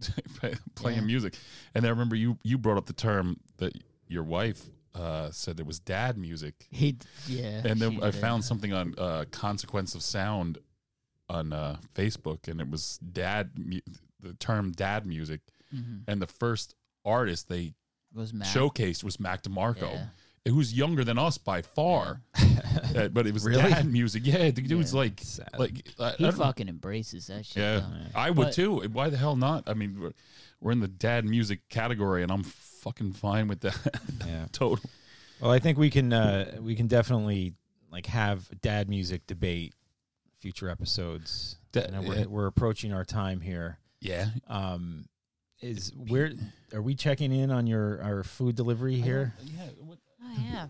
[0.74, 1.04] playing Yeah.
[1.04, 1.34] music.
[1.74, 3.72] And I remember you you brought up the term that
[4.08, 6.54] your wife uh, said it was dad music.
[6.70, 6.96] He,
[7.26, 7.62] yeah.
[7.64, 8.20] And then I did.
[8.20, 10.58] found something on uh, Consequence of Sound
[11.28, 13.80] on uh, Facebook, and it was dad mu-
[14.20, 15.40] the term dad music.
[15.74, 16.02] Mhm.
[16.06, 16.74] And the first
[17.04, 17.72] artist they
[18.14, 18.48] was Mac.
[18.48, 19.92] showcased was Mac DeMarco,
[20.44, 20.52] Yeah.
[20.52, 22.20] who's younger than us by far.
[22.94, 23.62] Uh, but it was Really?
[23.62, 24.26] dad music.
[24.26, 24.98] Yeah, the dude's Yeah.
[24.98, 25.48] like Sad.
[25.58, 25.88] like
[26.18, 27.62] He fucking embraces that shit.
[27.62, 27.86] Yeah.
[28.14, 28.80] I would But- too.
[28.92, 29.64] Why the hell not?
[29.66, 30.12] I mean,
[30.62, 33.78] we're, we're in the dad music category, and I'm fucking fine with that.
[34.26, 34.46] yeah.
[34.52, 34.84] Total.
[35.40, 37.54] Well, I think we can uh, we can definitely
[37.90, 39.74] like have dad music debate
[40.38, 41.56] future episodes.
[41.72, 42.24] Da- I know we're, yeah.
[42.26, 43.78] we're approaching our time here.
[44.00, 44.26] Yeah.
[44.48, 45.06] Um,
[45.60, 46.32] is where
[46.74, 49.34] are we checking in on your our food delivery here?
[49.44, 49.66] Yeah.
[49.80, 50.66] What, Oh yeah.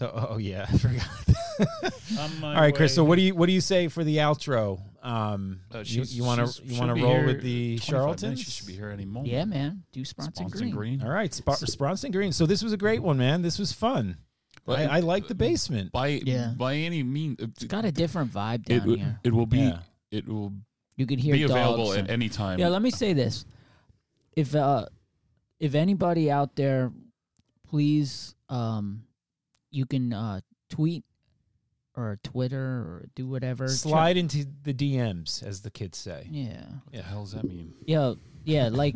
[0.00, 2.42] So, oh yeah, I forgot.
[2.42, 2.94] All right, Chris.
[2.94, 4.80] So, what do you what do you say for the outro?
[5.02, 8.40] Um, Uh, you want to you want to roll with the 25 minutes.
[8.40, 9.30] She should be here any moment.
[9.30, 9.82] Yeah, man.
[9.92, 10.74] Do Sponsor Sponson Green.
[10.74, 11.02] Green.
[11.02, 12.32] All right, Sp- Sponston Green.
[12.32, 13.42] So this was a great one, man.
[13.42, 14.16] This was fun.
[14.64, 15.92] Well, I, I like the basement.
[15.92, 16.54] By Yeah.
[16.56, 19.20] by any means, It's got a different vibe it, down it, here.
[19.22, 19.80] it will be Yeah.
[20.10, 20.54] it will
[20.96, 22.58] You could hear be available dogs at any time.
[22.58, 23.44] Yeah, let me say this.
[24.34, 24.86] If uh
[25.58, 26.90] if anybody out there
[27.68, 29.02] please um
[29.70, 31.04] you can uh tweet
[31.96, 33.66] or Twitter or do whatever.
[33.66, 36.26] Try- Slide into the DMs, as the kids say.
[36.30, 36.64] yeah.
[36.84, 37.74] what the hell does that mean?
[37.86, 38.14] Yeah,
[38.44, 38.94] yeah, like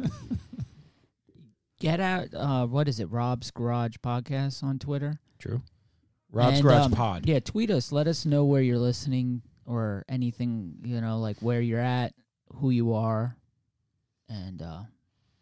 [1.80, 3.10] get out uh what is it?
[3.10, 5.20] Rob's Garage Podcast on Twitter.
[5.38, 5.62] True.
[6.30, 7.26] Rob's And, Garage um, Pod.
[7.26, 7.92] Yeah, tweet us.
[7.92, 12.12] Let us know where you're listening or anything, you know, like where you're at,
[12.56, 13.36] who you are.
[14.28, 14.82] And uh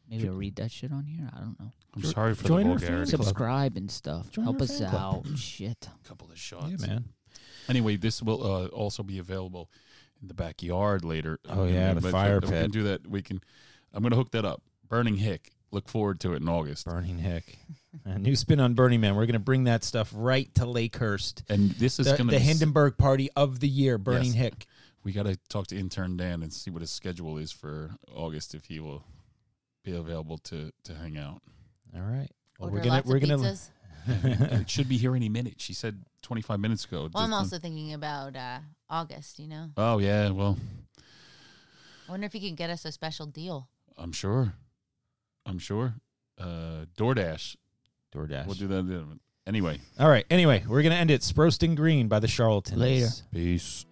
[0.09, 1.29] maybe I'll read that shit on here.
[1.35, 1.73] I don't know.
[1.95, 3.11] I'm sorry for join the our fan vulgarity.
[3.17, 3.25] club.
[3.27, 4.31] Subscribe and stuff.
[4.31, 5.27] Join Help our us fan club.
[5.27, 5.39] out.
[5.39, 5.89] Shit.
[6.05, 6.71] A couple of shots.
[6.81, 7.05] Yeah, man.
[7.69, 9.71] Anyway, this will uh, also be available
[10.21, 11.39] in the backyard later.
[11.49, 12.63] Oh, yeah, the But- fire but We pit.
[12.63, 13.07] can do that.
[13.07, 13.41] We can.
[13.93, 14.63] I'm gonna hook that up.
[14.89, 15.51] Burning Hick.
[15.71, 16.85] Look forward to it in August.
[16.87, 17.59] Burning Hick.
[18.05, 19.15] A new spin on Burning Man.
[19.17, 21.43] We're going to bring that stuff right to Lakehurst.
[21.51, 24.35] And this is The, gonna the be s- Hindenburg party of the year, Burning Yes.
[24.35, 24.67] Hick.
[25.05, 28.55] We got to talk to intern Dan and see what his schedule is for August
[28.55, 29.05] if he will
[29.85, 31.43] be available to to hang out.
[31.95, 32.31] All right.
[32.59, 33.69] Well, Order we're gonna lots we're of gonna pizzas.
[34.61, 35.55] it should be here any minute.
[35.59, 37.09] She said 25 minutes ago.
[37.13, 38.59] Well, I'm also thinking about uh,
[38.91, 39.39] August.
[39.39, 40.59] You know, Oh yeah, well,
[42.09, 43.69] I wonder if you can get us a special deal.
[43.97, 44.55] I'm sure.
[45.47, 45.95] I'm sure.
[46.39, 47.57] Uh, DoorDash.
[48.15, 48.47] DoorDash.
[48.47, 49.19] We'll do that.
[49.47, 50.25] Anyway, All right.
[50.31, 51.23] Anyway, we're gonna end it.
[51.23, 52.79] Sproston Green by the Charlatans.
[52.79, 53.09] Later.
[53.33, 53.87] peace.